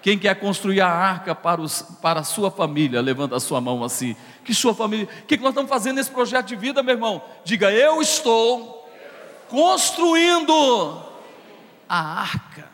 Quem 0.03 0.17
quer 0.17 0.39
construir 0.39 0.81
a 0.81 0.89
arca 0.89 1.35
para, 1.35 1.61
os, 1.61 1.83
para 2.01 2.21
a 2.21 2.25
sua 2.25 2.49
família, 2.49 3.01
levanta 3.01 3.35
a 3.35 3.41
sua 3.41 3.61
mão 3.61 3.83
assim. 3.83 4.15
Que 4.45 4.55
sua 4.55 4.73
família, 4.73 5.09
o 5.23 5.27
que 5.27 5.37
nós 5.39 5.49
estamos 5.49 5.69
fazendo 5.69 5.97
nesse 5.97 6.11
projeto 6.11 6.47
de 6.47 6.55
vida, 6.55 6.83
meu 6.83 6.95
irmão? 6.95 7.23
Diga: 7.45 7.73
Eu 7.73 8.01
estou 8.01 8.89
construindo 9.49 11.03
a 11.89 12.21
arca. 12.21 12.71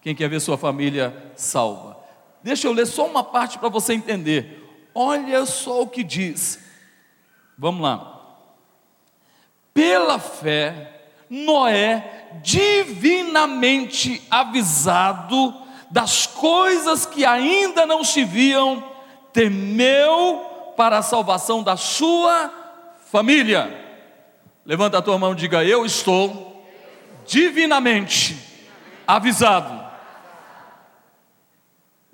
Quem 0.00 0.14
quer 0.14 0.28
ver 0.28 0.40
sua 0.40 0.58
família 0.58 1.32
salva? 1.34 1.93
Deixa 2.44 2.68
eu 2.68 2.74
ler 2.74 2.86
só 2.86 3.06
uma 3.06 3.24
parte 3.24 3.58
para 3.58 3.70
você 3.70 3.94
entender. 3.94 4.62
Olha 4.94 5.46
só 5.46 5.80
o 5.80 5.88
que 5.88 6.04
diz. 6.04 6.62
Vamos 7.56 7.80
lá. 7.80 8.20
Pela 9.72 10.18
fé, 10.18 11.06
Noé, 11.30 12.28
divinamente 12.42 14.22
avisado, 14.30 15.54
das 15.90 16.26
coisas 16.26 17.06
que 17.06 17.24
ainda 17.24 17.86
não 17.86 18.04
se 18.04 18.24
viam, 18.24 18.84
temeu 19.32 20.72
para 20.76 20.98
a 20.98 21.02
salvação 21.02 21.62
da 21.62 21.78
sua 21.78 22.52
família. 23.10 23.72
Levanta 24.66 24.98
a 24.98 25.02
tua 25.02 25.18
mão 25.18 25.32
e 25.32 25.36
diga: 25.36 25.64
Eu 25.64 25.86
estou 25.86 26.62
divinamente 27.26 28.36
avisado. 29.06 29.83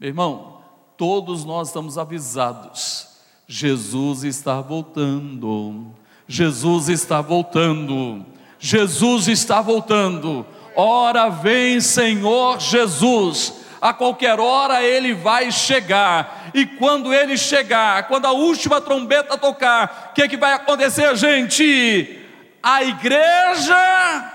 Meu 0.01 0.09
irmão, 0.09 0.63
todos 0.97 1.45
nós 1.45 1.69
estamos 1.69 1.99
avisados. 1.99 3.07
Jesus 3.47 4.25
está 4.25 4.59
voltando. 4.59 5.95
Jesus 6.27 6.89
está 6.89 7.21
voltando. 7.21 8.25
Jesus 8.59 9.29
está 9.29 9.61
voltando. 9.61 10.47
Ora 10.75 11.29
vem, 11.29 11.83
Senhor 11.83 12.59
Jesus. 12.59 13.61
A 13.79 13.93
qualquer 13.93 14.41
hora 14.41 14.83
ele 14.83 15.13
vai 15.13 15.53
chegar. 15.53 16.51
E 16.55 16.65
quando 16.65 17.13
ele 17.13 17.37
chegar, 17.37 18.09
quando 18.09 18.25
a 18.25 18.33
última 18.33 18.81
trombeta 18.81 19.37
tocar, 19.37 20.09
o 20.11 20.15
que, 20.15 20.23
é 20.23 20.29
que 20.29 20.39
vai 20.39 20.55
acontecer, 20.55 21.15
gente? 21.15 22.27
A 22.63 22.83
igreja 22.85 24.33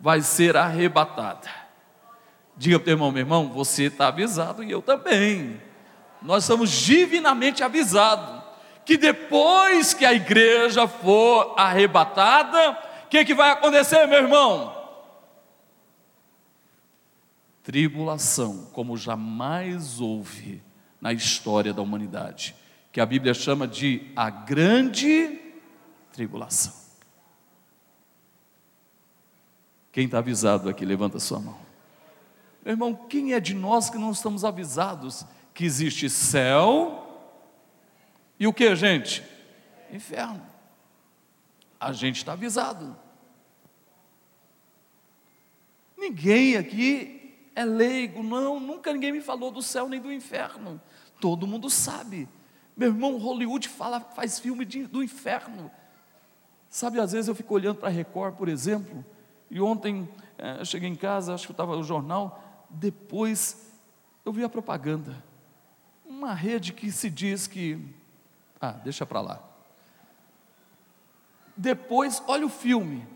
vai 0.00 0.22
ser 0.22 0.56
arrebatada. 0.56 1.63
Diga 2.56 2.78
para 2.78 2.88
o 2.88 2.92
irmão, 2.92 3.10
meu 3.10 3.20
irmão, 3.20 3.48
você 3.52 3.84
está 3.84 4.08
avisado 4.08 4.62
e 4.62 4.70
eu 4.70 4.80
também. 4.80 5.60
Nós 6.22 6.44
somos 6.44 6.70
divinamente 6.70 7.62
avisados 7.62 8.44
que 8.84 8.96
depois 8.96 9.94
que 9.94 10.04
a 10.04 10.12
igreja 10.12 10.86
for 10.86 11.54
arrebatada, 11.56 12.78
o 13.04 13.08
que, 13.08 13.24
que 13.24 13.34
vai 13.34 13.50
acontecer, 13.50 14.06
meu 14.06 14.22
irmão? 14.22 14.74
Tribulação, 17.62 18.68
como 18.72 18.96
jamais 18.96 20.00
houve 20.00 20.62
na 21.00 21.12
história 21.12 21.72
da 21.72 21.80
humanidade, 21.80 22.54
que 22.92 23.00
a 23.00 23.06
Bíblia 23.06 23.32
chama 23.32 23.66
de 23.66 24.12
a 24.14 24.28
grande 24.28 25.40
tribulação. 26.12 26.72
Quem 29.90 30.04
está 30.04 30.18
avisado 30.18 30.68
aqui, 30.68 30.84
levanta 30.84 31.18
sua 31.18 31.38
mão. 31.38 31.58
Meu 32.64 32.72
irmão, 32.72 32.94
quem 32.94 33.34
é 33.34 33.40
de 33.40 33.54
nós 33.54 33.90
que 33.90 33.98
não 33.98 34.10
estamos 34.10 34.44
avisados 34.44 35.26
que 35.52 35.64
existe 35.64 36.08
céu 36.08 37.04
e 38.38 38.46
o 38.46 38.52
que, 38.52 38.74
gente? 38.74 39.22
Inferno. 39.92 40.42
A 41.78 41.92
gente 41.92 42.16
está 42.16 42.32
avisado. 42.32 42.96
Ninguém 45.96 46.56
aqui 46.56 47.50
é 47.54 47.64
leigo, 47.64 48.22
não, 48.22 48.58
nunca 48.58 48.92
ninguém 48.92 49.12
me 49.12 49.20
falou 49.20 49.50
do 49.50 49.62
céu 49.62 49.88
nem 49.88 50.00
do 50.00 50.12
inferno. 50.12 50.80
Todo 51.20 51.46
mundo 51.46 51.70
sabe. 51.70 52.28
Meu 52.76 52.88
irmão, 52.88 53.18
Hollywood 53.18 53.68
fala, 53.68 54.00
faz 54.00 54.38
filme 54.38 54.64
de, 54.64 54.86
do 54.86 55.02
inferno. 55.02 55.70
Sabe, 56.68 56.98
às 56.98 57.12
vezes 57.12 57.28
eu 57.28 57.34
fico 57.34 57.54
olhando 57.54 57.76
para 57.76 57.88
a 57.88 57.92
Record, 57.92 58.34
por 58.34 58.48
exemplo, 58.48 59.04
e 59.48 59.60
ontem 59.60 60.08
é, 60.36 60.60
eu 60.60 60.64
cheguei 60.64 60.88
em 60.88 60.96
casa, 60.96 61.34
acho 61.34 61.46
que 61.46 61.52
estava 61.52 61.76
no 61.76 61.84
jornal, 61.84 62.53
depois 62.74 63.70
eu 64.24 64.32
vi 64.32 64.42
a 64.44 64.48
propaganda. 64.48 65.22
Uma 66.04 66.34
rede 66.34 66.72
que 66.72 66.90
se 66.90 67.08
diz 67.08 67.46
que. 67.46 67.78
Ah, 68.60 68.72
deixa 68.72 69.06
para 69.06 69.20
lá. 69.20 69.42
Depois, 71.56 72.22
olha 72.26 72.46
o 72.46 72.50
filme. 72.50 73.06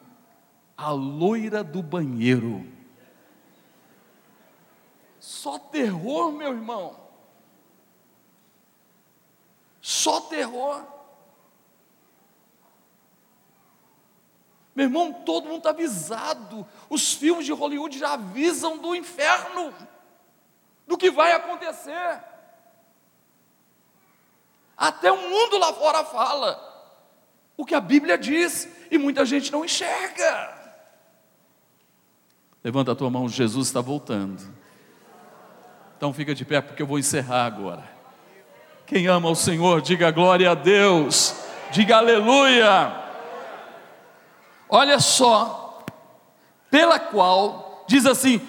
A 0.77 0.91
loira 0.91 1.65
do 1.65 1.83
banheiro. 1.83 2.65
Só 5.19 5.59
terror, 5.59 6.31
meu 6.33 6.53
irmão. 6.53 6.97
Só 9.81 10.21
terror. 10.21 10.98
Meu 14.79 14.85
irmão, 14.85 15.13
todo 15.13 15.49
mundo 15.49 15.57
está 15.57 15.71
avisado. 15.71 16.65
Os 16.89 17.13
filmes 17.13 17.45
de 17.45 17.51
Hollywood 17.51 17.99
já 17.99 18.13
avisam 18.13 18.79
do 18.79 18.95
inferno, 18.95 19.75
do 20.87 20.97
que 20.97 21.11
vai 21.11 21.33
acontecer. 21.33 22.23
Até 24.77 25.11
o 25.11 25.17
mundo 25.17 25.59
lá 25.59 25.73
fora 25.73 26.05
fala 26.05 26.65
o 27.57 27.67
que 27.67 27.75
a 27.75 27.81
Bíblia 27.81 28.17
diz 28.17 28.69
e 28.89 28.97
muita 28.99 29.27
gente 29.27 29.51
não 29.51 29.65
enxerga. 29.65 30.57
Levanta 32.63 32.93
a 32.93 32.95
tua 32.95 33.11
mão, 33.11 33.29
Jesus 33.29 33.67
está 33.67 33.81
voltando. 33.81 34.41
Então 35.97 36.13
fica 36.13 36.37
de 36.37 36.45
pé 36.45 36.61
porque 36.61 36.83
eu 36.83 36.87
vou 36.87 37.01
encerrar 37.01 37.47
agora. 37.47 37.83
Quem 38.87 39.09
ama 39.09 39.29
o 39.29 39.35
Senhor, 39.35 39.83
diga 39.83 40.13
glória 40.13 40.53
a 40.53 40.55
Deus, 40.55 41.35
diga 41.73 41.97
aleluia. 41.97 43.08
Olha 44.69 45.01
só, 45.01 45.85
pela 46.71 46.99
qual, 46.99 47.85
diz 47.89 48.05
assim, 48.05 48.41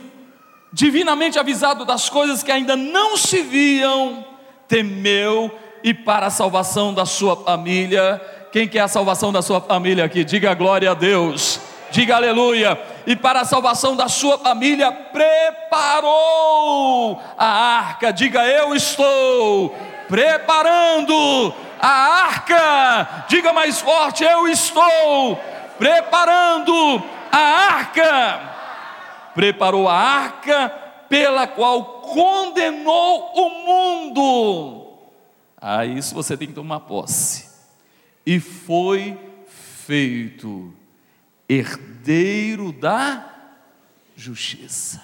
divinamente 0.72 1.40
avisado 1.40 1.86
das 1.86 2.10
coisas 2.10 2.44
que 2.44 2.52
ainda 2.52 2.76
não 2.76 3.16
se 3.16 3.42
viam, 3.42 4.26
temeu 4.68 5.50
e 5.84 5.94
para 5.94 6.28
a 6.28 6.32
salvação 6.32 6.94
da 6.94 7.06
sua 7.06 7.36
família. 7.38 8.22
Quem 8.52 8.68
quer 8.68 8.82
a 8.82 8.88
salvação 8.88 9.32
da 9.32 9.42
sua 9.42 9.62
família 9.62 10.04
aqui? 10.04 10.24
Diga 10.24 10.54
glória 10.54 10.92
a 10.92 10.94
Deus, 10.94 11.60
diga 11.92 12.16
aleluia. 12.16 12.80
E 13.08 13.16
para 13.16 13.42
a 13.42 13.46
salvação 13.46 13.96
da 13.96 14.10
sua 14.10 14.38
família, 14.38 14.92
preparou 14.92 16.10
a 17.38 17.46
arca. 17.46 18.12
Diga 18.12 18.46
eu 18.46 18.76
estou 18.76 19.74
preparando 20.08 21.54
a 21.80 21.88
arca. 21.88 23.26
Diga 23.28 23.54
mais 23.54 23.80
forte, 23.80 24.24
eu 24.24 24.48
estou 24.48 25.40
preparando 25.80 27.02
a 27.32 27.38
arca. 27.38 29.32
Preparou 29.34 29.88
a 29.88 29.96
arca 29.96 30.70
pela 31.08 31.48
qual 31.48 32.02
condenou 32.02 33.32
o 33.34 33.50
mundo. 33.66 34.98
A 35.60 35.86
isso 35.86 36.14
você 36.14 36.38
tem 36.38 36.50
que 36.50 36.54
tomar 36.54 36.82
posse. 36.82 37.50
E 38.26 38.40
foi 38.40 39.18
feito 39.48 40.74
herdeiro 41.48 42.72
da 42.72 43.26
justiça. 44.16 45.04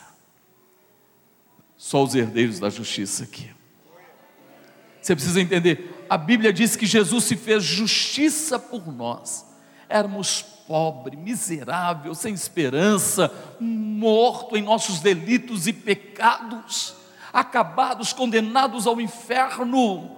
Só 1.78 2.04
os 2.04 2.14
herdeiros 2.14 2.60
da 2.60 2.70
justiça 2.70 3.24
aqui. 3.24 3.50
Você 5.02 5.16
precisa 5.16 5.40
entender, 5.40 6.06
a 6.10 6.18
Bíblia 6.18 6.52
diz 6.52 6.76
que 6.76 6.86
Jesus 6.86 7.26
se 7.26 7.36
fez 7.36 7.64
justiça 7.64 8.58
por 8.58 8.92
nós. 8.92 9.46
Éramos 9.88 10.55
pobre, 10.68 11.16
miserável, 11.16 12.16
sem 12.16 12.34
esperança, 12.34 13.32
morto 13.60 14.58
em 14.58 14.62
nossos 14.62 15.00
delitos 15.00 15.68
e 15.68 15.74
pecados, 15.74 16.96
acabados, 17.32 18.14
condenados 18.14 18.88
ao 18.88 19.00
inferno. 19.00 20.18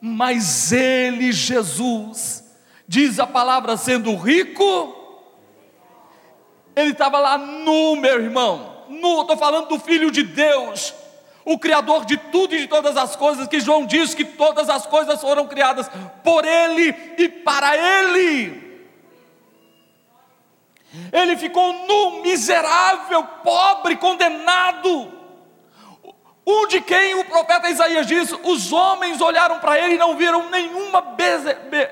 Mas 0.00 0.72
Ele, 0.72 1.32
Jesus, 1.32 2.44
diz 2.86 3.18
a 3.18 3.26
palavra 3.26 3.76
sendo 3.76 4.14
rico, 4.16 4.96
Ele 6.74 6.92
estava 6.92 7.18
lá 7.18 7.36
nu, 7.36 7.96
meu 7.96 8.22
irmão, 8.22 8.84
nu, 8.88 9.22
estou 9.22 9.36
falando 9.36 9.68
do 9.68 9.78
Filho 9.78 10.10
de 10.10 10.22
Deus, 10.22 10.94
o 11.44 11.58
Criador 11.58 12.04
de 12.04 12.16
tudo 12.16 12.54
e 12.54 12.60
de 12.60 12.68
todas 12.68 12.96
as 12.96 13.16
coisas, 13.16 13.48
que 13.48 13.60
João 13.60 13.86
diz 13.86 14.14
que 14.14 14.24
todas 14.24 14.68
as 14.68 14.86
coisas 14.86 15.20
foram 15.20 15.48
criadas 15.48 15.90
por 16.22 16.44
Ele 16.44 16.94
e 17.18 17.28
para 17.28 17.76
Ele. 17.76 18.69
Ele 21.12 21.36
ficou 21.36 21.72
nu, 21.86 22.22
miserável, 22.22 23.22
pobre, 23.44 23.96
condenado. 23.96 25.12
Um 26.46 26.66
de 26.66 26.80
quem 26.80 27.14
o 27.14 27.24
profeta 27.24 27.70
Isaías 27.70 28.06
diz: 28.06 28.32
os 28.42 28.72
homens 28.72 29.20
olharam 29.20 29.60
para 29.60 29.78
ele 29.78 29.94
e 29.94 29.98
não 29.98 30.16
viram 30.16 30.50
nenhuma 30.50 31.04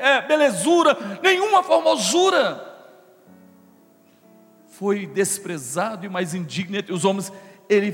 é, 0.01 0.23
belezura, 0.23 0.97
nenhuma 1.23 1.63
formosura. 1.63 2.65
Foi 4.67 5.07
desprezado 5.07 6.07
e 6.07 6.09
mais 6.09 6.35
indigno 6.35 6.77
entre 6.77 6.93
os 6.93 7.05
homens. 7.05 7.33
Ele 7.69 7.93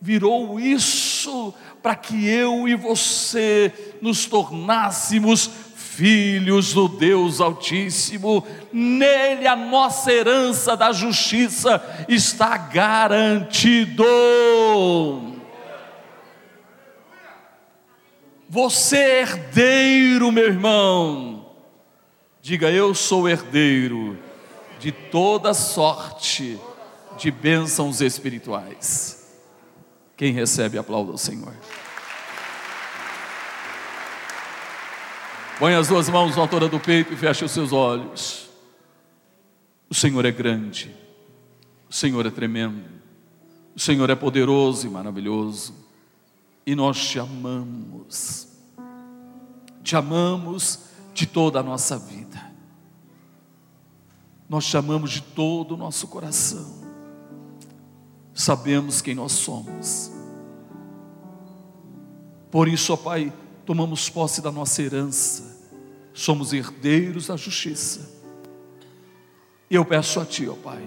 virou 0.00 0.60
isso 0.60 1.54
para 1.82 1.94
que 1.94 2.28
eu 2.28 2.68
e 2.68 2.74
você 2.74 3.72
nos 4.02 4.26
tornássemos 4.26 5.50
filhos 5.96 6.72
do 6.72 6.88
Deus 6.88 7.40
Altíssimo, 7.40 8.44
nele 8.72 9.46
a 9.46 9.54
nossa 9.54 10.12
herança 10.12 10.76
da 10.76 10.92
justiça 10.92 11.82
está 12.08 12.56
garantido. 12.56 14.04
Você 18.48 18.96
é 18.96 19.20
herdeiro, 19.22 20.30
meu 20.30 20.46
irmão. 20.46 21.46
Diga, 22.42 22.70
eu 22.70 22.94
sou 22.94 23.28
herdeiro 23.28 24.18
de 24.78 24.92
toda 24.92 25.54
sorte 25.54 26.58
de 27.16 27.30
bênçãos 27.30 28.00
espirituais. 28.00 29.32
Quem 30.16 30.32
recebe, 30.32 30.78
aplauda 30.78 31.12
o 31.12 31.18
Senhor. 31.18 31.54
Põe 35.58 35.74
as 35.74 35.86
duas 35.86 36.08
mãos 36.08 36.34
na 36.34 36.42
altura 36.42 36.68
do 36.68 36.80
peito 36.80 37.12
e 37.12 37.16
feche 37.16 37.44
os 37.44 37.52
seus 37.52 37.72
olhos. 37.72 38.50
O 39.88 39.94
Senhor 39.94 40.24
é 40.24 40.32
grande, 40.32 40.92
o 41.88 41.92
Senhor 41.92 42.26
é 42.26 42.30
tremendo, 42.30 42.84
o 43.76 43.78
Senhor 43.78 44.10
é 44.10 44.16
poderoso 44.16 44.84
e 44.84 44.90
maravilhoso, 44.90 45.72
e 46.66 46.74
nós 46.74 46.98
te 46.98 47.20
amamos, 47.20 48.48
te 49.84 49.94
amamos 49.94 50.80
de 51.12 51.26
toda 51.26 51.60
a 51.60 51.62
nossa 51.62 51.96
vida, 51.96 52.50
nós 54.48 54.66
te 54.66 54.76
amamos 54.76 55.12
de 55.12 55.20
todo 55.20 55.74
o 55.74 55.76
nosso 55.76 56.08
coração, 56.08 56.82
sabemos 58.32 59.00
quem 59.00 59.14
nós 59.14 59.30
somos, 59.30 60.10
por 62.50 62.66
isso, 62.66 62.92
ó 62.92 62.96
Pai, 62.96 63.32
tomamos 63.64 64.08
posse 64.10 64.40
da 64.40 64.52
nossa 64.52 64.82
herança, 64.82 65.68
somos 66.12 66.52
herdeiros 66.52 67.26
da 67.28 67.36
justiça. 67.36 68.12
E 69.70 69.74
eu 69.74 69.84
peço 69.84 70.20
a 70.20 70.24
Ti, 70.24 70.48
ó 70.48 70.54
Pai, 70.54 70.86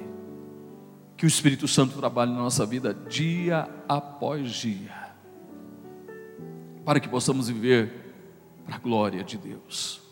que 1.18 1.26
o 1.26 1.28
Espírito 1.28 1.68
Santo 1.68 1.98
trabalhe 1.98 2.32
na 2.32 2.38
nossa 2.38 2.66
vida 2.66 2.94
dia 2.94 3.68
após 3.90 4.52
dia, 4.52 4.96
para 6.86 7.00
que 7.00 7.10
possamos 7.10 7.50
viver 7.50 7.92
para 8.66 8.76
a 8.76 8.80
glória 8.80 9.24
de 9.24 9.38
Deus. 9.38 10.07